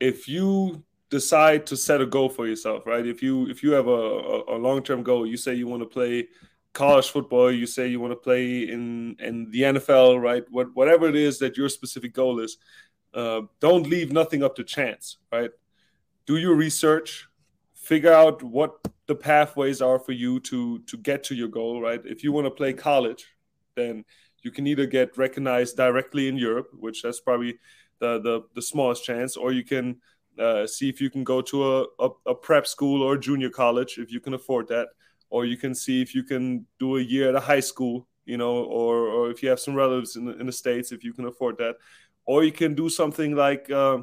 if 0.00 0.26
you 0.26 0.82
decide 1.10 1.64
to 1.66 1.76
set 1.76 2.00
a 2.00 2.06
goal 2.06 2.28
for 2.28 2.48
yourself, 2.48 2.84
right? 2.86 3.06
If 3.06 3.22
you 3.22 3.46
if 3.46 3.62
you 3.62 3.70
have 3.78 3.86
a, 3.86 4.02
a, 4.50 4.56
a 4.56 4.58
long 4.58 4.82
term 4.82 5.04
goal, 5.04 5.24
you 5.24 5.36
say 5.36 5.54
you 5.54 5.68
want 5.68 5.82
to 5.82 5.88
play 5.88 6.26
college 6.76 7.10
football, 7.10 7.50
you 7.50 7.66
say 7.66 7.88
you 7.88 7.98
want 8.00 8.12
to 8.12 8.16
play 8.16 8.68
in 8.68 9.16
in 9.18 9.50
the 9.50 9.62
NFL, 9.62 10.20
right? 10.20 10.44
What 10.50 10.68
whatever 10.74 11.08
it 11.08 11.16
is 11.16 11.38
that 11.38 11.56
your 11.56 11.70
specific 11.70 12.12
goal 12.12 12.38
is, 12.38 12.58
uh, 13.14 13.40
don't 13.60 13.88
leave 13.88 14.12
nothing 14.12 14.42
up 14.44 14.54
to 14.56 14.64
chance, 14.64 15.16
right? 15.32 15.50
Do 16.26 16.36
your 16.36 16.54
research, 16.54 17.28
figure 17.74 18.12
out 18.12 18.42
what 18.42 18.72
the 19.06 19.14
pathways 19.14 19.80
are 19.80 19.98
for 19.98 20.12
you 20.12 20.38
to 20.40 20.80
to 20.80 20.96
get 20.98 21.24
to 21.24 21.34
your 21.34 21.48
goal, 21.48 21.80
right? 21.80 22.02
If 22.04 22.22
you 22.22 22.30
want 22.32 22.46
to 22.46 22.50
play 22.50 22.72
college, 22.74 23.24
then 23.74 24.04
you 24.42 24.50
can 24.50 24.66
either 24.66 24.86
get 24.86 25.16
recognized 25.16 25.76
directly 25.76 26.28
in 26.28 26.36
Europe, 26.36 26.68
which 26.78 27.02
that's 27.02 27.20
probably 27.20 27.58
the 28.00 28.20
the, 28.20 28.42
the 28.54 28.62
smallest 28.62 29.02
chance, 29.02 29.36
or 29.36 29.50
you 29.50 29.64
can 29.64 29.96
uh, 30.38 30.66
see 30.66 30.90
if 30.90 31.00
you 31.00 31.08
can 31.08 31.24
go 31.24 31.40
to 31.40 31.58
a, 31.72 31.84
a, 31.98 32.08
a 32.26 32.34
prep 32.34 32.66
school 32.66 33.02
or 33.02 33.16
junior 33.16 33.48
college 33.50 33.96
if 33.96 34.12
you 34.12 34.20
can 34.20 34.34
afford 34.34 34.68
that, 34.68 34.88
or 35.30 35.44
you 35.44 35.56
can 35.56 35.74
see 35.74 36.02
if 36.02 36.14
you 36.14 36.22
can 36.22 36.66
do 36.78 36.96
a 36.96 37.00
year 37.00 37.28
at 37.28 37.34
a 37.34 37.40
high 37.40 37.60
school, 37.60 38.06
you 38.24 38.36
know, 38.36 38.64
or 38.64 39.08
or 39.08 39.30
if 39.30 39.42
you 39.42 39.48
have 39.48 39.60
some 39.60 39.74
relatives 39.74 40.16
in 40.16 40.26
the, 40.26 40.38
in 40.38 40.46
the 40.46 40.52
states 40.52 40.92
if 40.92 41.04
you 41.04 41.12
can 41.12 41.26
afford 41.26 41.58
that, 41.58 41.76
or 42.24 42.44
you 42.44 42.52
can 42.52 42.74
do 42.74 42.88
something 42.88 43.34
like. 43.34 43.70
Uh, 43.70 43.98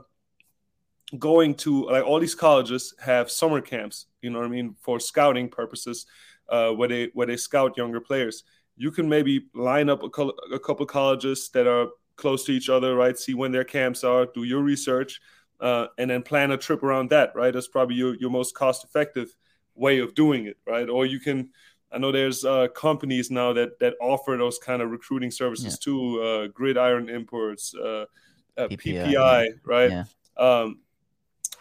going 1.20 1.54
to 1.54 1.86
like 1.86 2.04
all 2.04 2.20
these 2.20 2.34
colleges 2.34 2.96
have 3.00 3.30
summer 3.30 3.62
camps 3.62 4.08
you 4.24 4.32
know 4.32 4.40
what 4.40 4.46
i 4.46 4.50
mean 4.50 4.76
for 4.82 5.00
scouting 5.00 5.48
purposes 5.48 6.08
uh, 6.50 6.72
where 6.72 6.88
they 6.88 7.12
where 7.14 7.28
they 7.28 7.38
scout 7.38 7.78
younger 7.78 8.00
players 8.00 8.44
you 8.78 8.92
can 8.92 9.08
maybe 9.08 9.46
line 9.54 9.90
up 9.90 10.04
a, 10.04 10.10
col- 10.10 10.34
a 10.52 10.58
couple 10.58 10.86
colleges 10.88 11.50
that 11.54 11.68
are 11.68 11.90
close 12.16 12.44
to 12.46 12.52
each 12.52 12.70
other, 12.70 12.96
right? 12.96 13.18
See 13.18 13.34
when 13.34 13.52
their 13.52 13.64
camps 13.64 14.04
are, 14.04 14.26
do 14.26 14.44
your 14.44 14.62
research, 14.62 15.20
uh, 15.60 15.88
and 15.98 16.10
then 16.10 16.24
plan 16.24 16.52
a 16.52 16.58
trip 16.58 16.84
around 16.84 17.10
that, 17.12 17.32
right? 17.36 17.54
That's 17.54 17.68
probably 17.68 17.96
your, 17.96 18.16
your 18.16 18.30
most 18.30 18.56
cost 18.56 18.84
effective 18.84 19.36
way 19.76 20.00
of 20.00 20.14
doing 20.16 20.46
it, 20.46 20.58
right? 20.66 20.90
Or 20.90 21.06
you 21.06 21.20
can, 21.20 21.50
I 21.92 21.98
know 21.98 22.12
there's 22.12 22.46
uh, 22.46 22.68
companies 22.70 23.30
now 23.30 23.54
that 23.54 23.80
that 23.80 23.96
offer 24.02 24.36
those 24.38 24.58
kind 24.60 24.82
of 24.82 24.90
recruiting 24.92 25.32
services 25.32 25.74
Yeah. 25.74 25.84
too, 25.84 26.22
uh, 26.22 26.48
Gridiron 26.48 27.10
Imports, 27.10 27.74
uh, 27.76 28.06
uh, 28.58 28.68
PPI, 28.68 29.14
PPI, 29.14 29.48
right? 29.66 29.92
Yeah. 29.92 30.04
Um, 30.38 30.80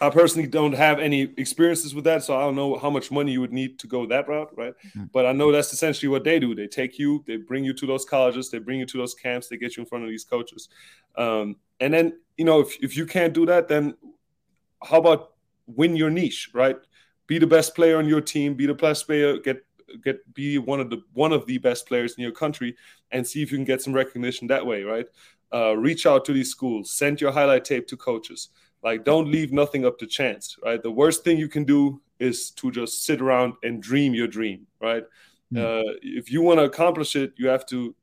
I 0.01 0.11
personally 0.11 0.49
don't 0.49 0.73
have 0.73 0.99
any 0.99 1.33
experiences 1.37 1.95
with 1.95 2.05
that, 2.05 2.25
so 2.25 2.37
I 2.37 2.41
don't 2.41 2.57
know 2.57 2.77
how 2.77 2.91
much 2.91 3.13
money 3.13 3.33
you 3.33 3.41
would 3.41 3.53
need 3.53 3.79
to 3.79 3.87
go 3.87 4.05
that 4.07 4.27
route, 4.27 4.51
right? 4.57 4.75
Mm. 4.97 5.11
But 5.13 5.27
I 5.27 5.33
know 5.33 5.53
that's 5.53 5.73
essentially 5.73 6.09
what 6.09 6.25
they 6.25 6.41
do. 6.41 6.57
They 6.57 6.67
take 6.67 6.99
you, 6.99 7.23
they 7.25 7.37
bring 7.37 7.65
you 7.65 7.73
to 7.75 7.87
those 7.87 8.05
colleges, 8.05 8.51
they 8.51 8.59
bring 8.59 8.81
you 8.81 8.87
to 8.87 8.99
those 8.99 9.15
camps, 9.15 9.47
they 9.47 9.57
get 9.57 9.77
you 9.77 9.83
in 9.83 9.89
front 9.89 10.03
of 10.03 10.11
these 10.11 10.25
coaches. 10.25 10.71
Um, 11.17 11.57
and 11.79 11.95
then, 11.95 12.19
you 12.37 12.45
know, 12.45 12.61
if, 12.61 12.77
if 12.83 12.97
you 12.97 13.07
can't 13.07 13.33
do 13.33 13.47
that, 13.47 13.69
then 13.69 13.95
how 14.83 14.99
about 14.99 15.35
win 15.67 15.95
your 15.95 16.11
niche, 16.11 16.51
right? 16.53 16.79
Be 17.27 17.39
the 17.39 17.47
best 17.47 17.75
player 17.75 17.99
on 17.99 18.09
your 18.09 18.21
team, 18.21 18.55
be 18.55 18.67
the 18.67 18.75
best 18.75 19.07
player, 19.07 19.39
get 19.39 19.65
get 20.03 20.35
be 20.35 20.59
one 20.59 20.81
of 20.81 20.91
the 20.91 21.03
one 21.13 21.33
of 21.33 21.47
the 21.47 21.59
best 21.59 21.87
players 21.87 22.15
in 22.17 22.23
your 22.23 22.33
country, 22.33 22.77
and 23.11 23.27
see 23.27 23.43
if 23.43 23.51
you 23.51 23.59
can 23.59 23.65
get 23.65 23.83
some 23.83 23.93
recognition 23.93 24.47
that 24.49 24.65
way, 24.65 24.83
right? 24.83 25.07
Uh, 25.53 25.77
reach 25.77 26.07
out 26.07 26.25
to 26.25 26.33
these 26.33 26.51
schools, 26.51 26.91
send 26.91 27.21
your 27.21 27.31
highlight 27.31 27.65
tape 27.65 27.87
to 27.87 27.97
coaches. 27.97 28.49
Like, 28.83 29.05
don't 29.05 29.31
leave 29.31 29.53
nothing 29.53 29.87
up 29.87 29.99
to 29.99 30.07
chance, 30.07 30.57
right? 30.65 30.83
The 30.83 30.91
worst 30.91 31.23
thing 31.23 31.39
you 31.39 31.49
can 31.49 31.65
do 31.65 32.01
is 32.19 32.51
to 32.53 32.71
just 32.71 33.05
sit 33.05 33.21
around 33.21 33.55
and 33.63 33.83
dream 33.83 34.15
your 34.15 34.27
dream, 34.27 34.67
right? 34.81 35.05
Mm. 35.53 35.59
Uh, 35.61 35.93
if 36.03 36.33
you 36.33 36.43
want 36.43 36.59
to 36.59 36.65
accomplish 36.65 37.15
it, 37.15 37.33
you 37.37 37.49
have 37.49 37.67
to 37.67 37.95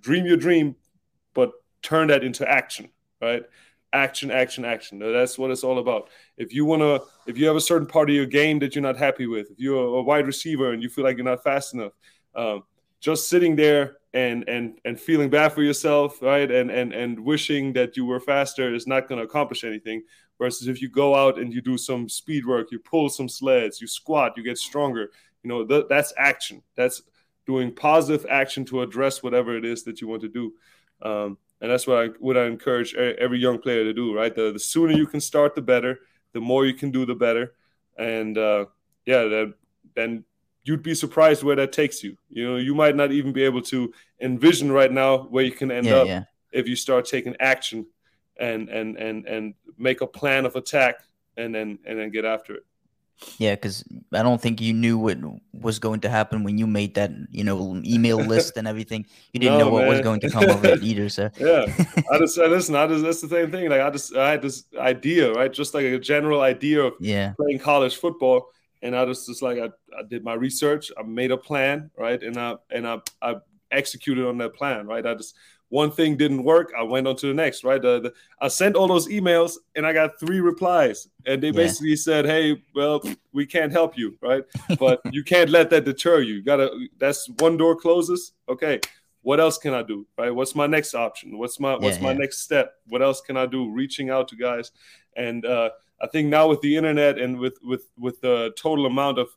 dream 0.00 0.26
your 0.26 0.36
dream, 0.36 0.76
but 1.34 1.52
turn 1.82 2.08
that 2.08 2.22
into 2.22 2.48
action, 2.48 2.90
right? 3.20 3.42
Action, 3.92 4.30
action, 4.30 4.64
action. 4.64 4.98
That's 4.98 5.38
what 5.38 5.50
it's 5.50 5.64
all 5.64 5.78
about. 5.78 6.10
If 6.36 6.52
you 6.52 6.64
want 6.66 6.82
to, 6.82 7.02
if 7.26 7.38
you 7.38 7.46
have 7.46 7.56
a 7.56 7.60
certain 7.60 7.86
part 7.86 8.10
of 8.10 8.16
your 8.16 8.26
game 8.26 8.58
that 8.58 8.74
you're 8.74 8.82
not 8.82 8.98
happy 8.98 9.26
with, 9.26 9.50
if 9.50 9.58
you're 9.58 9.98
a 9.98 10.02
wide 10.02 10.26
receiver 10.26 10.72
and 10.72 10.82
you 10.82 10.90
feel 10.90 11.04
like 11.04 11.16
you're 11.16 11.24
not 11.24 11.42
fast 11.42 11.72
enough, 11.72 11.92
um, 12.34 12.64
just 13.00 13.28
sitting 13.28 13.56
there 13.56 13.96
and 14.12 14.48
and 14.48 14.78
and 14.84 15.00
feeling 15.00 15.30
bad 15.30 15.52
for 15.52 15.62
yourself, 15.62 16.20
right? 16.20 16.50
And 16.50 16.70
and 16.70 16.92
and 16.92 17.18
wishing 17.20 17.72
that 17.74 17.96
you 17.96 18.04
were 18.04 18.20
faster 18.20 18.74
is 18.74 18.86
not 18.86 19.08
going 19.08 19.18
to 19.18 19.24
accomplish 19.24 19.64
anything. 19.64 20.02
Versus 20.38 20.68
if 20.68 20.80
you 20.80 20.88
go 20.88 21.16
out 21.16 21.38
and 21.38 21.52
you 21.52 21.60
do 21.60 21.76
some 21.76 22.08
speed 22.08 22.46
work, 22.46 22.68
you 22.70 22.78
pull 22.78 23.08
some 23.08 23.28
sleds, 23.28 23.80
you 23.80 23.88
squat, 23.88 24.34
you 24.36 24.44
get 24.44 24.56
stronger. 24.56 25.10
You 25.42 25.48
know 25.48 25.66
th- 25.66 25.86
that's 25.88 26.12
action. 26.16 26.62
That's 26.76 27.02
doing 27.46 27.74
positive 27.74 28.26
action 28.28 28.64
to 28.66 28.82
address 28.82 29.22
whatever 29.22 29.56
it 29.56 29.64
is 29.64 29.82
that 29.84 30.00
you 30.00 30.08
want 30.08 30.22
to 30.22 30.28
do. 30.28 30.52
Um, 31.02 31.38
and 31.60 31.70
that's 31.70 31.86
what 31.86 31.98
I 31.98 32.06
what 32.18 32.36
I 32.36 32.46
encourage 32.46 32.94
every 32.94 33.38
young 33.38 33.58
player 33.58 33.84
to 33.84 33.92
do. 33.92 34.14
Right, 34.14 34.34
the, 34.34 34.52
the 34.52 34.58
sooner 34.58 34.92
you 34.92 35.06
can 35.06 35.20
start, 35.20 35.54
the 35.54 35.62
better. 35.62 36.00
The 36.32 36.40
more 36.40 36.66
you 36.66 36.74
can 36.74 36.90
do, 36.90 37.06
the 37.06 37.14
better. 37.14 37.54
And 37.96 38.36
uh, 38.36 38.66
yeah, 39.06 39.24
that, 39.24 39.54
then 39.94 40.24
you'd 40.64 40.82
be 40.82 40.94
surprised 40.94 41.42
where 41.42 41.56
that 41.56 41.72
takes 41.72 42.04
you. 42.04 42.16
You 42.28 42.48
know, 42.48 42.56
you 42.56 42.74
might 42.74 42.94
not 42.94 43.10
even 43.12 43.32
be 43.32 43.42
able 43.42 43.62
to 43.62 43.92
envision 44.20 44.70
right 44.70 44.92
now 44.92 45.18
where 45.24 45.44
you 45.44 45.50
can 45.50 45.70
end 45.70 45.86
yeah, 45.86 45.96
up 45.96 46.06
yeah. 46.06 46.24
if 46.52 46.68
you 46.68 46.76
start 46.76 47.06
taking 47.06 47.34
action 47.40 47.86
and 48.38 48.68
and 48.68 48.96
and 48.96 49.26
and 49.26 49.54
make 49.78 50.00
a 50.00 50.06
plan 50.06 50.46
of 50.46 50.54
attack 50.56 50.96
and 51.36 51.54
then 51.54 51.78
and 51.84 51.98
then 51.98 52.10
get 52.10 52.24
after 52.24 52.54
it. 52.54 52.66
Yeah, 53.38 53.54
because 53.54 53.84
I 54.12 54.22
don't 54.22 54.40
think 54.40 54.60
you 54.60 54.72
knew 54.72 54.98
what 54.98 55.18
was 55.52 55.78
going 55.78 56.00
to 56.00 56.08
happen 56.10 56.42
when 56.42 56.58
you 56.58 56.66
made 56.66 56.94
that, 56.96 57.12
you 57.30 57.44
know, 57.44 57.80
email 57.84 58.24
list 58.24 58.56
and 58.56 58.66
everything. 58.66 59.06
You 59.32 59.38
didn't 59.40 59.56
No, 59.56 59.58
know 59.58 59.68
what 59.68 59.84
was 59.84 60.00
going 60.00 60.20
to 60.20 60.28
come 60.28 60.50
of 60.50 60.64
it 60.64 60.76
either. 60.80 61.08
So 61.08 61.30
Yeah, 61.38 61.66
I 62.12 62.18
just 62.18 62.38
I 62.38 62.46
listen. 62.46 62.74
I 62.76 62.86
just 62.88 63.04
that's 63.04 63.20
the 63.20 63.28
same 63.28 63.50
thing. 63.50 63.70
Like 63.70 63.80
I 63.80 63.90
just 63.90 64.14
I 64.16 64.32
had 64.32 64.42
this 64.42 64.64
idea, 64.78 65.32
right? 65.32 65.52
Just 65.52 65.74
like 65.74 65.84
a 65.84 65.98
general 65.98 66.40
idea 66.42 66.82
of 66.84 66.94
yeah, 66.98 67.34
playing 67.38 67.60
college 67.60 67.96
football, 67.96 68.50
and 68.82 68.96
I 68.96 69.04
just 69.06 69.26
just 69.26 69.42
like 69.42 69.58
I, 69.58 69.66
I 69.98 70.02
did 70.08 70.24
my 70.24 70.34
research. 70.34 70.90
I 70.98 71.02
made 71.04 71.30
a 71.30 71.36
plan, 71.36 71.90
right? 71.96 72.22
And 72.22 72.36
I 72.38 72.56
and 72.70 72.86
I 72.88 73.00
I 73.22 73.36
executed 73.70 74.26
on 74.26 74.38
that 74.38 74.54
plan, 74.54 74.86
right? 74.86 75.06
I 75.06 75.14
just 75.14 75.36
one 75.70 75.90
thing 75.90 76.16
didn't 76.16 76.44
work. 76.44 76.72
I 76.78 76.82
went 76.82 77.06
on 77.06 77.16
to 77.16 77.26
the 77.26 77.34
next, 77.34 77.62
right? 77.62 77.80
The, 77.80 78.00
the, 78.00 78.12
I 78.40 78.48
sent 78.48 78.74
all 78.74 78.88
those 78.88 79.08
emails 79.08 79.56
and 79.76 79.86
I 79.86 79.92
got 79.92 80.18
three 80.18 80.40
replies, 80.40 81.08
and 81.26 81.42
they 81.42 81.48
Yeah. 81.48 81.52
basically 81.52 81.96
said, 81.96 82.24
"Hey, 82.24 82.62
well, 82.74 83.02
we 83.32 83.44
can't 83.46 83.70
help 83.72 83.96
you, 83.98 84.16
right? 84.22 84.44
But 84.78 85.00
you 85.12 85.22
can't 85.24 85.50
let 85.50 85.68
that 85.70 85.84
deter 85.84 86.20
you. 86.20 86.34
You 86.36 86.42
gotta. 86.42 86.70
That's 86.98 87.28
one 87.38 87.56
door 87.56 87.76
closes. 87.76 88.32
Okay, 88.48 88.80
what 89.22 89.40
else 89.40 89.58
can 89.58 89.74
I 89.74 89.82
do? 89.82 90.06
Right? 90.16 90.30
What's 90.34 90.54
my 90.54 90.66
next 90.66 90.94
option? 90.94 91.36
What's 91.38 91.60
my 91.60 91.74
what's 91.76 91.98
Yeah, 91.98 92.02
my 92.04 92.12
yeah. 92.12 92.18
next 92.18 92.38
step? 92.38 92.74
What 92.88 93.02
else 93.02 93.20
can 93.20 93.36
I 93.36 93.44
do? 93.46 93.70
Reaching 93.70 94.08
out 94.10 94.28
to 94.28 94.36
guys, 94.36 94.70
and 95.16 95.44
uh, 95.44 95.70
I 96.00 96.06
think 96.06 96.28
now 96.28 96.48
with 96.48 96.60
the 96.62 96.76
internet 96.76 97.18
and 97.18 97.38
with 97.38 97.58
with 97.62 97.84
with 97.98 98.20
the 98.22 98.52
total 98.56 98.86
amount 98.86 99.18
of 99.18 99.28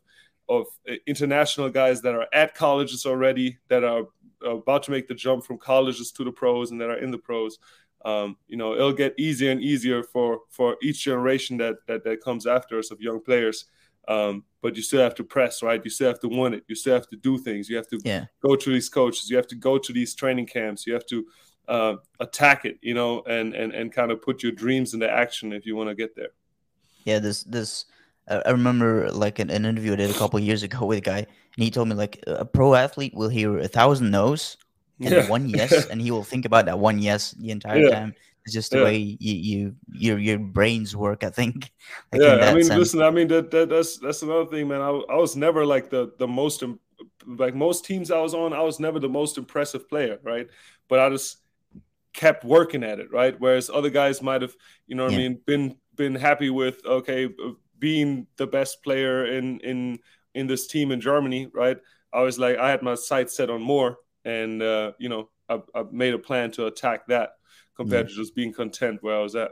of 0.48 0.66
uh, 0.90 0.94
international 1.06 1.68
guys 1.68 2.00
that 2.02 2.14
are 2.14 2.26
at 2.32 2.54
colleges 2.54 3.04
already 3.06 3.58
that 3.68 3.84
are 3.84 4.04
about 4.44 4.82
to 4.84 4.90
make 4.90 5.08
the 5.08 5.14
jump 5.14 5.44
from 5.44 5.58
colleges 5.58 6.12
to 6.12 6.24
the 6.24 6.32
pros 6.32 6.70
and 6.70 6.80
that 6.80 6.90
are 6.90 6.98
in 6.98 7.10
the 7.10 7.18
pros 7.18 7.58
um, 8.04 8.36
you 8.48 8.56
know 8.56 8.74
it'll 8.74 8.92
get 8.92 9.18
easier 9.18 9.50
and 9.50 9.60
easier 9.60 10.02
for 10.02 10.40
for 10.50 10.76
each 10.82 11.04
generation 11.04 11.56
that 11.58 11.76
that, 11.86 12.04
that 12.04 12.22
comes 12.22 12.46
after 12.46 12.78
us 12.78 12.90
of 12.90 13.00
young 13.00 13.20
players. 13.20 13.66
Um, 14.08 14.44
but 14.60 14.74
you 14.74 14.82
still 14.82 15.00
have 15.00 15.14
to 15.16 15.24
press 15.24 15.62
right? 15.62 15.80
You 15.82 15.90
still 15.90 16.08
have 16.08 16.20
to 16.20 16.28
want 16.28 16.54
it. 16.54 16.64
You 16.66 16.74
still 16.74 16.94
have 16.94 17.08
to 17.10 17.16
do 17.16 17.38
things. 17.38 17.68
You 17.68 17.76
have 17.76 17.86
to 17.88 18.00
yeah, 18.04 18.26
go 18.40 18.56
to 18.56 18.70
these 18.70 18.88
coaches. 18.88 19.30
You 19.30 19.36
have 19.36 19.46
to 19.48 19.54
go 19.54 19.78
to 19.78 19.92
these 19.92 20.14
training 20.14 20.46
camps. 20.46 20.86
You 20.86 20.94
have 20.94 21.06
to 21.06 21.26
uh, 21.68 21.94
attack 22.18 22.64
it 22.64 22.78
you 22.82 22.94
know 22.94 23.22
and 23.22 23.54
and 23.54 23.72
and 23.72 23.92
kind 23.92 24.10
of 24.10 24.20
put 24.20 24.42
your 24.42 24.50
dreams 24.50 24.94
into 24.94 25.08
action 25.08 25.52
if 25.52 25.64
you 25.64 25.76
want 25.76 25.88
to 25.88 25.94
get 25.94 26.16
there. 26.16 26.30
Yeah. 27.04 27.20
This 27.20 27.44
this 27.44 27.84
I 28.28 28.36
I 28.46 28.50
remember 28.50 29.10
like 29.10 29.38
an, 29.38 29.50
an 29.50 29.64
interview 29.64 29.92
I 29.92 29.96
did 29.96 30.10
a 30.10 30.14
couple 30.14 30.38
of 30.38 30.44
years 30.44 30.62
ago 30.62 30.86
with 30.86 30.98
a 30.98 31.02
guy, 31.02 31.18
and 31.18 31.64
he 31.64 31.70
told 31.70 31.88
me 31.88 31.94
like 31.94 32.22
a 32.26 32.44
pro 32.44 32.74
athlete 32.74 33.14
will 33.14 33.28
hear 33.28 33.58
a 33.58 33.68
thousand 33.68 34.10
no's 34.10 34.56
and 35.00 35.14
Yeah. 35.14 35.26
one 35.28 35.48
yes, 35.58 35.86
and 35.86 36.00
he 36.00 36.10
will 36.10 36.24
think 36.24 36.44
about 36.44 36.66
that 36.66 36.78
one 36.78 36.98
yes 36.98 37.32
the 37.32 37.50
entire 37.50 37.82
Yeah. 37.82 37.90
time. 37.90 38.14
It's 38.44 38.54
just 38.54 38.72
the 38.72 38.78
Yeah. 38.78 38.84
way 38.84 38.96
you, 38.98 39.16
you 39.20 39.76
your 39.92 40.18
your 40.18 40.38
brains 40.38 40.96
work. 40.96 41.24
I 41.24 41.30
think. 41.30 41.70
Like, 42.12 42.20
yeah, 42.22 42.34
I 42.34 42.54
mean, 42.54 42.66
sense. 42.66 42.78
listen, 42.80 43.00
I 43.00 43.10
mean 43.10 43.28
that, 43.28 43.50
that 43.52 43.70
that's 43.70 43.96
that's 43.98 44.22
another 44.22 44.44
thing, 44.46 44.68
man. 44.68 44.82
I, 44.82 44.90
I 44.90 45.16
was 45.16 45.34
never 45.34 45.64
like 45.64 45.88
the 45.88 46.12
the 46.18 46.28
most 46.28 46.62
like 47.26 47.54
most 47.54 47.84
teams 47.84 48.10
I 48.10 48.20
was 48.20 48.34
on. 48.34 48.52
I 48.52 48.60
was 48.60 48.78
never 48.80 48.98
the 48.98 49.08
most 49.08 49.38
impressive 49.38 49.88
player, 49.88 50.18
right? 50.22 50.46
But 50.88 50.98
I 51.00 51.08
just 51.08 51.38
kept 52.12 52.44
working 52.44 52.84
at 52.84 53.00
it, 53.00 53.10
right? 53.10 53.34
Whereas 53.38 53.70
other 53.70 53.90
guys 53.90 54.20
might 54.22 54.42
have, 54.42 54.54
you 54.86 54.94
know, 54.94 55.04
what 55.06 55.14
I 55.14 55.16
mean, 55.16 55.40
been 55.46 55.76
been 55.96 56.14
happy 56.14 56.50
with 56.50 56.84
okay, 56.84 57.26
uh, 57.26 57.52
being 57.82 58.28
the 58.36 58.46
best 58.46 58.82
player 58.84 59.26
in 59.26 59.58
in 59.60 59.98
in 60.34 60.46
this 60.46 60.68
team 60.68 60.92
in 60.92 61.00
Germany, 61.00 61.50
right? 61.52 61.76
I 62.14 62.22
was 62.22 62.38
like, 62.38 62.56
I 62.56 62.70
had 62.70 62.82
my 62.82 62.94
sights 62.94 63.36
set 63.36 63.50
on 63.50 63.60
more, 63.60 63.96
and 64.24 64.62
uh, 64.62 64.92
you 64.98 65.08
know, 65.08 65.28
I, 65.48 65.60
I 65.74 65.82
made 65.90 66.14
a 66.14 66.18
plan 66.18 66.52
to 66.52 66.66
attack 66.66 67.08
that. 67.08 67.30
compared 67.74 68.06
yeah. 68.06 68.14
to 68.14 68.22
just 68.22 68.34
being 68.34 68.52
content 68.52 69.02
where 69.02 69.16
I 69.16 69.22
was 69.22 69.34
at. 69.34 69.50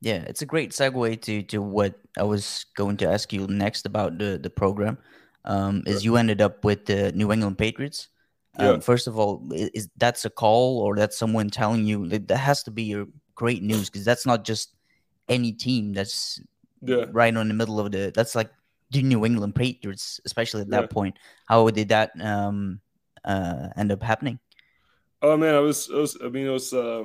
Yeah, 0.00 0.22
it's 0.28 0.42
a 0.42 0.46
great 0.46 0.70
segue 0.70 1.20
to 1.22 1.42
to 1.42 1.58
what 1.58 1.98
I 2.16 2.22
was 2.22 2.66
going 2.76 2.96
to 2.98 3.10
ask 3.10 3.32
you 3.32 3.46
next 3.48 3.86
about 3.86 4.18
the 4.18 4.38
the 4.38 4.50
program. 4.50 4.98
Um, 5.44 5.82
is 5.86 6.04
you 6.04 6.16
ended 6.16 6.40
up 6.40 6.64
with 6.64 6.86
the 6.86 7.12
New 7.12 7.32
England 7.32 7.58
Patriots. 7.58 8.08
Um, 8.58 8.66
yeah. 8.66 8.80
First 8.80 9.06
of 9.06 9.18
all, 9.18 9.42
is, 9.52 9.70
is 9.74 9.88
that's 9.96 10.24
a 10.24 10.30
call 10.30 10.80
or 10.80 10.96
that's 10.96 11.16
someone 11.18 11.50
telling 11.50 11.86
you 11.86 12.08
that, 12.08 12.28
that 12.28 12.38
has 12.38 12.62
to 12.64 12.70
be 12.70 12.82
your 12.82 13.06
great 13.34 13.62
news 13.62 13.90
because 13.90 14.04
that's 14.04 14.26
not 14.26 14.44
just 14.44 14.74
any 15.28 15.52
team 15.52 15.92
that's 15.92 16.40
yeah. 16.82 17.04
right 17.12 17.36
on 17.36 17.48
the 17.48 17.54
middle 17.54 17.80
of 17.80 17.92
the. 17.92 18.12
That's 18.14 18.34
like 18.34 18.50
the 18.90 19.02
New 19.02 19.24
England 19.24 19.54
Patriots, 19.54 20.20
especially 20.24 20.62
at 20.62 20.70
that 20.70 20.82
yeah. 20.82 20.86
point. 20.86 21.18
How 21.46 21.68
did 21.70 21.88
that 21.88 22.12
um, 22.20 22.80
uh, 23.24 23.68
end 23.76 23.92
up 23.92 24.02
happening? 24.02 24.38
Oh 25.22 25.36
man, 25.36 25.54
I 25.54 25.60
was, 25.60 25.88
was 25.88 26.16
I 26.22 26.28
mean, 26.28 26.46
it 26.46 26.50
was 26.50 26.72
uh, 26.72 27.04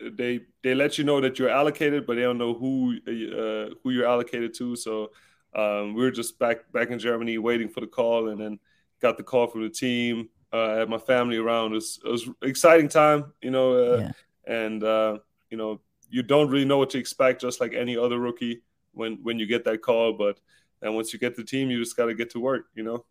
they 0.00 0.40
they 0.62 0.74
let 0.74 0.98
you 0.98 1.04
know 1.04 1.20
that 1.20 1.38
you're 1.38 1.48
allocated, 1.48 2.06
but 2.06 2.16
they 2.16 2.22
don't 2.22 2.38
know 2.38 2.54
who 2.54 2.96
uh, 3.06 3.74
who 3.82 3.90
you're 3.90 4.06
allocated 4.06 4.54
to. 4.54 4.76
So 4.76 5.10
um, 5.54 5.94
we 5.94 6.02
were 6.02 6.10
just 6.10 6.38
back 6.38 6.70
back 6.72 6.90
in 6.90 6.98
Germany 6.98 7.38
waiting 7.38 7.68
for 7.68 7.80
the 7.80 7.86
call, 7.86 8.28
and 8.28 8.40
then 8.40 8.58
got 9.00 9.16
the 9.16 9.22
call 9.22 9.46
from 9.46 9.62
the 9.62 9.70
team. 9.70 10.28
Uh, 10.52 10.76
had 10.76 10.88
my 10.88 10.98
family 10.98 11.38
around. 11.38 11.72
It 11.72 11.76
was, 11.76 11.98
it 12.04 12.10
was 12.10 12.28
exciting 12.42 12.88
time, 12.88 13.32
you 13.40 13.50
know, 13.50 13.72
uh, 13.72 13.96
yeah. 13.98 14.12
and 14.54 14.84
uh, 14.84 15.18
you 15.50 15.56
know 15.56 15.80
you 16.10 16.22
don't 16.22 16.50
really 16.50 16.66
know 16.66 16.76
what 16.76 16.90
to 16.90 16.98
expect, 16.98 17.40
just 17.40 17.60
like 17.60 17.72
any 17.72 17.96
other 17.96 18.18
rookie 18.18 18.60
when 18.92 19.18
when 19.22 19.38
you 19.38 19.46
get 19.46 19.64
that 19.64 19.82
call. 19.82 20.12
But 20.12 20.38
then 20.80 20.94
once 20.94 21.12
you 21.12 21.18
get 21.18 21.36
the 21.36 21.44
team, 21.44 21.70
you 21.70 21.78
just 21.78 21.96
got 21.96 22.06
to 22.06 22.14
get 22.14 22.30
to 22.30 22.40
work, 22.40 22.66
you 22.74 22.82
know. 22.82 23.04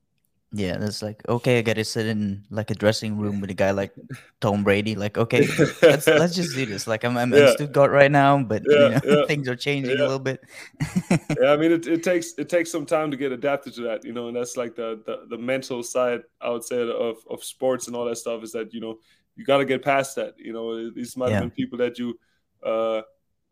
Yeah, 0.54 0.84
it's 0.84 1.02
like 1.02 1.22
okay, 1.30 1.60
I 1.60 1.62
gotta 1.62 1.86
sit 1.86 2.08
in 2.08 2.44
like 2.50 2.72
a 2.72 2.76
dressing 2.76 3.18
room 3.18 3.40
with 3.40 3.50
a 3.50 3.54
guy 3.54 3.72
like 3.72 3.94
Tom 4.42 4.66
Brady. 4.66 4.96
Like, 4.96 5.18
okay, 5.18 5.48
let's 5.82 6.08
let's 6.08 6.36
just 6.36 6.54
do 6.54 6.66
this. 6.66 6.88
Like, 6.88 7.06
I'm, 7.06 7.16
I'm 7.16 7.32
yeah. 7.34 7.48
in 7.48 7.54
Stuttgart 7.54 7.90
right 7.90 8.12
now, 8.12 8.38
but 8.44 8.62
yeah, 8.68 8.76
you 8.76 8.90
know, 8.90 9.20
yeah. 9.20 9.26
things 9.28 9.48
are 9.48 9.56
changing 9.56 9.94
a 9.94 10.02
little 10.02 10.20
bit. 10.20 10.42
yeah, 11.40 11.54
I 11.54 11.56
mean, 11.56 11.72
it, 11.72 11.88
it 11.88 12.04
takes 12.04 12.34
it 12.38 12.50
takes 12.50 12.70
some 12.70 12.86
time 12.86 13.12
to 13.12 13.18
get 13.18 13.32
adapted 13.32 13.76
to 13.76 13.82
that, 13.84 14.04
you 14.04 14.12
know, 14.12 14.28
and 14.28 14.36
that's 14.36 14.58
like 14.58 14.76
the 14.76 15.02
the, 15.06 15.26
the 15.30 15.38
mental 15.38 15.84
side 15.84 16.24
I 16.42 16.50
would 16.50 16.66
say 16.66 16.82
of 16.82 17.20
of 17.30 17.44
sports 17.46 17.88
and 17.88 17.96
all 17.96 18.04
that 18.04 18.18
stuff 18.18 18.44
is 18.44 18.52
that 18.52 18.74
you 18.74 18.82
know 18.82 19.00
you 19.38 19.46
got 19.46 19.60
to 19.60 19.66
get 19.66 19.82
past 19.82 20.18
that. 20.18 20.34
You 20.38 20.52
know, 20.52 20.90
these 20.92 21.16
might 21.16 21.32
have 21.32 21.44
been 21.44 21.52
people 21.52 21.78
that 21.78 21.98
you 21.98 22.20
uh, 22.62 23.04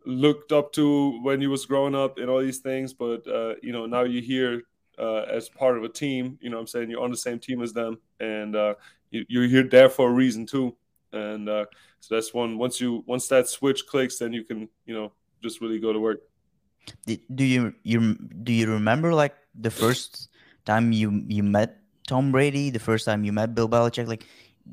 looked 0.05 0.51
up 0.51 0.71
to 0.73 1.21
when 1.21 1.41
you 1.41 1.49
was 1.49 1.65
growing 1.65 1.95
up 1.95 2.17
and 2.17 2.29
all 2.29 2.39
these 2.39 2.59
things, 2.59 2.93
but 2.93 3.27
uh, 3.27 3.55
you 3.61 3.71
know 3.71 3.85
now 3.85 4.03
you're 4.03 4.23
here 4.23 4.63
uh, 4.97 5.25
as 5.29 5.49
part 5.49 5.77
of 5.77 5.83
a 5.83 5.89
team. 5.89 6.37
You 6.41 6.49
know, 6.49 6.59
I'm 6.59 6.67
saying 6.67 6.89
you're 6.89 7.01
on 7.01 7.11
the 7.11 7.17
same 7.17 7.39
team 7.39 7.61
as 7.61 7.73
them, 7.73 7.99
and 8.19 8.55
uh, 8.55 8.75
you, 9.11 9.41
are 9.41 9.47
here 9.47 9.63
there 9.63 9.89
for 9.89 10.09
a 10.09 10.13
reason 10.13 10.45
too. 10.45 10.75
And 11.11 11.49
uh, 11.49 11.65
so 11.99 12.15
that's 12.15 12.33
one. 12.33 12.57
Once 12.57 12.79
you 12.79 13.03
once 13.07 13.27
that 13.29 13.47
switch 13.47 13.85
clicks, 13.87 14.19
then 14.19 14.33
you 14.33 14.43
can 14.43 14.69
you 14.85 14.93
know 14.93 15.11
just 15.41 15.61
really 15.61 15.79
go 15.79 15.93
to 15.93 15.99
work. 15.99 16.21
Do 17.05 17.43
you 17.43 17.73
you 17.83 18.15
do 18.43 18.51
you 18.51 18.71
remember 18.71 19.13
like 19.13 19.35
the 19.55 19.71
first 19.71 20.29
time 20.65 20.91
you 20.91 21.23
you 21.27 21.43
met 21.43 21.77
Tom 22.07 22.31
Brady, 22.31 22.69
the 22.69 22.79
first 22.79 23.05
time 23.05 23.23
you 23.23 23.31
met 23.31 23.55
Bill 23.55 23.69
Belichick? 23.69 24.07
Like, 24.07 24.25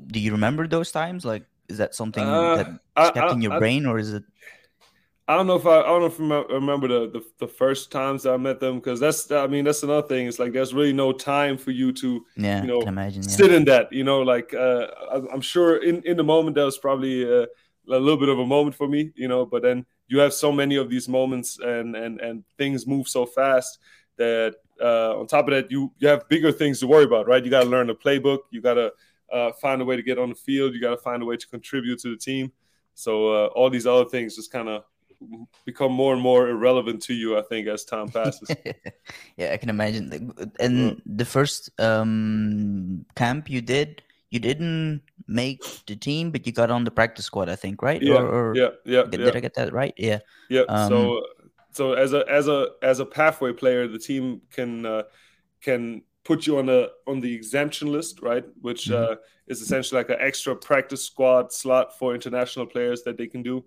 do 0.07 0.19
you 0.19 0.31
remember 0.31 0.67
those 0.67 0.91
times? 0.91 1.25
Like, 1.25 1.43
is 1.67 1.77
that 1.77 1.95
something 1.95 2.23
uh, 2.23 2.77
that's 2.95 3.11
kept 3.11 3.31
in 3.33 3.41
your 3.41 3.53
I, 3.53 3.59
brain, 3.59 3.85
or 3.85 3.97
is 3.97 4.13
it? 4.13 4.23
I 5.29 5.35
don't 5.35 5.45
know 5.45 5.55
if 5.55 5.65
I, 5.65 5.81
I 5.81 5.83
don't 5.83 6.01
know 6.01 6.05
if 6.05 6.49
I 6.49 6.53
remember 6.53 6.87
the, 6.87 7.09
the, 7.09 7.25
the 7.39 7.47
first 7.47 7.91
times 7.91 8.25
I 8.25 8.37
met 8.37 8.61
them 8.61 8.77
because 8.77 8.99
that's 8.99 9.29
I 9.29 9.45
mean 9.47 9.65
that's 9.65 9.83
another 9.83 10.07
thing. 10.07 10.25
It's 10.25 10.39
like 10.39 10.53
there's 10.53 10.73
really 10.73 10.93
no 10.93 11.11
time 11.11 11.57
for 11.57 11.71
you 11.71 11.91
to 11.93 12.25
yeah, 12.37 12.61
you 12.61 12.67
know 12.67 12.81
imagine, 12.81 13.23
yeah. 13.23 13.29
sit 13.29 13.51
in 13.51 13.65
that. 13.65 13.91
You 13.91 14.05
know, 14.05 14.21
like 14.21 14.53
uh, 14.53 14.87
I, 15.11 15.33
am 15.33 15.41
sure 15.41 15.83
in, 15.83 16.01
in 16.03 16.15
the 16.15 16.23
moment 16.23 16.55
that 16.55 16.63
was 16.63 16.77
probably 16.77 17.25
uh, 17.25 17.45
a 17.89 17.99
little 17.99 18.17
bit 18.17 18.29
of 18.29 18.39
a 18.39 18.45
moment 18.45 18.75
for 18.75 18.87
me. 18.87 19.11
You 19.15 19.27
know, 19.27 19.45
but 19.45 19.63
then 19.63 19.85
you 20.07 20.19
have 20.19 20.33
so 20.33 20.49
many 20.49 20.77
of 20.77 20.89
these 20.89 21.09
moments 21.09 21.59
and 21.59 21.95
and 21.97 22.21
and 22.21 22.45
things 22.57 22.87
move 22.87 23.09
so 23.09 23.25
fast 23.25 23.79
that 24.15 24.55
uh, 24.81 25.19
on 25.19 25.27
top 25.27 25.49
of 25.49 25.53
that 25.53 25.69
you 25.69 25.91
you 25.99 26.07
have 26.07 26.29
bigger 26.29 26.53
things 26.53 26.79
to 26.79 26.87
worry 26.87 27.03
about, 27.03 27.27
right? 27.27 27.43
You 27.43 27.51
got 27.51 27.63
to 27.63 27.69
learn 27.69 27.87
the 27.87 27.95
playbook. 27.95 28.39
You 28.51 28.61
got 28.61 28.75
to 28.75 28.93
uh, 29.29 29.51
find 29.61 29.81
a 29.81 29.85
way 29.85 29.97
to 29.97 30.03
get 30.03 30.17
on 30.17 30.29
the 30.29 30.35
field. 30.35 30.73
You 30.73 30.79
got 30.79 30.91
to 30.91 30.97
find 30.97 31.21
a 31.21 31.25
way 31.25 31.35
to 31.35 31.47
contribute 31.47 31.99
to 31.99 32.11
the 32.11 32.17
team. 32.17 32.53
So 32.93 33.27
uh, 33.27 33.47
all 33.47 33.69
these 33.69 33.85
other 33.85 34.05
things 34.05 34.37
just 34.37 34.51
kind 34.51 34.69
of 34.69 34.83
become 35.65 35.91
more 35.91 36.13
and 36.13 36.21
more 36.21 36.49
irrelevant 36.49 37.01
to 37.03 37.13
you, 37.13 37.37
I 37.37 37.41
think, 37.41 37.67
as 37.67 37.83
time 37.85 38.09
passes. 38.09 38.49
yeah, 39.37 39.53
I 39.53 39.57
can 39.57 39.69
imagine. 39.69 40.33
And 40.59 40.73
mm. 40.73 41.01
the 41.05 41.25
first 41.25 41.69
um, 41.79 43.05
camp 43.15 43.49
you 43.49 43.61
did, 43.61 44.01
you 44.29 44.39
didn't 44.39 45.01
make 45.27 45.63
the 45.85 45.95
team, 45.95 46.31
but 46.31 46.45
you 46.45 46.51
got 46.51 46.69
on 46.69 46.83
the 46.83 46.91
practice 46.91 47.25
squad, 47.25 47.49
I 47.49 47.55
think, 47.55 47.81
right? 47.81 48.01
Yeah, 48.01 48.15
or, 48.15 48.27
or 48.27 48.55
yeah, 48.55 48.69
yeah. 48.85 49.03
Did, 49.03 49.21
yeah. 49.21 49.31
I 49.33 49.39
get 49.39 49.55
that 49.55 49.73
right? 49.73 49.93
Yeah. 49.97 50.19
Yeah. 50.49 50.61
Um, 50.67 50.89
so, 50.89 51.23
so 51.71 51.93
as 51.93 52.13
a 52.13 52.25
as 52.29 52.47
a 52.47 52.69
as 52.81 52.99
a 52.99 53.05
pathway 53.05 53.53
player, 53.53 53.87
the 53.87 53.99
team 53.99 54.41
can 54.51 54.85
uh, 54.85 55.03
can 55.61 56.01
put 56.27 56.45
you 56.45 56.57
on 56.57 56.67
a 56.67 56.87
on 57.07 57.21
the 57.21 57.33
exemption 57.33 57.91
list, 57.91 58.21
right? 58.21 58.43
Which 58.61 58.85
mm-hmm. 58.85 59.13
uh, 59.13 59.15
is 59.47 59.61
essentially 59.61 59.99
like 59.99 60.09
an 60.09 60.17
extra 60.19 60.55
practice 60.55 61.05
squad 61.05 61.53
slot 61.53 61.97
for 61.97 62.13
international 62.13 62.65
players 62.65 63.03
that 63.03 63.17
they 63.17 63.27
can 63.27 63.43
do. 63.43 63.63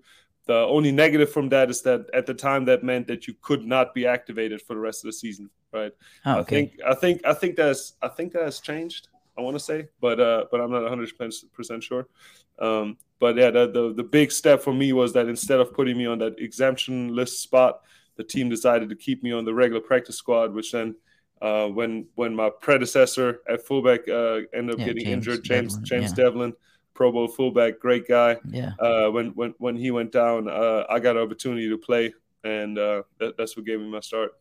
The 0.47 0.55
only 0.55 0.91
negative 0.91 1.31
from 1.31 1.49
that 1.51 1.71
is 1.71 1.83
that 1.83 2.07
at 2.15 2.27
the 2.27 2.35
time 2.35 2.65
that 2.65 2.83
meant 2.83 3.07
that 3.09 3.29
you 3.29 3.35
could 3.41 3.65
not 3.65 3.95
be 3.95 4.07
activated 4.07 4.63
for 4.63 4.75
the 4.75 4.81
rest 4.81 5.05
of 5.05 5.09
the 5.09 5.13
season, 5.13 5.51
right? 5.73 5.93
Oh, 6.27 6.39
okay. 6.39 6.43
I 6.43 6.45
think 6.45 6.73
I 6.87 6.95
think 6.95 7.27
I 7.27 7.35
think 7.35 7.57
that's 7.57 7.95
I 8.03 8.09
think 8.09 8.33
that 8.33 8.43
has 8.43 8.61
changed. 8.61 9.09
I 9.39 9.43
want 9.43 9.57
to 9.57 9.61
say, 9.61 9.89
but 10.01 10.19
uh, 10.19 10.47
but 10.51 10.61
I'm 10.61 10.71
not 10.71 10.83
100 10.83 11.13
percent 11.53 11.83
sure. 11.83 12.09
Um, 12.59 12.99
but 13.19 13.37
yeah, 13.37 13.51
the, 13.51 13.71
the 13.71 13.95
the 13.95 14.03
big 14.03 14.33
step 14.33 14.63
for 14.63 14.73
me 14.73 14.93
was 14.93 15.13
that 15.13 15.29
instead 15.29 15.61
of 15.61 15.73
putting 15.73 15.97
me 15.97 16.07
on 16.07 16.19
that 16.19 16.39
exemption 16.41 17.15
list 17.15 17.43
spot, 17.43 17.83
the 18.17 18.25
team 18.25 18.49
decided 18.49 18.89
to 18.89 18.97
keep 18.97 19.23
me 19.23 19.33
on 19.33 19.45
the 19.45 19.55
regular 19.55 19.81
practice 19.81 20.17
squad, 20.17 20.53
which 20.53 20.73
then 20.73 20.95
uh, 21.41 21.67
when 21.67 22.07
when 22.17 22.35
my 22.35 22.51
predecessor 22.61 23.41
at 23.49 23.65
fullback 23.65 24.09
uh, 24.09 24.41
ended 24.53 24.75
up 24.75 24.79
yeah, 24.79 24.87
getting 24.87 25.05
James 25.05 25.27
injured, 25.27 25.45
James 25.45 25.75
Develin, 25.75 25.85
James 25.85 26.11
yeah. 26.11 26.25
Develin, 26.25 26.53
Pro 26.95 27.13
Bowl 27.13 27.29
fullback, 27.29 27.79
great 27.81 28.07
guy. 28.07 28.37
Yeah. 28.49 28.73
Uh, 28.79 29.11
when 29.11 29.29
when 29.31 29.55
when 29.59 29.77
he 29.77 29.91
went 29.91 30.13
down, 30.13 30.49
uh, 30.49 30.85
I 30.89 30.99
got 30.99 31.17
an 31.17 31.23
opportunity 31.23 31.69
to 31.69 31.79
play, 31.79 32.13
and 32.45 32.79
uh, 32.79 33.03
that, 33.19 33.37
that's 33.37 33.57
what 33.57 33.67
gave 33.67 33.81
me 33.81 33.89
my 33.89 34.01
start. 34.01 34.33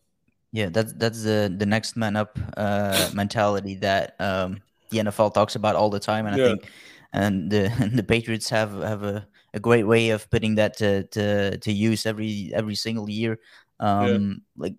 Yeah, 0.51 0.69
that's 0.69 0.93
that's 0.93 1.23
the 1.23 1.53
the 1.55 1.65
next 1.65 1.95
man 1.95 2.15
up 2.15 2.37
uh, 2.57 3.11
mentality 3.13 3.75
that 3.75 4.15
um, 4.19 4.61
the 4.89 4.99
NFL 4.99 5.33
talks 5.33 5.55
about 5.55 5.75
all 5.75 5.89
the 5.89 5.99
time, 5.99 6.25
and 6.25 6.35
I 6.35 6.47
think 6.49 6.69
and 7.13 7.51
the 7.51 7.71
and 7.79 7.93
the 7.97 8.03
Patriots 8.03 8.49
have 8.49 8.73
have 8.81 9.03
a, 9.03 9.27
a 9.53 9.59
great 9.59 9.85
way 9.85 10.09
of 10.09 10.29
putting 10.29 10.55
that 10.55 10.77
to 10.77 11.03
to, 11.03 11.57
to 11.57 11.71
use 11.71 12.05
every 12.05 12.51
every 12.53 12.75
single 12.75 13.09
year. 13.09 13.39
Um, 13.79 14.41
yeah. 14.57 14.63
Like, 14.63 14.75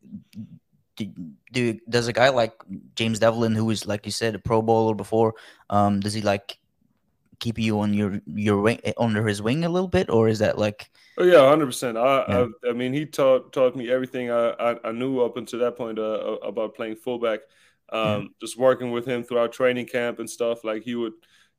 do, 0.96 1.10
do 1.52 1.78
does 1.88 2.08
a 2.08 2.12
guy 2.12 2.28
like 2.28 2.52
James 2.94 3.18
Develin, 3.18 3.54
who 3.54 3.70
is 3.70 3.86
like 3.86 4.04
you 4.06 4.12
said 4.12 4.34
a 4.34 4.38
Pro 4.38 4.62
Bowler 4.62 4.94
before, 4.94 5.34
um, 5.70 6.00
does 6.00 6.12
he 6.12 6.22
like 6.22 6.58
keep 7.40 7.58
you 7.58 7.80
on 7.80 7.92
your 7.94 8.20
your 8.26 8.60
wing 8.60 8.80
under 8.96 9.26
his 9.26 9.42
wing 9.42 9.64
a 9.64 9.68
little 9.68 9.88
bit, 9.88 10.08
or 10.10 10.28
is 10.28 10.38
that 10.38 10.58
like? 10.58 10.90
Oh 11.18 11.24
yeah, 11.24 11.48
hundred 11.48 11.66
percent. 11.66 11.98
I, 11.98 12.24
yeah. 12.28 12.46
I, 12.64 12.70
I 12.70 12.72
mean 12.72 12.92
he 12.92 13.06
taught 13.06 13.52
taught 13.52 13.74
me 13.74 13.90
everything 13.90 14.30
I, 14.30 14.50
I, 14.50 14.88
I 14.88 14.92
knew 14.92 15.20
up 15.20 15.36
until 15.36 15.58
that 15.60 15.76
point 15.76 15.98
uh, 15.98 16.36
about 16.42 16.74
playing 16.74 16.96
fullback. 16.96 17.40
Um, 17.92 18.22
yeah. 18.22 18.28
Just 18.40 18.56
working 18.56 18.92
with 18.92 19.06
him 19.06 19.24
throughout 19.24 19.52
training 19.52 19.86
camp 19.86 20.20
and 20.20 20.30
stuff, 20.30 20.62
like 20.62 20.82
he 20.84 20.94
would 20.94 21.14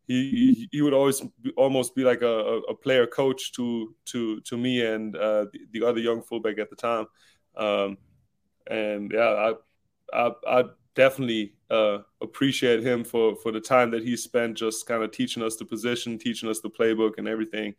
he 0.08 0.68
he 0.72 0.82
would 0.82 0.94
always 0.94 1.22
be, 1.42 1.52
almost 1.58 1.96
be 1.96 2.04
like 2.04 2.22
a, 2.22 2.60
a 2.70 2.76
player 2.76 3.08
coach 3.08 3.52
to 3.54 3.96
to 4.06 4.40
to 4.42 4.58
me 4.58 4.86
and 4.86 5.16
uh, 5.16 5.46
the, 5.52 5.60
the, 5.72 5.86
other 5.86 6.00
young 6.00 6.22
fullback 6.22 6.58
at 6.60 6.70
the 6.70 6.76
time. 6.76 7.08
Um, 7.56 7.98
and 8.68 9.12
yeah, 9.14 9.52
I 9.52 9.54
I, 10.14 10.32
I 10.48 10.64
definitely 10.96 11.54
uh, 11.70 12.00
appreciate 12.22 12.84
him 12.84 13.04
for 13.04 13.36
for 13.36 13.52
the 13.52 13.62
time 13.62 13.92
that 13.92 14.04
he 14.04 14.16
spent 14.18 14.58
just 14.58 14.86
kind 14.86 15.04
of 15.04 15.12
teaching 15.12 15.44
us 15.44 15.56
the 15.56 15.66
position, 15.66 16.18
teaching 16.18 16.50
us 16.50 16.60
the 16.60 16.70
playbook 16.70 17.18
and 17.18 17.28
everything. 17.28 17.74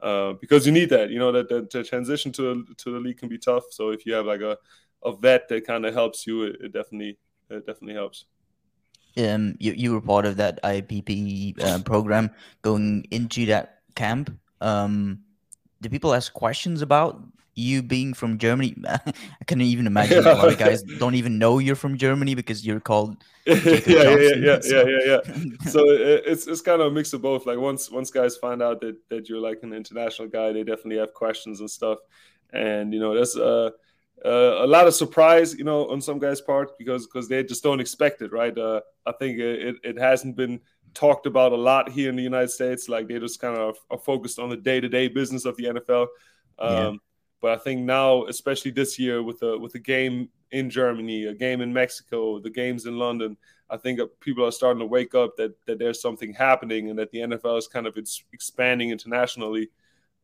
Uh, 0.00 0.34
because 0.34 0.66
you 0.66 0.72
need 0.72 0.90
that, 0.90 1.10
you 1.10 1.18
know, 1.18 1.32
that, 1.32 1.48
the 1.48 1.84
transition 1.84 2.32
to 2.32 2.64
to 2.76 2.90
the 2.92 2.98
league 2.98 3.18
can 3.18 3.28
be 3.28 3.38
tough. 3.38 3.64
So 3.70 3.90
if 3.90 4.04
you 4.04 4.12
have 4.14 4.26
like 4.26 4.40
a, 4.40 4.56
a 5.04 5.16
vet 5.16 5.48
that 5.48 5.66
kind 5.66 5.86
of 5.86 5.94
helps 5.94 6.26
you, 6.26 6.44
it, 6.44 6.56
it, 6.60 6.72
definitely 6.72 7.18
it 7.50 7.66
definitely 7.66 7.94
helps. 7.94 8.26
Um, 9.16 9.56
you 9.60 9.72
you 9.72 9.92
were 9.92 10.00
part 10.00 10.26
of 10.26 10.36
that 10.36 10.62
IPP 10.62 11.62
uh, 11.62 11.78
program 11.84 12.30
going 12.62 13.06
into 13.10 13.46
that 13.46 13.80
camp. 13.94 14.36
Um, 14.60 15.20
did 15.80 15.92
people 15.92 16.14
ask 16.14 16.32
questions 16.32 16.82
about 16.82 17.22
you 17.54 17.82
being 17.82 18.14
from 18.14 18.38
Germany, 18.38 18.74
I 18.88 19.44
can't 19.46 19.60
even 19.60 19.86
imagine 19.94 20.18
a 20.18 20.34
lot 20.34 20.48
of 20.48 20.58
guys 20.58 20.82
don't 20.82 21.14
even 21.14 21.38
know 21.38 21.58
you're 21.58 21.76
from 21.76 21.96
Germany 21.96 22.34
because 22.34 22.64
you're 22.66 22.80
called. 22.80 23.16
yeah, 23.46 23.54
yeah, 23.64 23.80
yeah, 23.86 24.34
yeah, 24.36 24.60
so. 24.60 24.86
yeah, 24.86 24.98
yeah, 25.04 25.18
yeah. 25.26 25.70
so 25.70 25.84
it's 25.86 26.46
it's 26.46 26.60
kind 26.60 26.80
of 26.80 26.88
a 26.88 26.90
mix 26.90 27.12
of 27.12 27.22
both. 27.22 27.46
Like 27.46 27.58
once 27.58 27.90
once 27.90 28.10
guys 28.10 28.36
find 28.36 28.62
out 28.62 28.80
that 28.80 28.96
that 29.10 29.28
you're 29.28 29.40
like 29.40 29.60
an 29.62 29.72
international 29.72 30.28
guy, 30.28 30.52
they 30.52 30.64
definitely 30.64 30.98
have 30.98 31.12
questions 31.12 31.60
and 31.60 31.70
stuff. 31.70 31.98
And 32.52 32.94
you 32.94 33.00
know, 33.00 33.14
there's 33.14 33.36
uh, 33.36 33.70
uh, 34.24 34.64
a 34.64 34.66
lot 34.66 34.86
of 34.86 34.94
surprise, 34.94 35.54
you 35.54 35.64
know, 35.64 35.90
on 35.90 36.00
some 36.00 36.18
guys' 36.18 36.40
part 36.40 36.78
because 36.78 37.06
because 37.06 37.28
they 37.28 37.42
just 37.42 37.62
don't 37.62 37.80
expect 37.80 38.22
it, 38.22 38.32
right? 38.32 38.56
Uh, 38.56 38.80
I 39.04 39.12
think 39.12 39.38
it, 39.38 39.76
it 39.82 39.98
hasn't 39.98 40.36
been 40.36 40.60
talked 40.94 41.26
about 41.26 41.52
a 41.52 41.56
lot 41.56 41.90
here 41.90 42.08
in 42.08 42.16
the 42.16 42.22
United 42.22 42.50
States. 42.50 42.88
Like 42.88 43.08
they 43.08 43.18
just 43.18 43.40
kind 43.40 43.58
of 43.58 43.76
are 43.90 43.98
focused 43.98 44.38
on 44.38 44.48
the 44.48 44.56
day 44.56 44.80
to 44.80 44.88
day 44.88 45.08
business 45.08 45.44
of 45.44 45.56
the 45.56 45.64
NFL. 45.64 46.06
Um, 46.58 46.70
yeah. 46.70 46.92
But 47.44 47.52
I 47.52 47.58
think 47.58 47.82
now, 47.82 48.24
especially 48.24 48.70
this 48.70 48.98
year, 48.98 49.22
with 49.22 49.42
a 49.42 49.58
with 49.58 49.74
the 49.74 49.78
game 49.78 50.30
in 50.50 50.70
Germany, 50.70 51.26
a 51.26 51.34
game 51.34 51.60
in 51.60 51.74
Mexico, 51.74 52.38
the 52.38 52.48
games 52.48 52.86
in 52.86 52.98
London, 52.98 53.36
I 53.68 53.76
think 53.76 54.00
people 54.20 54.46
are 54.46 54.50
starting 54.50 54.80
to 54.80 54.86
wake 54.86 55.14
up 55.14 55.36
that 55.36 55.54
that 55.66 55.78
there's 55.78 56.00
something 56.00 56.32
happening 56.32 56.88
and 56.88 56.98
that 56.98 57.10
the 57.10 57.18
NFL 57.18 57.58
is 57.58 57.68
kind 57.68 57.86
of 57.86 57.98
it's 57.98 58.24
expanding 58.32 58.88
internationally. 58.88 59.68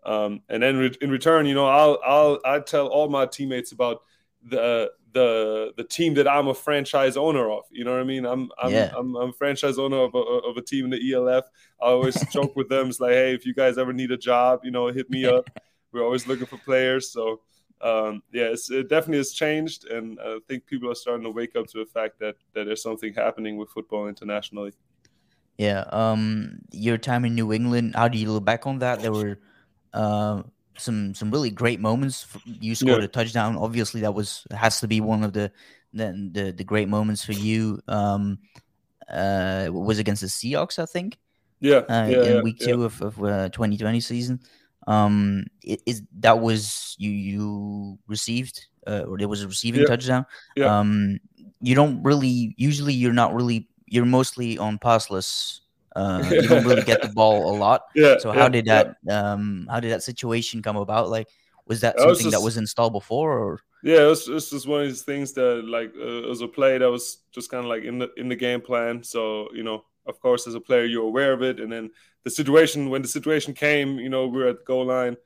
Um, 0.02 0.40
and 0.48 0.62
then 0.62 0.78
re- 0.78 0.96
in 1.02 1.10
return, 1.10 1.44
you 1.44 1.52
know, 1.52 1.66
I'll 1.66 1.98
I'll 2.06 2.38
I 2.42 2.58
tell 2.60 2.86
all 2.86 3.10
my 3.10 3.26
teammates 3.26 3.72
about 3.72 4.00
the 4.42 4.90
the 5.12 5.74
the 5.76 5.84
team 5.84 6.14
that 6.14 6.26
I'm 6.26 6.48
a 6.48 6.54
franchise 6.54 7.18
owner 7.18 7.50
of. 7.50 7.64
You 7.70 7.84
know 7.84 7.92
what 7.92 8.00
I 8.00 8.04
mean? 8.04 8.24
I'm 8.24 8.48
I'm 8.58 8.72
yeah. 8.72 8.94
I'm, 8.96 9.14
I'm, 9.14 9.28
a 9.28 9.34
franchise 9.34 9.78
owner 9.78 9.98
of 9.98 10.14
a, 10.14 10.18
of 10.18 10.56
a 10.56 10.62
team 10.62 10.86
in 10.86 10.90
the 10.92 11.12
ELF. 11.12 11.44
I 11.82 11.84
always 11.84 12.18
joke 12.32 12.56
with 12.56 12.70
them. 12.70 12.88
It's 12.88 12.98
like, 12.98 13.12
hey, 13.12 13.34
if 13.34 13.44
you 13.44 13.52
guys 13.52 13.76
ever 13.76 13.92
need 13.92 14.10
a 14.10 14.16
job, 14.16 14.60
you 14.64 14.70
know, 14.70 14.86
hit 14.86 15.10
me 15.10 15.26
up. 15.26 15.50
We're 15.92 16.04
always 16.04 16.26
looking 16.26 16.46
for 16.46 16.58
players. 16.58 17.10
So 17.10 17.40
um, 17.80 18.22
yeah, 18.32 18.54
it 18.54 18.88
definitely 18.88 19.18
has 19.18 19.32
changed, 19.32 19.86
and 19.86 20.18
I 20.20 20.38
think 20.46 20.66
people 20.66 20.90
are 20.90 20.94
starting 20.94 21.24
to 21.24 21.30
wake 21.30 21.56
up 21.56 21.66
to 21.68 21.78
the 21.78 21.86
fact 21.86 22.18
that 22.20 22.36
that 22.54 22.64
there's 22.64 22.82
something 22.82 23.14
happening 23.14 23.56
with 23.56 23.70
football 23.70 24.06
internationally. 24.06 24.72
Yeah. 25.56 25.84
Um, 25.90 26.60
your 26.72 26.96
time 26.96 27.24
in 27.24 27.34
New 27.34 27.52
England, 27.52 27.94
how 27.94 28.08
do 28.08 28.16
you 28.16 28.32
look 28.32 28.44
back 28.44 28.66
on 28.66 28.78
that? 28.78 29.00
There 29.00 29.12
were 29.12 29.38
uh, 29.92 30.42
some 30.76 31.14
some 31.14 31.30
really 31.30 31.50
great 31.50 31.80
moments. 31.80 32.26
You 32.44 32.74
scored 32.74 32.98
yeah. 32.98 33.04
a 33.04 33.08
touchdown. 33.08 33.56
Obviously, 33.56 34.02
that 34.02 34.14
was 34.14 34.46
has 34.50 34.80
to 34.80 34.88
be 34.88 35.00
one 35.00 35.24
of 35.24 35.32
the 35.32 35.50
the 35.92 36.30
the, 36.32 36.52
the 36.52 36.64
great 36.64 36.88
moments 36.88 37.24
for 37.24 37.32
you. 37.32 37.80
Um, 37.88 38.38
uh, 39.10 39.68
was 39.70 39.98
against 39.98 40.22
the 40.22 40.28
Seahawks, 40.28 40.78
I 40.78 40.86
think. 40.86 41.18
Yeah, 41.60 41.82
uh, 41.88 42.06
yeah 42.08 42.22
in 42.22 42.36
yeah, 42.36 42.42
week 42.42 42.58
two 42.58 42.84
of, 42.84 43.02
of 43.02 43.22
uh, 43.22 43.48
2020 43.50 44.00
season. 44.00 44.40
Um, 44.86 45.44
is 45.62 46.02
that 46.20 46.40
was 46.40 46.96
you 46.98 47.10
you 47.10 47.98
received 48.06 48.66
uh, 48.86 49.04
or 49.06 49.18
there 49.18 49.28
was 49.28 49.42
a 49.42 49.48
receiving 49.48 49.86
touchdown. 49.86 50.26
Yeah. 50.56 50.78
Um, 50.78 51.18
you 51.60 51.74
don't 51.74 52.02
really 52.02 52.54
usually 52.56 52.94
you're 52.94 53.12
not 53.12 53.34
really 53.34 53.68
you're 53.86 54.06
mostly 54.06 54.56
on 54.56 54.78
passless 54.78 55.60
uh, 55.96 56.22
you 56.30 56.42
don't 56.42 56.64
really 56.64 56.82
get 56.82 57.02
the 57.02 57.08
ball 57.14 57.54
a 57.54 57.54
lot. 57.56 57.82
Yeah. 57.94 58.18
So 58.18 58.32
how 58.32 58.42
yeah, 58.42 58.48
did 58.48 58.64
that 58.66 58.96
yeah. 59.04 59.32
um 59.32 59.66
how 59.70 59.80
did 59.80 59.92
that 59.92 60.02
situation 60.02 60.62
come 60.62 60.76
about? 60.76 61.10
Like, 61.10 61.28
was 61.66 61.80
that 61.80 61.98
something 61.98 62.08
was 62.08 62.22
just, 62.22 62.32
that 62.32 62.42
was 62.42 62.56
installed 62.56 62.92
before, 62.92 63.38
or? 63.38 63.60
Yeah, 63.82 64.02
it 64.02 64.08
was, 64.08 64.28
it 64.28 64.34
just 64.34 64.66
one 64.66 64.82
of 64.82 64.88
these 64.88 65.02
things 65.02 65.32
that 65.34 65.64
like 65.64 65.92
uh, 65.98 66.24
it 66.24 66.28
was 66.28 66.42
a 66.42 66.48
play 66.48 66.78
that 66.78 66.90
was 66.90 67.18
just 67.32 67.50
kind 67.50 67.64
of 67.64 67.68
like 67.68 67.84
in 67.84 67.98
the 67.98 68.10
in 68.16 68.28
the 68.28 68.36
game 68.36 68.60
plan. 68.60 69.02
So 69.02 69.48
you 69.52 69.62
know, 69.62 69.84
of 70.06 70.20
course, 70.20 70.46
as 70.46 70.54
a 70.54 70.60
player, 70.60 70.84
you're 70.84 71.04
aware 71.04 71.32
of 71.32 71.42
it, 71.42 71.60
and 71.60 71.72
then 71.72 71.90
the 72.24 72.30
situation 72.30 72.90
when 72.90 73.02
the 73.02 73.08
situation 73.08 73.54
came, 73.54 73.98
you 73.98 74.08
know, 74.08 74.26
we 74.26 74.38
were 74.38 74.48
at 74.48 74.58
the 74.58 74.64
goal 74.64 74.86
line. 74.86 75.16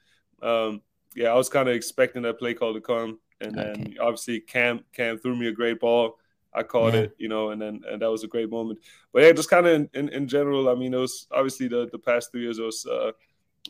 Um, 0.42 0.82
yeah, 1.14 1.28
I 1.28 1.34
was 1.34 1.48
kind 1.48 1.68
of 1.68 1.74
expecting 1.74 2.22
that 2.22 2.38
play 2.38 2.54
call 2.54 2.74
to 2.74 2.80
come, 2.80 3.18
and 3.40 3.58
okay. 3.58 3.72
then 3.72 3.94
obviously 4.00 4.40
Cam 4.40 4.84
Cam 4.92 5.18
threw 5.18 5.36
me 5.36 5.48
a 5.48 5.52
great 5.52 5.80
ball. 5.80 6.18
I 6.54 6.62
caught 6.62 6.94
yeah. 6.94 7.00
it, 7.00 7.16
you 7.18 7.28
know, 7.28 7.50
and 7.50 7.60
then 7.60 7.82
and 7.90 8.00
that 8.00 8.10
was 8.10 8.22
a 8.24 8.28
great 8.28 8.50
moment. 8.50 8.78
But 9.12 9.22
yeah, 9.22 9.32
just 9.32 9.50
kind 9.50 9.66
of 9.66 9.74
in, 9.74 9.90
in, 9.94 10.08
in, 10.10 10.28
general, 10.28 10.68
I 10.68 10.74
mean, 10.74 10.94
it 10.94 10.98
was 10.98 11.26
obviously 11.32 11.66
the, 11.66 11.88
the 11.90 11.98
past 11.98 12.30
three 12.30 12.42
years 12.42 12.60
was 12.60 12.86
uh, 12.86 13.10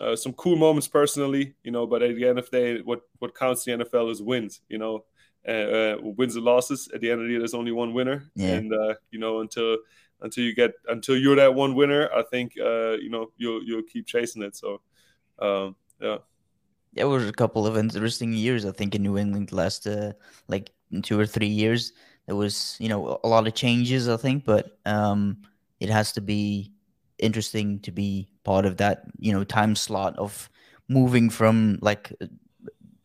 uh, 0.01 0.17
some 0.17 0.35
cool 0.35 0.57
moments 0.57 0.89
personally, 0.89 1.55
you 1.63 1.71
know. 1.71 1.87
But 1.87 2.03
at 2.03 2.15
the 2.15 2.27
end 2.27 2.39
of 2.39 2.51
the 2.51 2.59
day, 2.59 2.81
what 2.83 3.01
what 3.21 3.35
counts 3.35 3.65
the 3.65 3.73
NFL 3.73 4.11
is 4.11 4.23
wins, 4.23 4.61
you 4.69 4.79
know, 4.79 5.05
uh, 5.49 5.97
wins 6.03 6.37
and 6.37 6.45
losses. 6.45 6.89
At 6.95 7.01
the 7.01 7.11
end 7.11 7.23
of 7.23 7.27
the 7.27 7.33
day, 7.33 7.39
there's 7.39 7.55
only 7.55 7.73
one 7.73 7.95
winner, 7.95 8.31
yeah. 8.35 8.49
and 8.49 8.73
uh, 8.73 8.95
you 9.11 9.19
know 9.19 9.41
until 9.41 9.79
until 10.21 10.45
you 10.45 10.55
get 10.55 10.73
until 10.89 11.17
you're 11.17 11.37
that 11.37 11.55
one 11.55 11.75
winner, 11.75 12.09
I 12.15 12.23
think 12.23 12.53
uh, 12.61 12.93
you 12.93 13.11
know 13.11 13.33
you'll 13.37 13.63
you'll 13.63 13.83
keep 13.83 14.07
chasing 14.07 14.43
it. 14.43 14.57
So 14.57 14.81
um, 15.39 15.77
yeah. 16.01 16.19
There 16.95 17.09
was 17.09 17.29
a 17.29 17.33
couple 17.33 17.67
of 17.67 17.77
interesting 17.77 18.33
years, 18.33 18.65
I 18.65 18.71
think, 18.71 18.95
in 18.95 19.03
New 19.03 19.19
England 19.19 19.51
last 19.51 19.85
uh, 19.87 20.13
like 20.47 20.71
two 21.03 21.19
or 21.19 21.27
three 21.27 21.49
years 21.49 21.93
there 22.27 22.37
was 22.37 22.77
you 22.81 22.89
know 22.89 23.21
a 23.25 23.29
lot 23.29 23.47
of 23.47 23.55
changes 23.55 24.09
i 24.09 24.17
think 24.17 24.45
but 24.45 24.79
um 24.87 25.37
it 25.81 25.89
has 25.89 26.13
to 26.13 26.21
be 26.21 26.73
interesting 27.19 27.79
to 27.81 27.91
be 27.91 28.29
part 28.45 28.65
of 28.65 28.77
that 28.77 29.05
you 29.19 29.33
know 29.33 29.45
time 29.45 29.75
slot 29.75 30.17
of 30.19 30.49
moving 30.89 31.31
from 31.31 31.79
like 31.81 32.13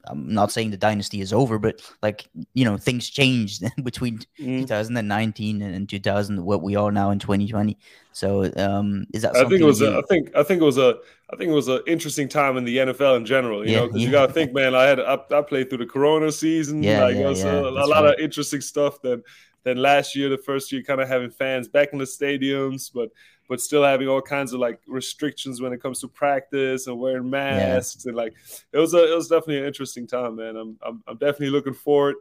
I'm 0.10 0.34
not 0.34 0.52
saying 0.52 0.72
the 0.72 0.78
dynasty 0.78 1.22
is 1.22 1.32
over, 1.32 1.60
but 1.60 1.82
like 2.02 2.28
you 2.54 2.66
know, 2.66 2.78
things 2.78 3.10
changed 3.10 3.64
between 3.84 4.20
mm. 4.40 4.62
2019 4.62 5.62
and 5.62 5.88
2000, 5.88 6.44
what 6.44 6.62
we 6.62 6.76
are 6.76 6.92
now 6.92 7.12
in 7.12 7.20
2020. 7.20 7.78
So, 8.12 8.52
um, 8.58 9.06
is 9.14 9.22
that? 9.22 9.36
I 9.36 9.48
think 9.48 9.62
it 9.62 9.66
was. 9.66 9.80
You... 9.80 9.88
A, 9.88 10.00
I 10.00 10.02
think. 10.10 10.36
I 10.36 10.44
think 10.44 10.62
it 10.62 10.66
was 10.66 10.78
a. 10.78 10.98
I 11.32 11.36
think 11.36 11.52
it 11.52 11.54
was 11.54 11.68
an 11.68 11.82
interesting 11.88 12.28
time 12.28 12.58
in 12.58 12.66
the 12.66 12.78
NFL 12.78 13.18
in 13.18 13.26
general. 13.26 13.66
You 13.66 13.72
yeah, 13.72 13.80
know, 13.80 13.88
because 13.88 14.02
yeah. 14.02 14.08
you 14.08 14.12
got 14.12 14.28
to 14.28 14.34
think, 14.34 14.54
man. 14.54 14.76
I 14.76 14.84
had. 14.84 15.00
I, 15.00 15.18
I, 15.32 15.42
played 15.42 15.70
through 15.70 15.80
the 15.80 15.86
Corona 15.86 16.32
season. 16.32 16.82
Yeah, 16.82 17.04
like, 17.04 17.16
yeah, 17.16 17.30
yeah, 17.30 17.46
a, 17.46 17.62
a 17.62 17.70
lot 17.70 18.04
right. 18.04 18.14
of 18.16 18.20
interesting 18.20 18.62
stuff. 18.62 19.02
Then, 19.02 19.24
then 19.64 19.78
last 19.78 20.16
year, 20.16 20.30
the 20.30 20.38
first 20.38 20.72
year, 20.72 20.82
kind 20.82 21.00
of 21.00 21.08
having 21.08 21.30
fans 21.30 21.68
back 21.68 21.90
in 21.94 22.00
the 22.00 22.06
stadiums, 22.06 22.92
but 22.94 23.10
but 23.50 23.60
still 23.60 23.84
having 23.84 24.08
all 24.08 24.22
kinds 24.22 24.54
of 24.54 24.60
like 24.60 24.80
restrictions 24.88 25.60
when 25.60 25.74
it 25.74 25.82
comes 25.82 26.00
to 26.00 26.08
practice 26.08 26.88
and 26.88 26.98
wearing 26.98 27.30
masks 27.30 28.06
yeah. 28.06 28.10
and 28.10 28.18
like 28.18 28.34
it 28.72 28.78
was 28.78 28.94
a 28.94 29.12
it 29.12 29.16
was 29.16 29.28
definitely 29.28 29.58
an 29.58 29.66
interesting 29.66 30.08
time, 30.08 30.38
man. 30.38 30.56
I'm 30.56 30.78
I'm, 30.82 31.04
I'm 31.08 31.18
definitely 31.18 31.50
looking 31.50 31.74
forward 31.74 32.16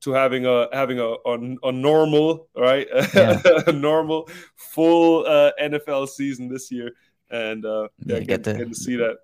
to 0.00 0.10
having 0.10 0.44
a 0.44 0.68
having 0.72 0.98
a 0.98 1.14
a, 1.24 1.56
a 1.62 1.72
normal 1.72 2.48
right 2.56 2.88
yeah. 3.14 3.40
a 3.66 3.72
normal 3.72 4.28
full 4.56 5.24
uh, 5.24 5.52
NFL 5.62 6.08
season 6.08 6.48
this 6.48 6.70
year 6.70 6.90
and 7.30 7.64
uh, 7.64 7.88
yeah, 8.04 8.20
get, 8.20 8.44
to, 8.44 8.54
get 8.54 8.68
to 8.68 8.74
see 8.74 8.96
that 8.96 9.18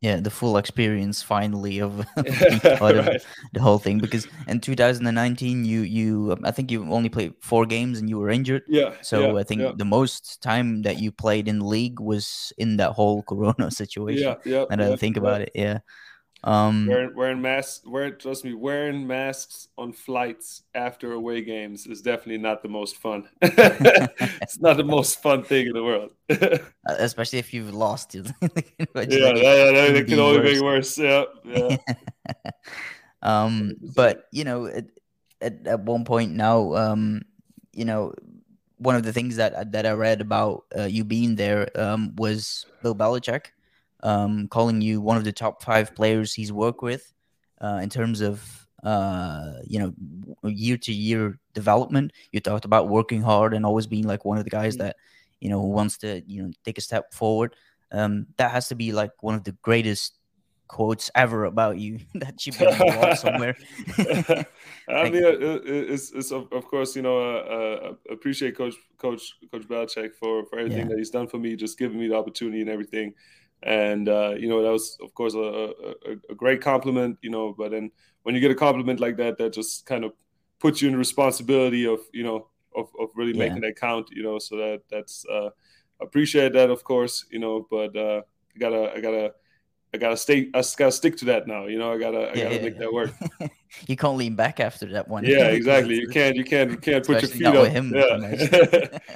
yeah 0.00 0.18
the 0.18 0.30
full 0.30 0.56
experience 0.56 1.22
finally 1.22 1.78
of, 1.78 1.98
right. 2.16 2.96
of 2.96 3.26
the 3.52 3.60
whole 3.60 3.78
thing 3.78 3.98
because 3.98 4.26
in 4.48 4.60
2019 4.60 5.64
you 5.64 5.80
you 5.80 6.32
um, 6.32 6.40
i 6.44 6.50
think 6.50 6.70
you 6.70 6.90
only 6.90 7.08
played 7.08 7.34
four 7.40 7.66
games 7.66 7.98
and 7.98 8.08
you 8.08 8.18
were 8.18 8.30
injured 8.30 8.62
yeah 8.66 8.94
so 9.02 9.32
yeah, 9.32 9.40
i 9.40 9.42
think 9.42 9.60
yeah. 9.60 9.72
the 9.76 9.84
most 9.84 10.42
time 10.42 10.82
that 10.82 10.98
you 10.98 11.12
played 11.12 11.48
in 11.48 11.60
league 11.60 12.00
was 12.00 12.52
in 12.56 12.76
that 12.78 12.92
whole 12.92 13.22
corona 13.30 13.70
situation 13.70 14.22
yeah 14.22 14.36
yeah 14.44 14.64
and 14.70 14.82
i 14.82 14.96
think 14.96 15.16
about 15.16 15.40
it 15.42 15.50
yeah 15.54 15.78
um, 16.42 16.86
wearing, 16.86 17.14
wearing 17.14 17.42
masks, 17.42 17.86
wearing 17.86 18.16
trust 18.18 18.44
me, 18.44 18.54
wearing 18.54 19.06
masks 19.06 19.68
on 19.76 19.92
flights 19.92 20.62
after 20.74 21.12
away 21.12 21.42
games 21.42 21.86
is 21.86 22.00
definitely 22.00 22.38
not 22.38 22.62
the 22.62 22.68
most 22.68 22.96
fun. 22.96 23.28
it's 23.42 24.58
not 24.58 24.78
the 24.78 24.84
most 24.84 25.22
fun 25.22 25.42
thing 25.42 25.66
in 25.66 25.72
the 25.74 25.84
world, 25.84 26.12
uh, 26.30 26.58
especially 26.86 27.38
if 27.38 27.52
you've 27.52 27.74
lost. 27.74 28.14
yeah, 28.14 28.22
yeah, 28.94 29.34
yeah, 29.36 29.82
it 29.92 30.06
can 30.06 30.18
only 30.18 30.38
worse. 30.38 30.54
make 30.54 30.62
worse. 30.62 30.98
Yeah, 30.98 31.24
yeah. 31.44 31.76
um, 33.22 33.74
but 33.94 34.24
you 34.32 34.44
know, 34.44 34.66
at, 34.66 34.86
at, 35.42 35.66
at 35.66 35.80
one 35.80 36.06
point 36.06 36.32
now, 36.32 36.74
um, 36.74 37.20
you 37.74 37.84
know, 37.84 38.14
one 38.78 38.96
of 38.96 39.02
the 39.02 39.12
things 39.12 39.36
that 39.36 39.72
that 39.72 39.84
I 39.84 39.92
read 39.92 40.22
about 40.22 40.64
uh, 40.74 40.84
you 40.84 41.04
being 41.04 41.34
there 41.34 41.68
um, 41.78 42.14
was 42.16 42.64
Bill 42.82 42.94
Belichick 42.94 43.48
um, 44.02 44.48
calling 44.48 44.80
you 44.80 45.00
one 45.00 45.16
of 45.16 45.24
the 45.24 45.32
top 45.32 45.62
five 45.62 45.94
players 45.94 46.34
he's 46.34 46.52
worked 46.52 46.82
with 46.82 47.12
uh, 47.60 47.80
in 47.82 47.90
terms 47.90 48.20
of 48.20 48.66
uh, 48.82 49.52
you 49.64 49.78
know 49.78 49.94
year 50.48 50.76
to 50.78 50.92
year 50.92 51.38
development. 51.54 52.12
You 52.32 52.40
talked 52.40 52.64
about 52.64 52.88
working 52.88 53.22
hard 53.22 53.54
and 53.54 53.66
always 53.66 53.86
being 53.86 54.06
like 54.06 54.24
one 54.24 54.38
of 54.38 54.44
the 54.44 54.50
guys 54.50 54.76
mm-hmm. 54.76 54.86
that 54.86 54.96
you 55.40 55.50
know 55.50 55.60
wants 55.60 55.98
to 55.98 56.22
you 56.26 56.42
know 56.42 56.50
take 56.64 56.78
a 56.78 56.82
step 56.82 57.12
forward. 57.12 57.56
Um, 57.92 58.26
that 58.36 58.52
has 58.52 58.68
to 58.68 58.74
be 58.74 58.92
like 58.92 59.10
one 59.20 59.34
of 59.34 59.44
the 59.44 59.52
greatest 59.62 60.16
quotes 60.68 61.10
ever 61.16 61.46
about 61.46 61.78
you 61.78 61.98
that 62.14 62.46
you've 62.46 62.58
been 62.58 63.16
somewhere. 63.16 63.56
I 64.88 65.10
mean, 65.10 65.22
it's, 65.24 66.12
it's 66.12 66.30
of, 66.30 66.48
course 66.66 66.94
you 66.96 67.02
know 67.02 67.18
uh, 67.18 67.90
uh, 67.90 67.92
appreciate 68.10 68.56
Coach 68.56 68.74
Coach 68.96 69.34
Coach 69.50 69.68
Belichick 69.68 70.14
for 70.14 70.46
for 70.46 70.58
everything 70.58 70.86
yeah. 70.86 70.88
that 70.88 70.98
he's 70.98 71.10
done 71.10 71.26
for 71.26 71.38
me, 71.38 71.56
just 71.56 71.78
giving 71.78 71.98
me 71.98 72.08
the 72.08 72.16
opportunity 72.16 72.60
and 72.60 72.70
everything 72.70 73.14
and 73.62 74.08
uh, 74.08 74.34
you 74.38 74.48
know 74.48 74.62
that 74.62 74.70
was 74.70 74.96
of 75.02 75.12
course 75.14 75.34
a, 75.34 75.38
a, 75.38 76.12
a, 76.30 76.34
great 76.34 76.62
compliment 76.62 77.18
you 77.20 77.30
know 77.30 77.54
but 77.56 77.70
then 77.70 77.90
when 78.22 78.34
you 78.34 78.40
get 78.40 78.50
a 78.50 78.54
compliment 78.54 79.00
like 79.00 79.16
that 79.16 79.36
that 79.36 79.52
just 79.52 79.84
kind 79.84 80.04
of 80.04 80.12
puts 80.58 80.80
you 80.80 80.88
in 80.88 80.92
the 80.92 80.98
responsibility 80.98 81.86
of 81.86 82.00
you 82.12 82.22
know 82.22 82.46
of, 82.74 82.88
of 82.98 83.10
really 83.16 83.32
yeah. 83.32 83.48
making 83.48 83.60
that 83.60 83.76
count 83.76 84.08
you 84.10 84.22
know 84.22 84.38
so 84.38 84.56
that 84.56 84.80
that's 84.90 85.26
uh 85.26 85.50
appreciate 86.00 86.54
that 86.54 86.70
of 86.70 86.82
course 86.84 87.26
you 87.30 87.38
know 87.38 87.66
but 87.70 87.94
uh 87.96 88.22
i 88.54 88.58
gotta 88.58 88.92
i 88.96 89.00
gotta 89.00 89.32
I 89.92 89.98
gotta 89.98 90.16
stay. 90.16 90.48
I 90.54 90.62
gotta 90.76 90.92
stick 90.92 91.16
to 91.18 91.24
that 91.26 91.46
now. 91.48 91.66
You 91.66 91.78
know, 91.78 91.92
I 91.92 91.98
gotta. 91.98 92.18
I 92.18 92.34
yeah, 92.34 92.42
gotta 92.44 92.54
yeah, 92.56 92.62
make 92.62 92.78
that 92.78 92.92
work. 92.92 93.10
you 93.88 93.96
can't 93.96 94.16
lean 94.16 94.36
back 94.36 94.60
after 94.60 94.86
that 94.92 95.08
one. 95.08 95.24
Yeah, 95.24 95.46
exactly. 95.48 95.96
you 95.96 96.08
can't. 96.08 96.36
You 96.36 96.44
can't. 96.44 96.70
You 96.70 96.76
can't 96.76 97.04
put 97.04 97.22
your 97.22 97.30
feet 97.30 97.46
up. 97.46 97.68
Him, 97.68 97.92
yeah. 97.94 98.98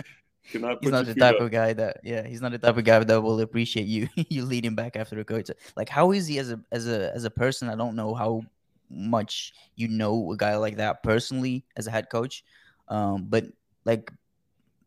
Cannot 0.51 0.79
he's 0.81 0.91
not 0.91 1.07
the 1.07 1.15
type 1.15 1.37
up. 1.37 1.41
of 1.41 1.51
guy 1.51 1.73
that 1.73 2.01
yeah 2.05 2.27
he's 2.27 2.41
not 2.41 2.53
the 2.53 2.59
type 2.59 2.77
of 2.77 2.85
guy 2.85 2.99
that 3.03 3.21
will 3.21 3.41
appreciate 3.41 3.87
you 3.87 4.09
you 4.29 4.45
leading 4.45 4.75
back 4.75 4.95
after 4.95 5.19
a 5.19 5.25
coach 5.25 5.51
like 5.75 5.89
how 5.89 6.13
is 6.13 6.27
he 6.27 6.39
as 6.39 6.51
a 6.51 6.61
as 6.71 6.87
a 6.87 7.13
as 7.15 7.25
a 7.25 7.31
person 7.31 7.71
i 7.71 7.75
don't 7.75 7.97
know 7.97 8.15
how 8.15 8.43
much 8.91 9.55
you 9.75 9.89
know 9.89 10.31
a 10.33 10.37
guy 10.37 10.55
like 10.57 10.77
that 10.77 11.03
personally 11.03 11.65
as 11.77 11.87
a 11.87 11.91
head 11.91 12.11
coach 12.11 12.45
um 12.89 13.25
but 13.29 13.45
like 13.87 14.13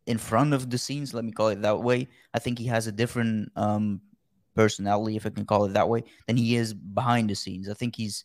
in 0.08 0.18
front 0.18 0.54
of 0.54 0.70
the 0.70 0.78
scenes, 0.78 1.14
let 1.14 1.26
me 1.26 1.32
call 1.32 1.50
it 1.50 1.62
that 1.62 1.84
way. 1.84 2.08
I 2.34 2.40
think 2.40 2.58
he 2.58 2.66
has 2.68 2.88
a 2.88 2.92
different 2.92 3.52
um, 3.56 4.02
personality, 4.56 5.18
if 5.18 5.26
I 5.26 5.30
can 5.30 5.46
call 5.46 5.66
it 5.66 5.74
that 5.74 5.88
way, 5.88 6.04
than 6.26 6.38
he 6.38 6.56
is 6.56 6.74
behind 6.74 7.30
the 7.30 7.36
scenes. 7.36 7.70
I 7.70 7.74
think 7.74 7.96
he's 7.96 8.24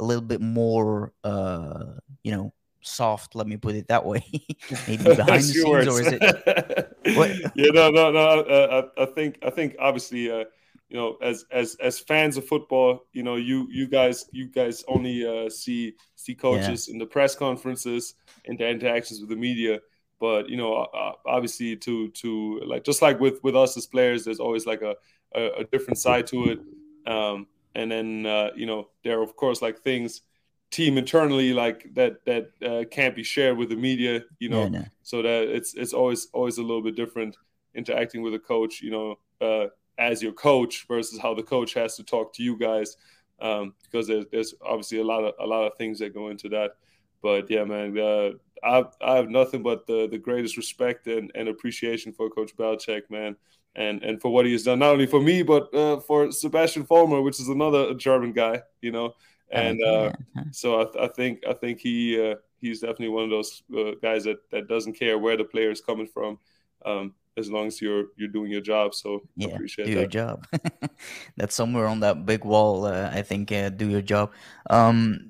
a 0.00 0.04
little 0.04 0.22
bit 0.22 0.40
more, 0.40 1.12
uh, 1.22 1.84
you 2.24 2.32
know, 2.32 2.52
soft. 2.82 3.34
Let 3.34 3.46
me 3.46 3.56
put 3.56 3.74
it 3.74 3.88
that 3.88 4.04
way. 4.04 4.24
Maybe 4.88 5.04
behind 5.16 5.42
the 5.42 5.42
scenes, 5.42 5.66
words. 5.66 5.88
or 5.88 6.00
is 6.00 6.08
it? 6.08 6.20
what? 7.16 7.30
Yeah, 7.54 7.70
no, 7.72 7.90
no, 7.90 8.10
no. 8.10 8.40
Uh, 8.40 8.88
I, 8.96 9.02
I, 9.02 9.06
think, 9.06 9.38
I 9.42 9.50
think, 9.50 9.76
obviously, 9.78 10.30
uh, 10.30 10.44
you 10.88 10.96
know, 10.96 11.16
as 11.22 11.44
as 11.52 11.76
as 11.76 12.00
fans 12.00 12.36
of 12.36 12.46
football, 12.46 13.06
you 13.12 13.22
know, 13.22 13.36
you 13.36 13.68
you 13.70 13.86
guys 13.86 14.26
you 14.32 14.48
guys 14.48 14.82
only 14.88 15.24
uh, 15.24 15.48
see 15.48 15.94
see 16.16 16.34
coaches 16.34 16.88
yeah. 16.88 16.94
in 16.94 16.98
the 16.98 17.06
press 17.06 17.36
conferences 17.36 18.14
and 18.46 18.58
the 18.58 18.68
interactions 18.68 19.20
with 19.20 19.28
the 19.28 19.36
media. 19.36 19.78
But 20.18 20.48
you 20.48 20.56
know, 20.56 20.88
obviously, 21.24 21.76
to 21.76 22.08
to 22.08 22.60
like 22.66 22.84
just 22.84 23.02
like 23.02 23.20
with 23.20 23.42
with 23.44 23.54
us 23.54 23.76
as 23.76 23.86
players, 23.86 24.24
there's 24.24 24.40
always 24.40 24.66
like 24.66 24.82
a 24.82 24.96
a, 25.34 25.60
a 25.60 25.64
different 25.64 25.98
side 25.98 26.26
to 26.28 26.50
it. 26.50 26.60
Um, 27.06 27.46
and 27.74 27.90
then 27.90 28.26
uh, 28.26 28.50
you 28.56 28.66
know, 28.66 28.88
there 29.04 29.20
are 29.20 29.22
of 29.22 29.36
course 29.36 29.62
like 29.62 29.78
things 29.78 30.22
team 30.70 30.98
internally 30.98 31.52
like 31.52 31.92
that 31.94 32.24
that 32.24 32.50
uh, 32.64 32.84
can't 32.90 33.14
be 33.14 33.22
shared 33.22 33.56
with 33.56 33.68
the 33.68 33.76
media. 33.76 34.22
You 34.38 34.48
know, 34.48 34.62
yeah, 34.62 34.68
no. 34.68 34.84
so 35.02 35.22
that 35.22 35.54
it's 35.54 35.74
it's 35.74 35.92
always 35.92 36.28
always 36.32 36.58
a 36.58 36.62
little 36.62 36.82
bit 36.82 36.96
different 36.96 37.36
interacting 37.74 38.22
with 38.22 38.34
a 38.34 38.38
coach. 38.38 38.80
You 38.82 38.90
know. 38.90 39.18
Uh, 39.40 39.68
as 40.00 40.22
your 40.22 40.32
coach 40.32 40.86
versus 40.88 41.20
how 41.20 41.34
the 41.34 41.42
coach 41.42 41.74
has 41.74 41.94
to 41.94 42.02
talk 42.02 42.32
to 42.32 42.42
you 42.42 42.56
guys 42.56 42.96
um, 43.40 43.74
because 43.84 44.06
there's, 44.08 44.24
there's 44.32 44.54
obviously 44.64 44.98
a 44.98 45.04
lot 45.04 45.22
of 45.22 45.34
a 45.38 45.46
lot 45.46 45.64
of 45.64 45.76
things 45.76 45.98
that 45.98 46.14
go 46.14 46.28
into 46.28 46.48
that 46.48 46.72
but 47.22 47.48
yeah 47.50 47.64
man 47.64 47.96
uh, 47.98 48.30
I, 48.64 48.84
I 49.00 49.16
have 49.16 49.28
nothing 49.28 49.62
but 49.62 49.86
the, 49.86 50.08
the 50.10 50.18
greatest 50.18 50.56
respect 50.56 51.06
and, 51.06 51.30
and 51.34 51.48
appreciation 51.48 52.12
for 52.12 52.28
coach 52.30 52.56
Belichick 52.56 53.02
man 53.10 53.36
and 53.76 54.02
and 54.02 54.20
for 54.20 54.30
what 54.30 54.46
he 54.46 54.52
has 54.52 54.64
done 54.64 54.80
not 54.80 54.92
only 54.92 55.06
for 55.06 55.20
me 55.20 55.42
but 55.42 55.72
uh, 55.74 56.00
for 56.00 56.32
Sebastian 56.32 56.84
Vollmer 56.84 57.22
which 57.22 57.38
is 57.38 57.48
another 57.48 57.94
German 57.94 58.32
guy 58.32 58.62
you 58.80 58.90
know 58.90 59.14
and 59.50 59.82
uh, 59.82 60.12
so 60.52 60.80
I, 60.80 60.84
th- 60.84 60.96
I, 60.98 61.08
think 61.08 61.42
I 61.48 61.54
think 61.54 61.80
he 61.80 62.20
uh, 62.20 62.36
he's 62.60 62.80
definitely 62.80 63.08
one 63.08 63.24
of 63.24 63.30
those 63.30 63.62
uh, 63.76 63.92
guys 64.02 64.24
that, 64.24 64.38
that 64.50 64.68
doesn't 64.68 64.94
care 64.94 65.18
where 65.18 65.36
the 65.36 65.44
player 65.44 65.70
is 65.70 65.80
coming 65.80 66.06
from 66.06 66.38
um, 66.84 67.14
as 67.36 67.50
long 67.50 67.66
as 67.66 67.80
you're 67.80 68.06
you're 68.16 68.28
doing 68.28 68.50
your 68.50 68.60
job. 68.60 68.94
So 68.94 69.22
yeah, 69.36 69.48
appreciate 69.48 69.86
do 69.86 69.94
that. 69.94 70.00
your 70.00 70.08
job. 70.08 70.46
That's 71.36 71.54
somewhere 71.54 71.86
on 71.86 72.00
that 72.00 72.26
big 72.26 72.44
wall. 72.44 72.86
Uh, 72.86 73.10
I 73.12 73.22
think 73.22 73.50
uh, 73.52 73.70
do 73.70 73.88
your 73.88 74.02
job. 74.02 74.32
Um, 74.68 75.29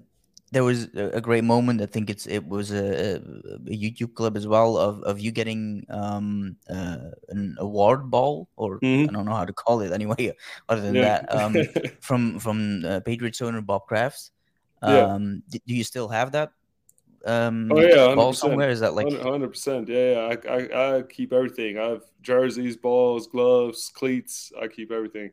there 0.53 0.65
was 0.65 0.89
a 0.95 1.21
great 1.21 1.45
moment. 1.45 1.81
I 1.81 1.87
think 1.87 2.11
it's 2.11 2.27
it 2.27 2.47
was 2.47 2.73
a, 2.73 3.17
a 3.17 3.71
YouTube 3.71 4.15
clip 4.15 4.37
as 4.37 4.47
well 4.47 4.77
of, 4.77 5.03
of 5.05 5.21
you 5.21 5.31
getting 5.31 5.87
um, 5.89 6.57
uh, 6.69 7.11
an 7.29 7.57
award 7.59 8.11
ball, 8.11 8.49
or 8.57 8.81
mm-hmm. 8.81 9.09
I 9.09 9.13
don't 9.13 9.27
know 9.27 9.35
how 9.35 9.45
to 9.45 9.53
call 9.53 9.81
it 9.81 9.93
anyway. 9.93 10.35
Other 10.69 10.83
than 10.83 10.95
yeah. 10.97 11.03
that, 11.03 11.35
um, 11.35 11.57
from 12.01 12.39
from 12.41 12.85
uh, 12.85 13.01
Patriots 13.01 13.41
owner 13.41 13.61
Bob 13.61 13.87
Kraft. 13.87 14.31
Um, 14.83 15.43
yeah. 15.51 15.59
Do 15.67 15.75
you 15.75 15.85
still 15.85 16.09
have 16.09 16.33
that? 16.33 16.53
um 17.27 17.71
oh, 17.71 17.81
yeah, 17.81 18.15
ball 18.15 18.33
somewhere? 18.33 18.71
Is 18.71 18.81
that 18.81 18.95
like 18.95 19.13
hundred 19.21 19.49
percent? 19.49 19.89
Yeah, 19.89 20.13
yeah. 20.13 20.37
I, 20.49 20.57
I, 20.57 20.97
I 20.97 21.03
keep 21.03 21.33
everything. 21.33 21.79
I 21.79 21.91
have 21.91 22.03
jerseys, 22.23 22.77
balls, 22.77 23.27
gloves, 23.27 23.91
cleats. 23.95 24.53
I 24.61 24.69
keep 24.69 24.91
everything. 24.91 25.31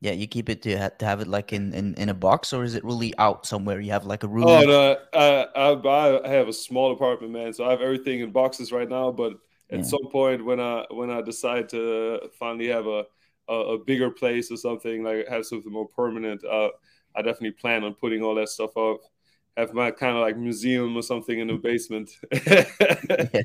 Yeah, 0.00 0.12
you 0.12 0.26
keep 0.26 0.48
it 0.48 0.62
to 0.62 0.78
have, 0.78 0.98
to 0.98 1.04
have 1.04 1.20
it 1.20 1.28
like 1.28 1.52
in, 1.52 1.74
in, 1.74 1.94
in 1.94 2.08
a 2.08 2.14
box, 2.14 2.54
or 2.54 2.64
is 2.64 2.74
it 2.74 2.82
really 2.84 3.12
out 3.18 3.44
somewhere? 3.44 3.80
You 3.80 3.92
have 3.92 4.06
like 4.06 4.22
a 4.22 4.28
room. 4.28 4.44
Oh 4.46 4.62
no, 4.62 4.96
I, 5.12 5.46
I 5.54 6.24
I 6.24 6.28
have 6.28 6.48
a 6.48 6.54
small 6.54 6.92
apartment, 6.92 7.32
man. 7.32 7.52
So 7.52 7.66
I 7.66 7.70
have 7.70 7.82
everything 7.82 8.20
in 8.20 8.30
boxes 8.30 8.72
right 8.72 8.88
now. 8.88 9.12
But 9.12 9.34
at 9.70 9.80
yeah. 9.80 9.84
some 9.84 10.08
point, 10.10 10.42
when 10.42 10.58
I 10.58 10.86
when 10.90 11.10
I 11.10 11.20
decide 11.20 11.68
to 11.70 12.30
finally 12.38 12.68
have 12.68 12.86
a 12.86 13.04
a, 13.48 13.54
a 13.54 13.78
bigger 13.78 14.10
place 14.10 14.50
or 14.50 14.56
something, 14.56 15.02
like 15.02 15.28
have 15.28 15.44
something 15.44 15.72
more 15.72 15.88
permanent, 15.88 16.44
uh, 16.44 16.70
I 17.14 17.20
definitely 17.20 17.52
plan 17.52 17.84
on 17.84 17.94
putting 17.94 18.22
all 18.22 18.34
that 18.36 18.48
stuff 18.48 18.76
up 18.78 19.00
have 19.56 19.74
my 19.74 19.90
kind 19.90 20.16
of 20.16 20.22
like 20.22 20.36
museum 20.36 20.96
or 20.96 21.02
something 21.02 21.38
in 21.38 21.48
the 21.48 21.54
basement. 21.54 22.10
yeah, 22.32 23.42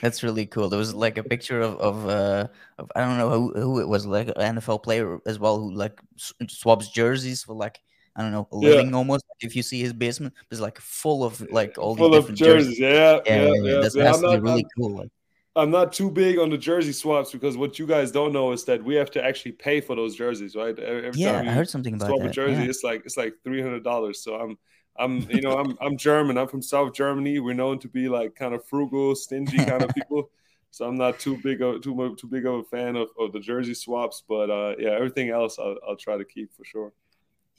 that's 0.00 0.22
really 0.22 0.46
cool. 0.46 0.68
There 0.68 0.78
was 0.78 0.94
like 0.94 1.18
a 1.18 1.22
picture 1.24 1.60
of 1.60 1.76
of, 1.78 2.08
uh, 2.08 2.48
of 2.78 2.90
I 2.94 3.00
don't 3.00 3.18
know 3.18 3.30
who, 3.30 3.52
who 3.54 3.80
it 3.80 3.88
was, 3.88 4.06
like 4.06 4.28
an 4.28 4.56
NFL 4.56 4.82
player 4.82 5.18
as 5.26 5.38
well, 5.38 5.58
who 5.58 5.72
like 5.74 6.00
swaps 6.48 6.88
jerseys 6.90 7.44
for 7.44 7.54
like 7.54 7.80
I 8.16 8.22
don't 8.22 8.32
know 8.32 8.48
a 8.52 8.56
living 8.56 8.90
yeah. 8.90 8.96
almost. 8.96 9.24
If 9.40 9.56
you 9.56 9.62
see 9.62 9.80
his 9.80 9.92
basement, 9.92 10.34
it's 10.50 10.60
like 10.60 10.78
full 10.78 11.24
of 11.24 11.40
like 11.50 11.78
all 11.78 11.96
full 11.96 12.10
these 12.10 12.20
different 12.20 12.38
jerseys. 12.38 12.78
jerseys. 12.78 12.80
Yeah, 12.80 13.20
yeah, 13.26 13.46
yeah. 13.46 13.62
yeah. 13.62 13.80
That's, 13.80 13.96
yeah, 13.96 14.10
not, 14.10 14.42
really 14.42 14.64
I'm, 14.64 14.68
cool. 14.76 14.96
Like. 14.98 15.08
I'm 15.54 15.70
not 15.70 15.92
too 15.92 16.10
big 16.10 16.38
on 16.38 16.48
the 16.48 16.56
jersey 16.56 16.92
swaps 16.92 17.30
because 17.30 17.56
what 17.56 17.78
you 17.78 17.86
guys 17.86 18.10
don't 18.10 18.32
know 18.32 18.52
is 18.52 18.64
that 18.64 18.82
we 18.82 18.94
have 18.94 19.10
to 19.12 19.24
actually 19.24 19.52
pay 19.52 19.80
for 19.80 19.94
those 19.94 20.14
jerseys, 20.14 20.56
right? 20.56 20.78
Every 20.78 21.10
yeah, 21.20 21.40
I 21.40 21.44
heard 21.44 21.68
something 21.68 21.94
about 21.94 22.08
swap 22.08 22.20
that. 22.20 22.28
a 22.28 22.32
jersey, 22.32 22.64
it's 22.64 22.82
like 22.82 23.02
it's 23.04 23.16
like 23.16 23.34
three 23.44 23.60
hundred 23.60 23.84
dollars. 23.84 24.22
So 24.22 24.36
I'm 24.36 24.58
I'm, 24.98 25.22
you 25.30 25.40
know, 25.40 25.58
I'm 25.58 25.76
I'm 25.80 25.96
German. 25.96 26.36
I'm 26.38 26.48
from 26.48 26.62
South 26.62 26.92
Germany. 26.92 27.38
We're 27.38 27.54
known 27.54 27.78
to 27.80 27.88
be 27.88 28.08
like 28.08 28.34
kind 28.34 28.54
of 28.54 28.64
frugal, 28.66 29.14
stingy 29.14 29.58
kind 29.58 29.82
of 29.82 29.94
people. 29.94 30.30
So 30.74 30.86
I'm 30.86 30.96
not 30.96 31.20
too 31.20 31.36
big 31.36 31.60
of 31.60 31.82
too 31.82 32.16
too 32.18 32.26
big 32.26 32.46
of 32.46 32.54
a 32.54 32.64
fan 32.64 32.96
of, 32.96 33.08
of 33.20 33.34
the 33.34 33.40
jersey 33.40 33.74
swaps, 33.74 34.22
but 34.26 34.48
uh, 34.48 34.74
yeah, 34.78 34.92
everything 34.92 35.28
else 35.28 35.58
I'll, 35.58 35.76
I'll 35.86 35.96
try 35.96 36.16
to 36.16 36.24
keep 36.24 36.50
for 36.54 36.64
sure. 36.64 36.94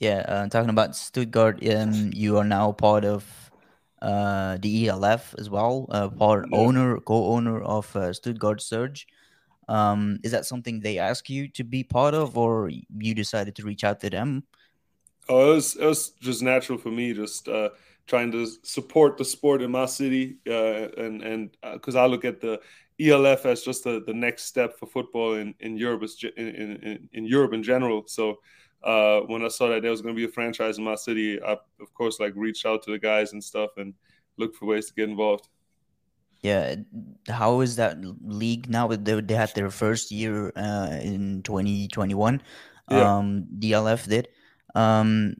Yeah, 0.00 0.24
uh, 0.26 0.48
talking 0.48 0.68
about 0.68 0.96
Stuttgart, 0.96 1.64
um, 1.68 2.10
you 2.12 2.36
are 2.38 2.44
now 2.44 2.72
part 2.72 3.04
of 3.04 3.24
uh, 4.02 4.58
the 4.60 4.88
ELF 4.88 5.34
as 5.38 5.48
well, 5.48 5.86
uh, 5.90 6.08
part 6.08 6.46
yeah. 6.50 6.58
owner, 6.58 6.98
co-owner 6.98 7.62
of 7.62 7.94
uh, 7.94 8.12
Stuttgart 8.12 8.60
Surge. 8.60 9.06
Um, 9.68 10.18
is 10.24 10.32
that 10.32 10.44
something 10.44 10.80
they 10.80 10.98
ask 10.98 11.30
you 11.30 11.48
to 11.50 11.62
be 11.62 11.84
part 11.84 12.14
of, 12.14 12.36
or 12.36 12.68
you 12.68 13.14
decided 13.14 13.54
to 13.54 13.62
reach 13.62 13.84
out 13.84 14.00
to 14.00 14.10
them? 14.10 14.42
Oh, 15.28 15.52
it 15.52 15.54
was, 15.54 15.76
it 15.76 15.86
was 15.86 16.10
just 16.20 16.42
natural 16.42 16.78
for 16.78 16.90
me, 16.90 17.14
just 17.14 17.48
uh, 17.48 17.70
trying 18.06 18.30
to 18.32 18.46
support 18.62 19.16
the 19.16 19.24
sport 19.24 19.62
in 19.62 19.70
my 19.70 19.86
city, 19.86 20.36
uh, 20.46 20.88
and 20.98 21.22
and 21.22 21.56
because 21.72 21.96
uh, 21.96 22.02
I 22.02 22.06
look 22.06 22.24
at 22.24 22.40
the 22.40 22.60
ELF 23.00 23.46
as 23.46 23.62
just 23.62 23.84
the, 23.84 24.02
the 24.06 24.14
next 24.14 24.44
step 24.44 24.78
for 24.78 24.86
football 24.86 25.34
in 25.34 25.54
in 25.60 25.76
Europe, 25.76 26.04
in 26.36 26.48
in, 26.48 27.08
in 27.12 27.24
Europe 27.24 27.52
in 27.52 27.62
general. 27.62 28.04
So 28.06 28.38
uh, 28.82 29.20
when 29.20 29.42
I 29.42 29.48
saw 29.48 29.68
that 29.68 29.82
there 29.82 29.90
was 29.90 30.02
going 30.02 30.14
to 30.14 30.18
be 30.18 30.26
a 30.26 30.32
franchise 30.32 30.78
in 30.78 30.84
my 30.84 30.94
city, 30.94 31.42
I 31.42 31.52
of 31.52 31.94
course 31.94 32.20
like 32.20 32.34
reached 32.36 32.66
out 32.66 32.82
to 32.84 32.92
the 32.92 32.98
guys 32.98 33.32
and 33.32 33.42
stuff 33.42 33.70
and 33.78 33.94
looked 34.36 34.56
for 34.56 34.66
ways 34.66 34.86
to 34.86 34.94
get 34.94 35.08
involved. 35.08 35.48
Yeah, 36.42 36.76
how 37.28 37.60
is 37.60 37.76
that 37.76 37.96
league 38.22 38.68
now? 38.68 38.88
They, 38.88 39.18
they 39.22 39.34
had 39.34 39.54
their 39.54 39.70
first 39.70 40.12
year 40.12 40.52
uh, 40.56 40.98
in 41.00 41.42
2021. 41.42 42.42
Yeah. 42.90 43.16
Um, 43.16 43.46
the 43.50 43.72
ELF 43.72 44.06
did. 44.06 44.28
Um, 44.74 45.36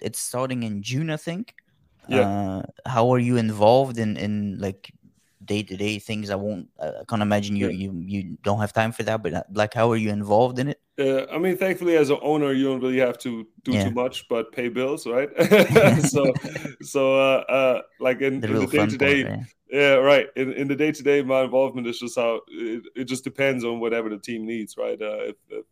it's 0.00 0.20
starting 0.20 0.62
in 0.62 0.82
June, 0.82 1.10
I 1.10 1.16
think. 1.16 1.54
Yeah. 2.08 2.20
Uh, 2.20 2.62
how 2.86 3.12
are 3.12 3.18
you 3.18 3.36
involved 3.36 3.98
in 3.98 4.16
in 4.16 4.58
like 4.58 4.90
day 5.44 5.62
to 5.62 5.76
day 5.76 5.98
things? 5.98 6.30
I 6.30 6.36
won't. 6.36 6.68
I 6.80 7.02
can't 7.08 7.22
imagine 7.22 7.56
you 7.56 7.68
yeah. 7.68 7.86
you 7.86 8.02
you 8.06 8.38
don't 8.42 8.60
have 8.60 8.72
time 8.72 8.92
for 8.92 9.02
that. 9.02 9.22
But 9.22 9.34
uh, 9.34 9.42
like, 9.52 9.74
how 9.74 9.90
are 9.90 9.96
you 9.96 10.10
involved 10.10 10.58
in 10.58 10.68
it? 10.68 10.80
Uh, 10.98 11.26
I 11.30 11.38
mean, 11.38 11.56
thankfully, 11.56 11.96
as 11.96 12.10
an 12.10 12.18
owner, 12.22 12.52
you 12.52 12.64
don't 12.64 12.80
really 12.80 12.98
have 12.98 13.18
to 13.18 13.46
do 13.62 13.72
yeah. 13.72 13.84
too 13.84 13.90
much, 13.90 14.26
but 14.28 14.52
pay 14.52 14.68
bills, 14.68 15.06
right? 15.06 15.28
so, 16.08 16.32
so 16.82 17.16
uh, 17.16 17.44
uh, 17.48 17.82
like 18.00 18.20
in 18.20 18.40
the, 18.40 18.48
in 18.48 18.58
the 18.58 18.66
day 18.66 18.86
to 18.86 18.98
day, 18.98 19.44
yeah, 19.70 19.94
right. 19.94 20.28
In, 20.34 20.52
in 20.54 20.66
the 20.66 20.74
day 20.74 20.92
to 20.92 21.02
day, 21.02 21.22
my 21.22 21.42
involvement 21.42 21.86
is 21.86 21.98
just 21.98 22.16
how 22.16 22.40
it, 22.48 22.82
it 22.96 23.04
just 23.04 23.22
depends 23.22 23.64
on 23.64 23.80
whatever 23.80 24.08
the 24.08 24.18
team 24.18 24.46
needs, 24.46 24.76
right? 24.76 25.00
Uh, 25.00 25.30
if, 25.30 25.36
if, 25.50 25.64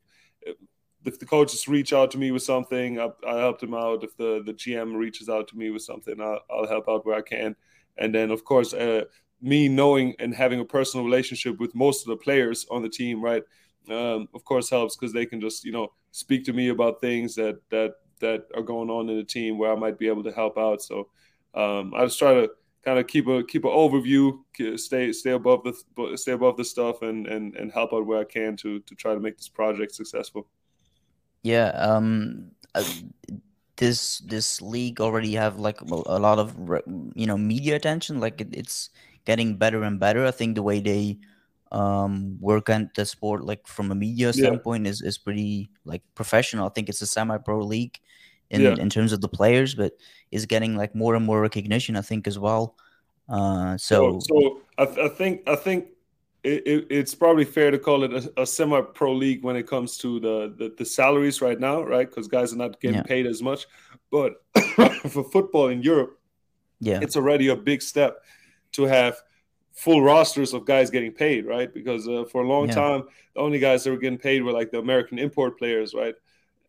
if 1.06 1.18
the 1.18 1.26
coaches 1.26 1.68
reach 1.68 1.92
out 1.92 2.10
to 2.10 2.18
me 2.18 2.30
with 2.30 2.42
something, 2.42 2.98
I, 2.98 3.08
I 3.26 3.38
help 3.38 3.60
them 3.60 3.74
out. 3.74 4.02
If 4.02 4.16
the, 4.16 4.42
the 4.44 4.52
GM 4.52 4.96
reaches 4.96 5.28
out 5.28 5.48
to 5.48 5.56
me 5.56 5.70
with 5.70 5.82
something, 5.82 6.20
I'll, 6.20 6.40
I'll 6.50 6.66
help 6.66 6.88
out 6.88 7.06
where 7.06 7.16
I 7.16 7.22
can. 7.22 7.54
And 7.96 8.14
then, 8.14 8.30
of 8.30 8.44
course, 8.44 8.74
uh, 8.74 9.04
me 9.40 9.68
knowing 9.68 10.14
and 10.18 10.34
having 10.34 10.60
a 10.60 10.64
personal 10.64 11.04
relationship 11.04 11.58
with 11.60 11.74
most 11.74 12.02
of 12.02 12.08
the 12.08 12.16
players 12.16 12.66
on 12.70 12.82
the 12.82 12.88
team, 12.88 13.22
right, 13.22 13.42
um, 13.90 14.28
of 14.34 14.44
course, 14.44 14.68
helps 14.68 14.96
because 14.96 15.12
they 15.12 15.26
can 15.26 15.40
just 15.40 15.64
you 15.64 15.72
know 15.72 15.92
speak 16.10 16.44
to 16.46 16.52
me 16.52 16.68
about 16.68 17.00
things 17.00 17.34
that 17.36 17.60
that 17.70 17.94
that 18.20 18.46
are 18.54 18.62
going 18.62 18.90
on 18.90 19.08
in 19.08 19.16
the 19.16 19.24
team 19.24 19.58
where 19.58 19.72
I 19.72 19.76
might 19.76 19.98
be 19.98 20.08
able 20.08 20.24
to 20.24 20.32
help 20.32 20.58
out. 20.58 20.82
So 20.82 21.08
um, 21.54 21.92
I 21.94 22.04
just 22.04 22.18
try 22.18 22.34
to 22.34 22.50
kind 22.84 22.98
of 22.98 23.06
keep 23.06 23.26
a 23.28 23.44
keep 23.44 23.64
an 23.64 23.70
overview, 23.70 24.38
stay 24.78 25.12
stay 25.12 25.32
above 25.32 25.62
the 25.64 26.16
stay 26.16 26.32
above 26.32 26.56
the 26.56 26.64
stuff, 26.64 27.02
and 27.02 27.26
and 27.26 27.54
and 27.56 27.70
help 27.70 27.92
out 27.92 28.06
where 28.06 28.20
I 28.20 28.24
can 28.24 28.56
to 28.58 28.80
to 28.80 28.94
try 28.94 29.14
to 29.14 29.20
make 29.20 29.36
this 29.36 29.48
project 29.48 29.94
successful. 29.94 30.48
Yeah, 31.42 31.68
um, 31.76 32.50
uh, 32.74 32.84
this 33.76 34.18
this 34.20 34.62
league 34.62 35.00
already 35.00 35.34
have 35.34 35.58
like 35.58 35.80
a 35.80 36.18
lot 36.18 36.38
of 36.38 36.56
you 37.14 37.26
know 37.26 37.36
media 37.36 37.76
attention. 37.76 38.20
Like 38.20 38.40
it, 38.40 38.48
it's 38.52 38.90
getting 39.24 39.56
better 39.56 39.82
and 39.82 40.00
better. 40.00 40.26
I 40.26 40.30
think 40.30 40.54
the 40.54 40.62
way 40.62 40.80
they 40.80 41.18
um 41.72 42.38
work 42.40 42.70
on 42.70 42.90
the 42.94 43.04
sport, 43.04 43.44
like 43.44 43.66
from 43.66 43.90
a 43.90 43.94
media 43.94 44.32
standpoint, 44.32 44.84
yeah. 44.84 44.90
is 44.90 45.02
is 45.02 45.18
pretty 45.18 45.70
like 45.84 46.02
professional. 46.14 46.66
I 46.66 46.70
think 46.70 46.88
it's 46.88 47.02
a 47.02 47.06
semi-pro 47.06 47.60
league 47.64 47.98
in 48.50 48.62
yeah. 48.62 48.74
in 48.78 48.88
terms 48.88 49.12
of 49.12 49.20
the 49.20 49.28
players, 49.28 49.74
but 49.74 49.92
is 50.30 50.46
getting 50.46 50.76
like 50.76 50.94
more 50.94 51.14
and 51.14 51.24
more 51.24 51.40
recognition. 51.40 51.96
I 51.96 52.02
think 52.02 52.26
as 52.26 52.38
well. 52.38 52.76
Uh, 53.28 53.76
so 53.76 54.20
so, 54.20 54.40
so 54.40 54.60
I, 54.78 54.84
th- 54.86 54.98
I 54.98 55.08
think 55.08 55.48
I 55.48 55.56
think 55.56 55.86
it, 56.46 56.62
it, 56.64 56.86
it's 56.90 57.14
probably 57.14 57.44
fair 57.44 57.72
to 57.72 57.78
call 57.78 58.04
it 58.04 58.12
a, 58.12 58.42
a 58.42 58.46
semi-pro 58.46 59.12
league 59.12 59.42
when 59.42 59.56
it 59.56 59.66
comes 59.66 59.98
to 59.98 60.20
the 60.20 60.54
the, 60.56 60.74
the 60.78 60.84
salaries 60.84 61.42
right 61.42 61.58
now, 61.58 61.82
right? 61.82 62.08
Because 62.08 62.28
guys 62.28 62.52
are 62.52 62.56
not 62.56 62.80
getting 62.80 62.98
yeah. 62.98 63.02
paid 63.02 63.26
as 63.26 63.42
much. 63.42 63.66
But 64.12 64.34
for 65.08 65.24
football 65.24 65.68
in 65.68 65.82
Europe, 65.82 66.20
yeah, 66.80 67.00
it's 67.02 67.16
already 67.16 67.48
a 67.48 67.56
big 67.56 67.82
step 67.82 68.18
to 68.72 68.84
have 68.84 69.16
full 69.72 70.02
rosters 70.02 70.54
of 70.54 70.64
guys 70.64 70.88
getting 70.88 71.12
paid, 71.12 71.46
right? 71.46 71.72
Because 71.74 72.06
uh, 72.08 72.24
for 72.30 72.42
a 72.42 72.46
long 72.46 72.68
yeah. 72.68 72.74
time, 72.74 73.02
the 73.34 73.40
only 73.40 73.58
guys 73.58 73.82
that 73.82 73.90
were 73.90 73.98
getting 73.98 74.18
paid 74.18 74.42
were 74.42 74.52
like 74.52 74.70
the 74.70 74.78
American 74.78 75.18
import 75.18 75.58
players, 75.58 75.94
right? 75.94 76.14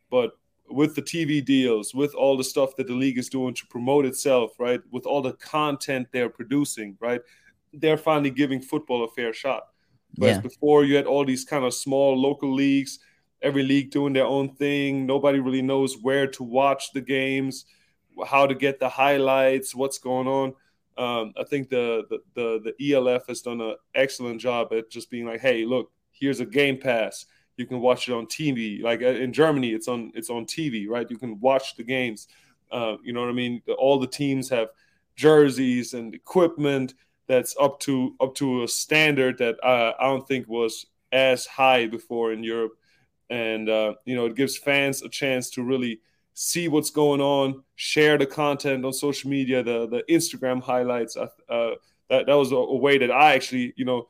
But 0.10 0.32
with 0.70 0.96
the 0.96 1.02
TV 1.02 1.46
deals, 1.46 1.94
with 1.94 2.14
all 2.16 2.36
the 2.36 2.44
stuff 2.44 2.76
that 2.76 2.88
the 2.88 2.94
league 2.94 3.18
is 3.18 3.30
doing 3.30 3.54
to 3.54 3.68
promote 3.68 4.06
itself, 4.06 4.60
right? 4.60 4.82
With 4.92 5.06
all 5.06 5.22
the 5.22 5.34
content 5.34 6.08
they're 6.12 6.30
producing, 6.30 6.98
right? 7.00 7.22
They're 7.74 7.98
finally 7.98 8.30
giving 8.32 8.62
football 8.62 9.04
a 9.04 9.08
fair 9.10 9.34
shot. 9.34 9.68
Whereas 10.16 10.38
yeah. 10.38 10.42
before, 10.42 10.86
you 10.86 10.96
had 10.96 11.06
all 11.06 11.26
these 11.26 11.46
kind 11.46 11.66
of 11.66 11.74
small 11.74 12.20
local 12.20 12.54
leagues, 12.54 13.00
every 13.42 13.64
league 13.64 13.92
doing 13.92 14.14
their 14.14 14.26
own 14.26 14.56
thing. 14.56 15.06
Nobody 15.06 15.40
really 15.40 15.62
knows 15.62 15.98
where 16.02 16.28
to 16.28 16.44
watch 16.44 16.92
the 16.94 17.02
games, 17.02 17.66
how 18.26 18.48
to 18.48 18.56
get 18.56 18.80
the 18.80 18.90
highlights, 18.90 19.76
what's 19.76 20.00
going 20.00 20.28
on. 20.28 20.54
Um, 20.98 21.34
I 21.40 21.44
think 21.44 21.70
the, 21.70 22.06
the, 22.10 22.20
the 22.34 22.74
the 22.80 22.94
ELF 22.94 23.28
has 23.28 23.42
done 23.42 23.62
an 23.62 23.76
excellent 23.94 24.42
job 24.42 24.74
at 24.74 24.90
just 24.90 25.12
being 25.12 25.26
like, 25.28 25.42
hey, 25.42 25.64
look, 25.64 25.92
here's 26.12 26.40
a 26.40 26.46
game 26.46 26.80
pass. 26.80 27.26
You 27.58 27.68
can 27.68 27.80
watch 27.80 28.08
it 28.08 28.14
on 28.14 28.26
TV. 28.26 28.82
Like 28.82 29.04
uh, 29.04 29.08
in 29.08 29.32
Germany, 29.34 29.74
it's 29.74 29.88
on 29.88 30.12
it's 30.16 30.32
on 30.32 30.46
TV, 30.46 30.88
right? 30.88 31.10
You 31.10 31.18
can 31.18 31.40
watch 31.40 31.76
the 31.76 31.84
games. 31.84 32.28
Uh, 32.72 32.98
you 33.04 33.14
know 33.14 33.22
what 33.22 33.30
I 33.30 33.34
mean? 33.34 33.62
All 33.78 34.00
the 34.00 34.08
teams 34.08 34.50
have 34.50 34.70
jerseys 35.16 35.94
and 35.94 36.14
equipment 36.16 36.96
that's 37.28 37.56
up 37.60 37.80
to 37.82 38.16
up 38.20 38.36
to 38.36 38.64
a 38.64 38.68
standard 38.68 39.38
that 39.40 39.64
uh, 39.64 39.94
I 40.00 40.06
don't 40.06 40.28
think 40.28 40.48
was 40.48 40.86
as 41.12 41.46
high 41.46 41.88
before 41.88 42.34
in 42.34 42.44
Europe. 42.44 42.74
And 43.30 43.70
uh, 43.70 43.96
you 44.06 44.16
know, 44.16 44.26
it 44.26 44.36
gives 44.36 44.58
fans 44.58 45.02
a 45.02 45.10
chance 45.10 45.50
to 45.52 45.64
really 45.64 46.00
see 46.34 46.68
what's 46.68 46.92
going 46.92 47.20
on, 47.20 47.64
share 47.76 48.18
the 48.18 48.26
content 48.26 48.86
on 48.86 48.94
social 48.94 49.30
media, 49.30 49.64
the 49.64 49.88
the 49.88 50.04
Instagram 50.10 50.62
highlights. 50.62 51.18
Uh, 51.18 51.28
that 52.10 52.26
that 52.26 52.34
was 52.34 52.52
a, 52.52 52.56
a, 52.56 52.78
way 52.78 52.98
that 52.98 53.12
I 53.12 53.34
actually, 53.34 53.74
you 53.76 53.84
know, 53.84 54.08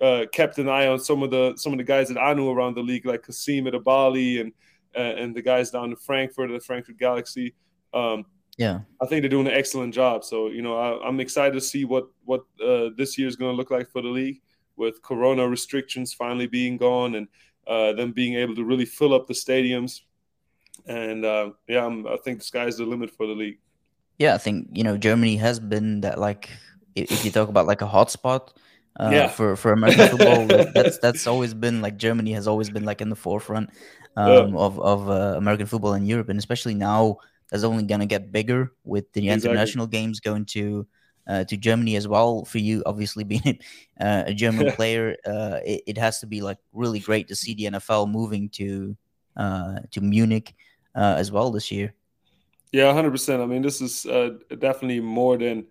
uh, 0.00 0.26
kept 0.32 0.58
an 0.58 0.68
eye 0.68 0.88
on 0.88 0.98
some 0.98 1.22
of 1.22 1.30
the 1.30 1.54
some 1.56 1.72
of 1.72 1.78
the 1.78 1.84
guys 1.84 2.08
that 2.08 2.18
I 2.18 2.34
knew 2.34 2.50
around 2.50 2.76
the 2.76 2.82
league, 2.82 3.06
like 3.06 3.22
Kasim 3.22 3.66
Edebali 3.66 4.40
and 4.40 4.52
uh, 4.96 5.00
and 5.00 5.34
the 5.34 5.42
guys 5.42 5.70
down 5.70 5.90
in 5.90 5.96
Frankfurt 5.96 6.50
the 6.50 6.60
Frankfurt 6.60 6.98
Galaxy. 6.98 7.54
Um, 7.94 8.24
yeah, 8.56 8.80
I 9.00 9.06
think 9.06 9.22
they're 9.22 9.30
doing 9.30 9.46
an 9.46 9.52
excellent 9.52 9.94
job. 9.94 10.24
So 10.24 10.48
you 10.48 10.62
know, 10.62 10.76
I, 10.76 11.08
am 11.08 11.20
excited 11.20 11.54
to 11.54 11.60
see 11.60 11.84
what 11.84 12.08
what 12.24 12.42
uh, 12.64 12.90
this 12.96 13.18
year 13.18 13.28
is 13.28 13.36
going 13.36 13.52
to 13.52 13.56
look 13.56 13.70
like 13.70 13.90
for 13.90 14.02
the 14.02 14.08
league 14.08 14.40
with 14.76 15.02
Corona 15.02 15.48
restrictions 15.48 16.12
finally 16.12 16.46
being 16.46 16.76
gone 16.76 17.14
and 17.14 17.28
uh, 17.66 17.92
them 17.92 18.12
being 18.12 18.34
able 18.34 18.54
to 18.54 18.64
really 18.64 18.84
fill 18.84 19.14
up 19.14 19.26
the 19.26 19.34
stadiums 19.34 20.02
and 20.86 21.24
uh, 21.24 21.50
yeah, 21.68 21.84
I'm, 21.84 22.06
i 22.06 22.16
think 22.16 22.38
the 22.38 22.44
sky's 22.44 22.76
the 22.76 22.84
limit 22.84 23.10
for 23.10 23.26
the 23.26 23.32
league. 23.32 23.58
Yeah, 24.18 24.34
I 24.34 24.38
think 24.38 24.68
you 24.72 24.84
know 24.84 24.96
Germany 24.96 25.36
has 25.36 25.60
been 25.60 26.00
that 26.02 26.18
like 26.18 26.50
if 26.94 27.24
you 27.24 27.30
talk 27.30 27.48
about 27.48 27.66
like 27.66 27.82
a 27.82 27.86
hotspot 27.86 28.50
uh, 28.98 29.10
yeah. 29.12 29.28
for 29.28 29.56
for 29.56 29.72
American 29.72 30.08
football, 30.08 30.46
that's 30.74 30.98
that's 30.98 31.26
always 31.26 31.54
been 31.54 31.82
like 31.82 31.96
Germany 31.96 32.32
has 32.32 32.46
always 32.46 32.70
been 32.70 32.84
like 32.84 33.00
in 33.00 33.08
the 33.08 33.16
forefront 33.16 33.70
um, 34.16 34.32
yeah. 34.32 34.58
of 34.58 34.80
of 34.80 35.10
uh, 35.10 35.34
American 35.36 35.66
football 35.66 35.94
in 35.94 36.06
Europe, 36.06 36.28
and 36.28 36.38
especially 36.38 36.74
now 36.74 37.18
that's 37.50 37.64
only 37.64 37.84
gonna 37.84 38.06
get 38.06 38.32
bigger 38.32 38.72
with 38.84 39.12
the 39.12 39.28
exactly. 39.28 39.50
international 39.50 39.86
games 39.86 40.20
going 40.20 40.44
to. 40.46 40.86
Uh, 41.28 41.42
to 41.42 41.56
Germany 41.56 41.96
as 41.96 42.06
well. 42.06 42.44
For 42.44 42.58
you, 42.58 42.84
obviously 42.86 43.24
being 43.34 43.58
uh, 44.00 44.22
a 44.26 44.32
German 44.32 44.70
player, 44.76 45.16
uh, 45.26 45.58
it, 45.66 45.82
it, 45.88 45.98
has 45.98 46.20
to 46.20 46.26
be 46.28 46.40
like 46.40 46.58
really 46.72 47.00
great 47.00 47.26
to 47.26 47.34
see 47.34 47.52
the 47.52 47.64
NFL 47.64 48.08
moving 48.08 48.48
to 48.50 48.96
uh, 49.36 49.80
to 49.90 50.00
Munich 50.00 50.54
uh, 50.94 51.16
as 51.18 51.32
well 51.32 51.50
this 51.50 51.72
year. 51.72 51.94
Yeah, 52.70 52.92
hundred 52.92 53.10
percent. 53.10 53.42
I 53.42 53.46
mean, 53.46 53.62
this 53.62 53.80
is 53.80 54.06
uh, 54.06 54.34
definitely 54.56 55.00
more 55.00 55.36
than 55.36 55.66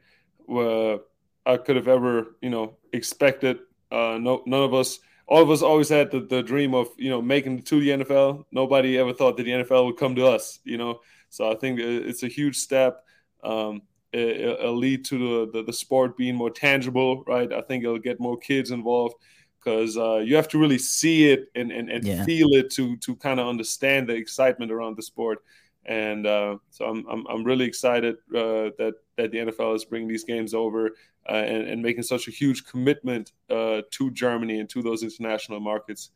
I 1.46 1.58
could 1.58 1.76
have 1.76 1.88
ever, 1.88 2.36
you 2.42 2.50
know, 2.50 2.78
expected. 2.92 3.60
Uh, 3.92 4.18
no, 4.20 4.44
none 4.46 4.64
of 4.64 4.74
us, 4.74 5.00
all 5.28 5.42
of 5.42 5.52
us, 5.52 5.62
always 5.62 5.90
had 5.90 6.12
the, 6.12 6.22
the 6.22 6.42
dream 6.42 6.74
of, 6.74 6.88
you 6.98 7.10
know, 7.10 7.22
making 7.22 7.60
it 7.60 7.66
to 7.68 7.80
the 7.80 7.90
NFL. 7.90 8.46
Nobody 8.52 8.98
ever 8.98 9.14
thought 9.14 9.38
that 9.38 9.44
the 9.44 9.52
NFL 9.52 9.86
would 9.86 9.98
come 9.98 10.16
to 10.16 10.26
us, 10.26 10.60
you 10.64 10.78
know. 10.78 11.02
So 11.36 11.52
I 11.52 11.56
think 11.56 11.82
it's 11.82 12.24
a 12.24 12.30
huge 12.30 12.56
step. 12.56 13.04
Um, 13.44 13.82
it, 14.14 14.58
will 14.62 14.78
lead 14.78 15.04
to 15.06 15.18
the, 15.18 15.52
the, 15.52 15.64
the 15.66 15.74
sport 15.74 16.16
being 16.16 16.34
more 16.36 16.50
tangible, 16.50 17.26
right? 17.26 17.52
I 17.52 17.60
think 17.60 17.84
it'll 17.84 18.00
get 18.00 18.22
more 18.22 18.38
kids 18.38 18.72
involved 18.72 19.16
because 19.60 19.98
uh, 19.98 20.18
you 20.18 20.38
have 20.38 20.48
to 20.50 20.58
really 20.58 20.78
see 20.78 21.30
it 21.32 21.48
and, 21.54 21.74
and, 21.74 21.90
and 21.90 22.06
yeah. 22.06 22.24
feel 22.24 22.54
it 22.54 22.72
to 22.76 22.96
to 22.98 23.16
kind 23.18 23.42
of 23.42 23.48
understand 23.48 24.08
the 24.08 24.14
excitement 24.14 24.72
around 24.72 24.96
the 24.96 25.04
sport. 25.04 25.40
And 25.86 26.26
uh, 26.26 26.58
so 26.70 26.86
I'm, 26.86 27.06
I'm, 27.10 27.28
I'm 27.28 27.44
really 27.44 27.66
excited 27.66 28.16
uh, 28.34 28.72
that 28.78 28.94
that 29.18 29.32
the 29.32 29.40
NFL 29.40 29.76
is 29.76 29.84
bringing 29.84 30.08
these 30.08 30.24
games 30.24 30.54
over 30.54 30.92
uh, 31.28 31.34
and, 31.34 31.68
and 31.68 31.82
making 31.82 32.04
such 32.04 32.30
a 32.30 32.32
huge 32.32 32.66
commitment 32.66 33.34
uh, 33.50 33.82
to 33.92 34.12
Germany 34.12 34.62
and 34.62 34.70
to 34.70 34.82
those 34.82 35.04
international 35.04 35.60
markets. 35.60 36.12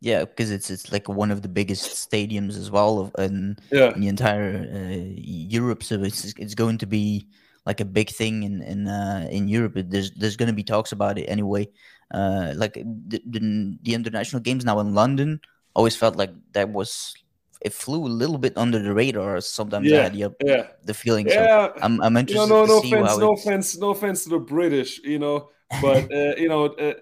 Yeah, 0.00 0.24
because 0.24 0.50
it's 0.50 0.70
it's 0.70 0.92
like 0.92 1.08
one 1.08 1.30
of 1.30 1.42
the 1.42 1.48
biggest 1.48 2.10
stadiums 2.10 2.56
as 2.56 2.70
well 2.70 3.00
of, 3.00 3.12
in, 3.18 3.56
yeah. 3.72 3.92
in 3.94 4.00
the 4.00 4.08
entire 4.08 4.68
uh, 4.72 5.12
Europe. 5.16 5.82
So 5.82 6.02
it's 6.02 6.34
it's 6.36 6.54
going 6.54 6.78
to 6.78 6.86
be 6.86 7.26
like 7.66 7.80
a 7.80 7.84
big 7.84 8.10
thing 8.10 8.44
in 8.44 8.62
in 8.62 8.86
in 9.30 9.48
Europe. 9.48 9.72
There's 9.74 10.12
there's 10.12 10.36
going 10.36 10.46
to 10.46 10.54
be 10.54 10.62
talks 10.62 10.92
about 10.92 11.18
it 11.18 11.24
anyway 11.24 11.68
uh, 12.12 12.54
like 12.56 12.74
the, 12.74 13.22
the, 13.26 13.78
the 13.82 13.94
international 13.94 14.40
games 14.40 14.64
now 14.64 14.80
in 14.80 14.94
London 14.94 15.40
always 15.74 15.96
felt 15.96 16.16
like 16.16 16.30
that 16.52 16.70
was 16.70 17.14
it 17.60 17.72
flew 17.72 18.06
a 18.06 18.08
little 18.08 18.38
bit 18.38 18.56
under 18.56 18.78
the 18.78 18.94
radar. 18.94 19.40
Sometimes 19.40 19.86
yeah, 19.88 19.98
I 19.98 20.02
had 20.04 20.12
the, 20.14 20.34
yeah. 20.44 20.66
the 20.84 20.94
feeling. 20.94 21.26
Yeah. 21.26 21.66
So 21.66 21.74
I'm, 21.82 22.00
I'm 22.00 22.16
interested. 22.16 22.48
No, 22.48 22.64
no, 22.64 22.66
no 22.66 22.78
offense, 22.78 23.18
no 23.18 23.32
offense, 23.32 23.78
no 23.78 23.90
offense 23.90 24.24
to 24.24 24.30
the 24.30 24.38
British, 24.38 25.00
you 25.00 25.18
know, 25.18 25.50
but 25.82 26.10
uh, 26.12 26.34
you 26.36 26.48
know, 26.48 26.66
uh, 26.66 26.94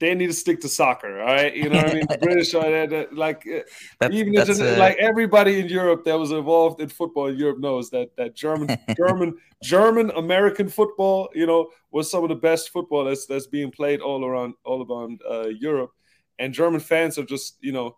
they 0.00 0.14
need 0.14 0.26
to 0.26 0.32
stick 0.32 0.60
to 0.60 0.68
soccer. 0.68 1.20
All 1.20 1.26
right, 1.26 1.54
you 1.54 1.68
know 1.68 1.76
what 1.76 1.90
I 1.90 1.94
mean. 1.94 2.06
The 2.08 2.18
British 2.22 2.54
are 2.54 2.86
that, 2.86 3.14
like 3.14 3.46
uh, 3.46 3.60
that's, 4.00 4.14
even 4.14 4.32
that's, 4.32 4.60
uh, 4.60 4.76
like 4.78 4.96
everybody 4.98 5.60
in 5.60 5.68
Europe 5.68 6.04
that 6.04 6.18
was 6.18 6.32
involved 6.32 6.80
in 6.80 6.88
football 6.88 7.28
in 7.28 7.36
Europe 7.36 7.58
knows 7.60 7.90
that 7.90 8.14
that 8.16 8.34
German 8.34 8.76
German 8.96 9.36
German 9.62 10.10
American 10.16 10.68
football, 10.68 11.28
you 11.34 11.46
know, 11.46 11.70
was 11.90 12.10
some 12.10 12.22
of 12.22 12.28
the 12.28 12.34
best 12.34 12.70
football 12.70 13.04
that's 13.04 13.26
that's 13.26 13.46
being 13.46 13.70
played 13.70 14.00
all 14.00 14.24
around 14.24 14.54
all 14.64 14.84
around 14.84 15.20
uh, 15.30 15.48
Europe, 15.48 15.92
and 16.38 16.52
German 16.52 16.80
fans 16.80 17.18
are 17.18 17.24
just 17.24 17.56
you 17.60 17.72
know 17.72 17.96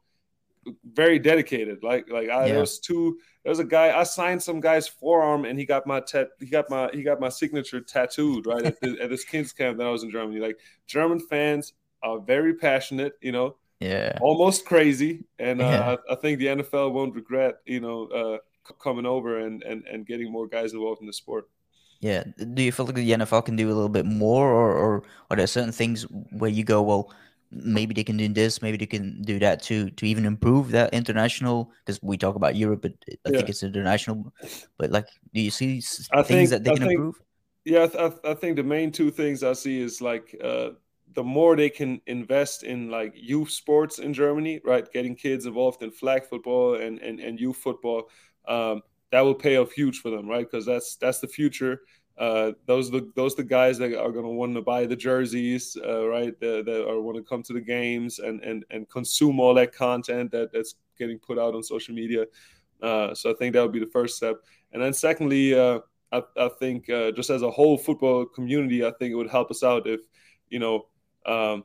very 0.93 1.19
dedicated. 1.19 1.83
Like 1.83 2.11
like 2.11 2.29
I, 2.29 2.47
yeah. 2.47 2.55
there's 2.55 2.79
two. 2.79 3.19
There's 3.43 3.59
a 3.61 3.65
guy 3.65 3.97
I 3.97 4.03
signed 4.03 4.43
some 4.43 4.61
guy's 4.61 4.89
forearm 4.89 5.45
and 5.45 5.57
he 5.57 5.65
got 5.65 5.87
my 5.87 6.01
tat 6.01 6.29
he 6.41 6.47
got 6.47 6.69
my 6.69 6.91
he 6.93 7.03
got 7.03 7.21
my 7.21 7.29
signature 7.29 7.81
tattooed 7.81 8.45
right 8.45 8.65
at, 8.65 8.81
the, 8.81 9.01
at 9.01 9.09
this 9.09 9.25
kids 9.25 9.53
camp 9.53 9.79
that 9.79 9.87
I 9.87 9.91
was 9.91 10.03
in 10.03 10.11
Germany. 10.11 10.41
Like 10.41 10.59
German 10.87 11.21
fans 11.21 11.73
uh, 12.03 12.19
very 12.19 12.55
passionate, 12.55 13.15
you 13.21 13.33
know, 13.33 13.57
yeah, 13.81 14.19
almost 14.21 14.65
crazy, 14.65 15.25
and 15.39 15.61
uh, 15.61 15.65
yeah. 15.65 15.97
I, 16.09 16.13
I, 16.13 16.17
think 16.17 16.39
the 16.39 16.47
NFL 16.47 16.93
won't 16.93 17.15
regret, 17.15 17.57
you 17.67 17.81
know, 17.81 18.07
uh, 18.07 18.39
coming 18.83 19.05
over 19.05 19.41
and, 19.41 19.63
and 19.63 19.85
and 19.85 20.07
getting 20.07 20.33
more 20.33 20.47
guys 20.47 20.73
involved 20.73 21.03
in 21.03 21.07
the 21.07 21.13
sport. 21.13 21.49
Yeah, 22.01 22.25
do 22.55 22.63
you 22.63 22.73
feel 22.73 22.87
like 22.87 22.95
the 22.95 23.11
NFL 23.11 23.45
can 23.45 23.57
do 23.57 23.67
a 23.67 23.75
little 23.75 23.91
bit 23.91 24.07
more, 24.07 24.51
or 24.51 24.73
or 24.73 25.03
are 25.31 25.37
there 25.37 25.47
certain 25.47 25.73
things 25.73 26.07
where 26.33 26.51
you 26.51 26.65
go, 26.65 26.81
well, 26.81 27.13
maybe 27.51 27.95
they 27.95 28.05
can 28.05 28.17
do 28.17 28.29
this, 28.29 28.63
maybe 28.63 28.79
they 28.79 28.87
can 28.87 29.21
do 29.23 29.39
that 29.41 29.63
to 29.65 29.91
to 29.91 30.07
even 30.07 30.25
improve 30.25 30.71
that 30.71 30.95
international? 30.95 31.71
Because 31.85 32.03
we 32.03 32.17
talk 32.17 32.35
about 32.35 32.57
Europe, 32.57 32.81
but 32.81 32.93
I 33.11 33.17
yeah. 33.27 33.37
think 33.39 33.49
it's 33.51 33.63
international. 33.63 34.33
But 34.79 34.91
like, 34.91 35.09
do 35.35 35.41
you 35.41 35.51
see 35.51 35.83
I 36.13 36.23
things 36.23 36.49
think, 36.49 36.51
that 36.51 36.65
they 36.65 36.71
can 36.71 36.89
think, 36.89 36.93
improve? 36.93 37.21
Yeah, 37.65 37.89
I, 37.99 38.31
I, 38.31 38.35
think 38.35 38.57
the 38.57 38.63
main 38.63 38.93
two 38.93 39.11
things 39.11 39.43
I 39.43 39.53
see 39.53 39.81
is 39.81 40.01
like 40.01 40.37
uh, 40.43 40.71
the 41.15 41.25
more 41.25 41.57
they 41.57 41.71
can 41.71 42.01
invest 42.07 42.63
in 42.63 42.91
like 42.91 43.13
youth 43.15 43.51
sports 43.51 43.99
in 43.99 44.13
Germany, 44.13 44.61
right? 44.65 44.91
Getting 44.93 45.15
kids 45.15 45.47
involved 45.47 45.83
in 45.83 45.91
flag 45.91 46.25
football 46.25 46.75
and 46.75 46.99
and, 46.99 47.21
and 47.21 47.41
youth 47.41 47.57
football, 47.57 48.11
um, 48.49 48.83
that 49.13 49.21
will 49.21 49.35
pay 49.35 49.57
off 49.57 49.73
huge 49.73 50.01
for 50.01 50.11
them, 50.11 50.29
right? 50.29 50.47
Because 50.51 50.67
that's 50.67 50.97
that's 50.97 51.21
the 51.21 51.29
future. 51.29 51.81
Uh, 52.19 52.53
those 52.67 52.91
the 52.91 53.11
those 53.15 53.35
the 53.35 53.45
guys 53.45 53.79
that 53.79 53.95
are 53.95 54.11
going 54.11 54.25
to 54.25 54.31
want 54.31 54.55
to 54.55 54.63
buy 54.63 54.87
the 54.87 54.97
jerseys, 54.97 55.77
uh, 55.85 56.09
right? 56.09 56.39
That, 56.41 56.65
that 56.67 56.89
are 56.89 57.01
want 57.01 57.17
to 57.17 57.23
come 57.23 57.43
to 57.45 57.53
the 57.53 57.61
games 57.61 58.19
and 58.19 58.43
and 58.43 58.65
and 58.71 58.89
consume 58.89 59.39
all 59.39 59.55
that 59.55 59.75
content 59.75 60.31
that 60.33 60.53
that's 60.53 60.77
getting 60.99 61.19
put 61.19 61.39
out 61.39 61.55
on 61.55 61.63
social 61.63 61.95
media. 61.95 62.25
Uh, 62.83 63.15
so 63.15 63.31
I 63.31 63.35
think 63.35 63.55
that 63.55 63.63
would 63.63 63.73
be 63.73 63.81
the 63.81 63.87
first 63.87 64.17
step. 64.17 64.37
And 64.73 64.83
then 64.83 64.93
secondly, 64.93 65.55
uh, 65.55 65.81
I, 66.13 66.23
I 66.37 66.49
think 66.61 66.89
uh, 66.91 67.13
just 67.13 67.31
as 67.31 67.43
a 67.43 67.51
whole 67.51 67.79
football 67.79 68.27
community, 68.27 68.85
I 68.85 68.93
think 68.99 69.13
it 69.13 69.17
would 69.17 69.31
help 69.31 69.51
us 69.51 69.63
out 69.63 69.87
if 69.87 70.01
you 70.49 70.59
know 70.59 70.87
um, 71.27 71.65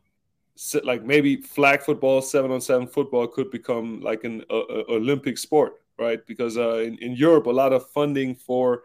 like 0.83 1.03
maybe 1.03 1.37
flag 1.37 1.81
football, 1.81 2.21
seven 2.21 2.51
on 2.51 2.61
seven 2.61 2.87
football 2.87 3.27
could 3.27 3.49
become 3.51 4.01
like 4.01 4.23
an 4.23 4.43
uh, 4.49 4.83
Olympic 4.89 5.37
sport, 5.37 5.73
right? 5.97 6.25
Because 6.27 6.57
uh, 6.57 6.77
in, 6.77 6.97
in 6.97 7.13
Europe, 7.13 7.45
a 7.45 7.51
lot 7.51 7.73
of 7.73 7.89
funding 7.91 8.35
for 8.35 8.83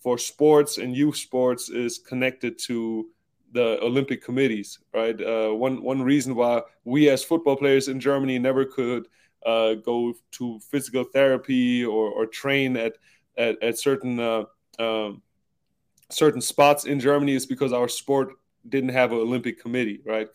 for 0.00 0.16
sports 0.16 0.78
and 0.78 0.96
youth 0.96 1.16
sports 1.16 1.70
is 1.70 1.98
connected 1.98 2.56
to 2.56 3.08
the 3.52 3.82
Olympic 3.82 4.22
committees, 4.22 4.78
right? 4.94 5.20
Uh, 5.20 5.50
one 5.50 5.82
one 5.82 6.02
reason 6.02 6.34
why 6.34 6.62
we 6.84 7.08
as 7.08 7.24
football 7.24 7.56
players 7.56 7.88
in 7.88 7.98
Germany 7.98 8.38
never 8.38 8.64
could 8.64 9.08
uh, 9.44 9.74
go 9.74 10.14
to 10.32 10.60
physical 10.70 11.04
therapy 11.04 11.84
or, 11.84 12.10
or 12.10 12.26
train 12.26 12.76
at 12.76 12.94
at, 13.36 13.62
at 13.62 13.78
certain 13.78 14.20
uh, 14.20 14.44
um, 14.78 15.22
certain 16.10 16.40
spots 16.40 16.84
in 16.84 17.00
Germany 17.00 17.34
is 17.34 17.46
because 17.46 17.72
our 17.72 17.88
sport 17.88 18.34
didn't 18.68 18.90
have 18.90 19.12
an 19.12 19.18
Olympic 19.18 19.60
committee, 19.60 20.00
right? 20.04 20.28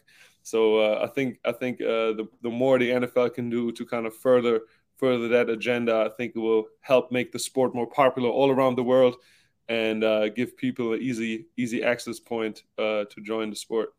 So 0.43 0.77
uh, 0.77 0.99
I 1.03 1.07
think 1.07 1.39
I 1.45 1.51
think 1.51 1.81
uh, 1.81 2.13
the 2.13 2.27
the 2.41 2.49
more 2.49 2.77
the 2.77 2.89
NFL 2.89 3.33
can 3.33 3.49
do 3.49 3.71
to 3.71 3.85
kind 3.85 4.05
of 4.05 4.15
further 4.15 4.61
further 4.97 5.27
that 5.29 5.49
agenda, 5.49 6.05
I 6.05 6.09
think 6.15 6.33
it 6.35 6.39
will 6.39 6.65
help 6.81 7.11
make 7.11 7.31
the 7.31 7.39
sport 7.39 7.73
more 7.73 7.87
popular 7.87 8.29
all 8.29 8.51
around 8.51 8.75
the 8.75 8.83
world 8.83 9.15
and 9.69 10.03
uh, 10.03 10.29
give 10.29 10.55
people 10.57 10.93
an 10.93 11.01
easy 11.01 11.45
easy 11.57 11.83
access 11.83 12.19
point 12.19 12.63
uh, 12.77 13.05
to 13.05 13.21
join 13.21 13.49
the 13.49 13.55
sport. 13.55 13.89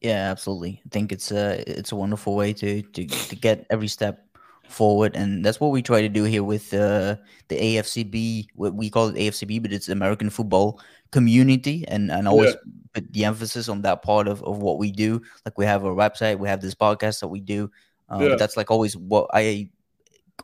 Yeah, 0.00 0.30
absolutely. 0.30 0.82
I 0.84 0.88
think 0.90 1.12
it's 1.12 1.30
a 1.30 1.62
it's 1.66 1.92
a 1.92 1.96
wonderful 1.96 2.34
way 2.34 2.52
to 2.54 2.82
to, 2.82 3.06
to 3.06 3.36
get 3.36 3.66
every 3.70 3.88
step 3.88 4.23
forward, 4.68 5.16
and 5.16 5.44
that's 5.44 5.60
what 5.60 5.70
we 5.70 5.82
try 5.82 6.00
to 6.00 6.08
do 6.08 6.24
here 6.24 6.42
with 6.42 6.72
uh, 6.74 7.16
the 7.48 7.56
AFCB. 7.56 8.48
What 8.54 8.74
we 8.74 8.90
call 8.90 9.08
it 9.08 9.16
AFCB, 9.16 9.62
but 9.62 9.72
it's 9.72 9.88
American 9.88 10.30
Football 10.30 10.80
Community, 11.10 11.84
and 11.88 12.10
and 12.10 12.28
always 12.28 12.54
yeah. 12.54 12.72
put 12.92 13.12
the 13.12 13.24
emphasis 13.24 13.68
on 13.68 13.82
that 13.82 14.02
part 14.02 14.28
of 14.28 14.42
of 14.42 14.58
what 14.58 14.78
we 14.78 14.90
do. 14.90 15.22
Like 15.44 15.58
we 15.58 15.64
have 15.64 15.84
a 15.84 15.94
website, 15.94 16.38
we 16.38 16.48
have 16.48 16.60
this 16.60 16.74
podcast 16.74 17.20
that 17.20 17.28
we 17.28 17.40
do. 17.40 17.70
Um, 18.08 18.22
yeah. 18.22 18.36
That's 18.36 18.56
like 18.56 18.70
always 18.70 18.96
what 18.96 19.30
I 19.32 19.70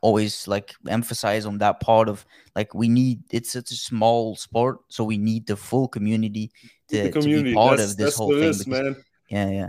always 0.03 0.47
like 0.49 0.75
emphasize 0.89 1.47
on 1.47 1.59
that 1.59 1.81
part 1.81 2.09
of 2.09 2.25
like 2.55 2.75
we 2.75 2.89
need 2.89 3.23
it's 3.31 3.53
such 3.53 3.71
a 3.71 3.75
small 3.75 4.37
sport 4.37 4.79
so 4.89 5.05
we 5.05 5.19
need 5.19 5.47
the 5.47 5.57
full 5.57 5.89
community 5.89 6.51
to, 6.89 7.11
community. 7.11 7.43
to 7.43 7.51
be 7.51 7.55
part 7.55 7.79
that's, 7.79 7.93
of 7.93 7.97
this 7.99 8.17
whole 8.17 8.31
thing 8.31 8.45
is, 8.45 8.67
man 8.67 8.97
yeah 9.29 9.51
yeah 9.51 9.69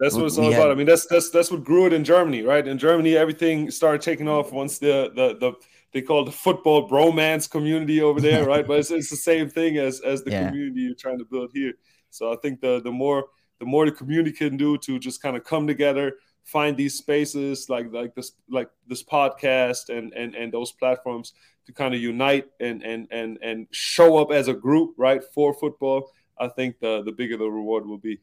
that's 0.00 0.14
what 0.14 0.24
it's 0.24 0.38
all 0.38 0.52
about. 0.52 0.70
I 0.70 0.74
mean, 0.74 0.86
that's 0.86 1.06
that's 1.06 1.30
that's 1.30 1.50
what 1.50 1.64
grew 1.64 1.86
it 1.86 1.92
in 1.92 2.04
Germany, 2.04 2.42
right? 2.42 2.66
In 2.66 2.78
Germany, 2.78 3.16
everything 3.16 3.70
started 3.70 4.02
taking 4.02 4.28
off 4.28 4.52
once 4.52 4.78
the 4.78 5.12
the 5.14 5.36
the 5.38 5.52
they 5.92 6.02
call 6.02 6.24
the 6.24 6.32
football 6.32 6.88
bromance 6.88 7.48
community 7.48 8.02
over 8.02 8.20
there, 8.20 8.44
right? 8.48 8.66
but 8.66 8.80
it's, 8.80 8.90
it's 8.90 9.10
the 9.10 9.16
same 9.16 9.48
thing 9.48 9.78
as 9.78 10.00
as 10.00 10.24
the 10.24 10.32
yeah. 10.32 10.48
community 10.48 10.80
you're 10.80 10.94
trying 10.94 11.18
to 11.18 11.24
build 11.24 11.50
here. 11.54 11.74
So 12.10 12.32
I 12.32 12.36
think 12.42 12.60
the 12.60 12.80
the 12.82 12.90
more 12.90 13.26
the 13.60 13.66
more 13.66 13.84
the 13.84 13.92
community 13.92 14.32
can 14.32 14.56
do 14.56 14.76
to 14.78 14.98
just 14.98 15.22
kind 15.22 15.36
of 15.36 15.44
come 15.44 15.66
together, 15.66 16.14
find 16.44 16.76
these 16.76 16.94
spaces 16.94 17.68
like 17.68 17.92
like 17.92 18.14
this 18.14 18.32
like 18.50 18.68
this 18.86 19.02
podcast 19.02 19.88
and 19.88 20.12
and 20.12 20.34
and 20.34 20.52
those 20.52 20.72
platforms 20.72 21.32
to 21.66 21.72
kind 21.72 21.94
of 21.94 22.00
unite 22.00 22.46
and 22.60 22.82
and 22.82 23.08
and 23.10 23.38
and 23.42 23.66
show 23.70 24.18
up 24.18 24.30
as 24.30 24.48
a 24.48 24.54
group 24.54 24.94
right 24.98 25.22
for 25.34 25.54
football 25.54 26.10
i 26.38 26.46
think 26.46 26.78
the 26.80 27.02
the 27.04 27.12
bigger 27.12 27.38
the 27.38 27.48
reward 27.48 27.86
will 27.86 27.98
be 27.98 28.20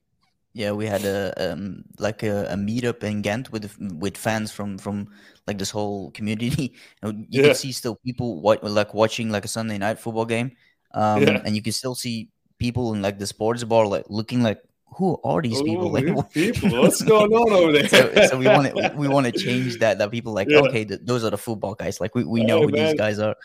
yeah 0.54 0.72
we 0.72 0.86
had 0.86 1.04
a 1.06 1.52
um 1.52 1.84
like 2.00 2.24
a, 2.24 2.46
a 2.46 2.56
meetup 2.56 3.04
in 3.04 3.22
ghent 3.22 3.52
with 3.52 3.76
with 3.80 4.18
fans 4.18 4.52
from 4.52 4.78
from 4.78 5.08
like 5.48 5.58
this 5.58 5.72
whole 5.72 6.12
community 6.12 6.74
you 7.04 7.26
yeah. 7.30 7.44
can 7.44 7.56
see 7.56 7.72
still 7.72 7.96
people 8.06 8.42
what 8.42 8.64
like 8.64 8.94
watching 8.94 9.30
like 9.30 9.46
a 9.46 9.48
sunday 9.48 9.78
night 9.78 10.00
football 10.00 10.26
game 10.26 10.52
um 10.94 11.22
yeah. 11.24 11.42
and 11.46 11.56
you 11.56 11.62
can 11.62 11.74
still 11.74 11.96
see 11.96 12.30
people 12.58 12.94
in 12.94 13.02
like 13.02 13.18
the 13.18 13.28
sports 13.28 13.64
bar 13.64 13.88
like 13.88 14.06
looking 14.10 14.44
like 14.44 14.62
who 14.94 15.18
are 15.24 15.42
these 15.42 15.60
Ooh, 15.62 15.64
people? 15.64 15.92
Like, 15.92 16.32
people, 16.34 16.82
what's 16.82 17.02
going 17.02 17.32
on 17.32 17.54
over 17.54 17.72
there? 17.72 17.88
so, 17.88 18.14
so, 18.28 18.38
we 18.38 18.46
want 18.48 18.76
to 18.76 18.94
we 18.96 19.08
want 19.08 19.26
to 19.26 19.32
change 19.32 19.80
that. 19.80 19.98
That 19.98 20.12
people 20.12 20.34
like, 20.34 20.50
yeah. 20.50 20.60
okay, 20.60 20.86
th- 20.86 21.02
those 21.04 21.24
are 21.24 21.30
the 21.30 21.38
football 21.38 21.76
guys. 21.76 22.00
Like 22.00 22.14
we, 22.16 22.24
we 22.24 22.44
know 22.44 22.60
hey, 22.60 22.66
who 22.66 22.72
man. 22.72 22.86
these 22.86 22.96
guys 22.96 23.20
are. 23.20 23.36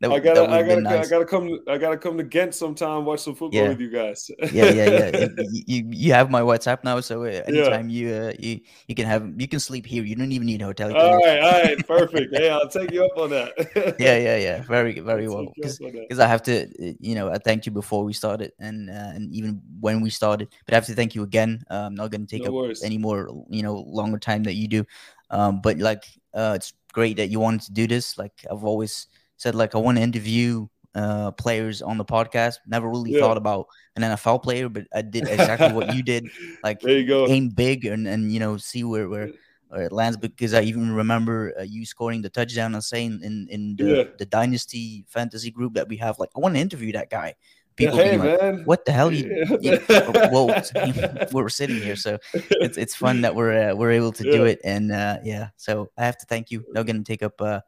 That, 0.00 0.12
I 0.12 0.18
gotta, 0.18 0.50
I 0.50 0.62
gotta, 0.62 0.80
nice. 0.80 1.06
I 1.06 1.10
gotta 1.10 1.26
come. 1.26 1.60
I 1.68 1.76
gotta 1.76 1.98
come 1.98 2.16
to 2.16 2.24
Ghent 2.24 2.54
sometime. 2.54 3.04
Watch 3.04 3.20
some 3.20 3.34
football 3.34 3.60
yeah. 3.60 3.68
with 3.68 3.80
you 3.80 3.90
guys. 3.90 4.30
yeah, 4.50 4.70
yeah, 4.70 5.10
yeah. 5.12 5.26
You, 5.36 5.62
you, 5.66 5.88
you, 5.90 6.12
have 6.14 6.30
my 6.30 6.40
WhatsApp 6.40 6.84
now, 6.84 7.00
so 7.00 7.24
uh, 7.24 7.42
anytime 7.46 7.90
yeah. 7.90 8.08
you, 8.08 8.14
uh, 8.14 8.32
you 8.38 8.60
you 8.88 8.94
can 8.94 9.04
have 9.04 9.30
you 9.36 9.46
can 9.46 9.60
sleep 9.60 9.84
here. 9.84 10.02
You 10.02 10.16
don't 10.16 10.32
even 10.32 10.46
need 10.46 10.62
a 10.62 10.64
hotel. 10.64 10.96
All 10.96 11.18
right, 11.18 11.40
all 11.40 11.62
right, 11.62 11.86
perfect. 11.86 12.34
hey, 12.34 12.48
I'll 12.48 12.66
take 12.66 12.92
you 12.92 13.04
up 13.04 13.18
on 13.18 13.28
that. 13.28 13.52
yeah, 13.98 14.16
yeah, 14.16 14.36
yeah. 14.36 14.62
Very, 14.62 14.98
very 15.00 15.26
I'll 15.26 15.34
well. 15.34 15.52
Because 15.54 16.18
I 16.18 16.26
have 16.26 16.42
to, 16.44 16.62
uh, 16.62 16.94
you 16.98 17.14
know, 17.14 17.30
I 17.30 17.36
thanked 17.36 17.66
you 17.66 17.72
before 17.72 18.02
we 18.02 18.14
started, 18.14 18.52
and 18.58 18.88
uh, 18.88 19.12
and 19.14 19.30
even 19.34 19.60
when 19.80 20.00
we 20.00 20.08
started. 20.08 20.48
But 20.64 20.72
I 20.72 20.76
have 20.76 20.86
to 20.86 20.94
thank 20.94 21.14
you 21.14 21.24
again. 21.24 21.62
Uh, 21.70 21.88
I'm 21.88 21.94
not 21.94 22.10
going 22.10 22.26
to 22.26 22.26
take 22.26 22.44
no 22.44 22.48
up 22.48 22.54
worries. 22.54 22.82
any 22.82 22.96
more, 22.96 23.28
you 23.50 23.62
know, 23.62 23.84
longer 23.86 24.18
time 24.18 24.44
that 24.44 24.54
you 24.54 24.66
do. 24.66 24.86
Um, 25.28 25.60
but 25.60 25.76
like, 25.76 26.04
uh, 26.32 26.54
it's 26.56 26.72
great 26.94 27.18
that 27.18 27.28
you 27.28 27.38
wanted 27.38 27.60
to 27.62 27.72
do 27.72 27.86
this. 27.86 28.16
Like 28.16 28.46
I've 28.50 28.64
always 28.64 29.06
said 29.40 29.54
like 29.54 29.74
I 29.74 29.78
want 29.78 29.96
to 29.96 30.02
interview 30.02 30.68
uh, 30.94 31.30
players 31.30 31.80
on 31.80 31.96
the 31.96 32.04
podcast. 32.04 32.56
Never 32.66 32.88
really 32.88 33.12
yeah. 33.12 33.20
thought 33.20 33.38
about 33.38 33.68
an 33.96 34.02
NFL 34.02 34.42
player, 34.42 34.68
but 34.68 34.84
I 34.94 35.00
did 35.00 35.26
exactly 35.28 35.72
what 35.72 35.94
you 35.94 36.02
did. 36.02 36.28
Like 36.62 36.80
there 36.80 36.98
you 36.98 37.06
go. 37.06 37.26
aim 37.26 37.48
big 37.48 37.86
and 37.86 38.06
and 38.06 38.30
you 38.30 38.38
know 38.38 38.58
see 38.58 38.84
where 38.84 39.08
where, 39.08 39.30
where 39.68 39.84
it 39.84 39.92
lands. 39.92 40.18
Because 40.18 40.52
I 40.52 40.60
even 40.62 40.94
remember 40.94 41.54
uh, 41.58 41.62
you 41.62 41.86
scoring 41.86 42.20
the 42.20 42.28
touchdown 42.28 42.74
and 42.74 42.84
saying 42.84 43.20
in 43.22 43.48
in 43.48 43.76
the, 43.76 43.84
yeah. 43.84 44.04
the 44.18 44.26
dynasty 44.26 45.06
fantasy 45.08 45.50
group 45.50 45.72
that 45.74 45.88
we 45.88 45.96
have. 45.96 46.18
Like 46.18 46.28
I 46.36 46.40
want 46.40 46.54
to 46.54 46.60
interview 46.60 46.92
that 46.92 47.08
guy. 47.08 47.34
People 47.76 47.96
hey, 47.96 48.18
like, 48.18 48.42
man. 48.42 48.62
what 48.66 48.84
the 48.84 48.92
hell? 48.92 49.10
You, 49.10 49.46
you 49.62 49.78
well, 49.88 50.48
we're 51.32 51.48
sitting 51.48 51.80
here, 51.80 51.96
so 51.96 52.18
it's 52.34 52.76
it's 52.76 52.94
fun 52.94 53.22
that 53.22 53.34
we're 53.34 53.70
uh, 53.70 53.74
we're 53.74 53.92
able 53.92 54.12
to 54.12 54.22
do 54.22 54.44
it. 54.44 54.60
And 54.64 54.92
uh, 54.92 55.18
yeah, 55.24 55.48
so 55.56 55.90
I 55.96 56.04
have 56.04 56.18
to 56.18 56.26
thank 56.26 56.50
you. 56.50 56.62
Not 56.72 56.84
going 56.84 57.02
to 57.02 57.04
take 57.04 57.22
up 57.22 57.40
uh, 57.40 57.60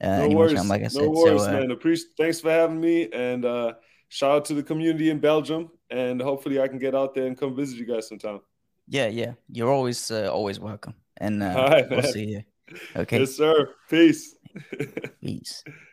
uh, 0.00 0.26
no 0.26 0.28
worries. 0.28 0.68
Like 0.68 0.82
I 0.82 0.88
said. 0.88 1.02
No 1.02 1.10
worries, 1.10 1.42
so, 1.42 1.48
uh, 1.48 1.52
man. 1.52 1.70
Appreciate. 1.70 2.10
Thanks 2.16 2.40
for 2.40 2.50
having 2.50 2.80
me, 2.80 3.10
and 3.12 3.44
uh, 3.44 3.74
shout 4.08 4.30
out 4.30 4.44
to 4.46 4.54
the 4.54 4.62
community 4.62 5.10
in 5.10 5.18
Belgium. 5.18 5.70
And 5.90 6.20
hopefully, 6.20 6.60
I 6.60 6.68
can 6.68 6.78
get 6.78 6.94
out 6.94 7.14
there 7.14 7.26
and 7.26 7.38
come 7.38 7.54
visit 7.54 7.78
you 7.78 7.86
guys 7.86 8.08
sometime. 8.08 8.40
Yeah, 8.88 9.08
yeah. 9.08 9.32
You're 9.50 9.70
always 9.70 10.10
uh, 10.10 10.30
always 10.32 10.58
welcome, 10.60 10.94
and 11.16 11.42
uh, 11.42 11.66
right, 11.68 11.90
we'll 11.90 12.02
man. 12.02 12.12
see 12.12 12.24
you. 12.24 12.42
Okay. 12.94 13.18
Yes, 13.18 13.34
sir. 13.34 13.74
Peace. 13.88 14.36
Peace. 15.20 15.64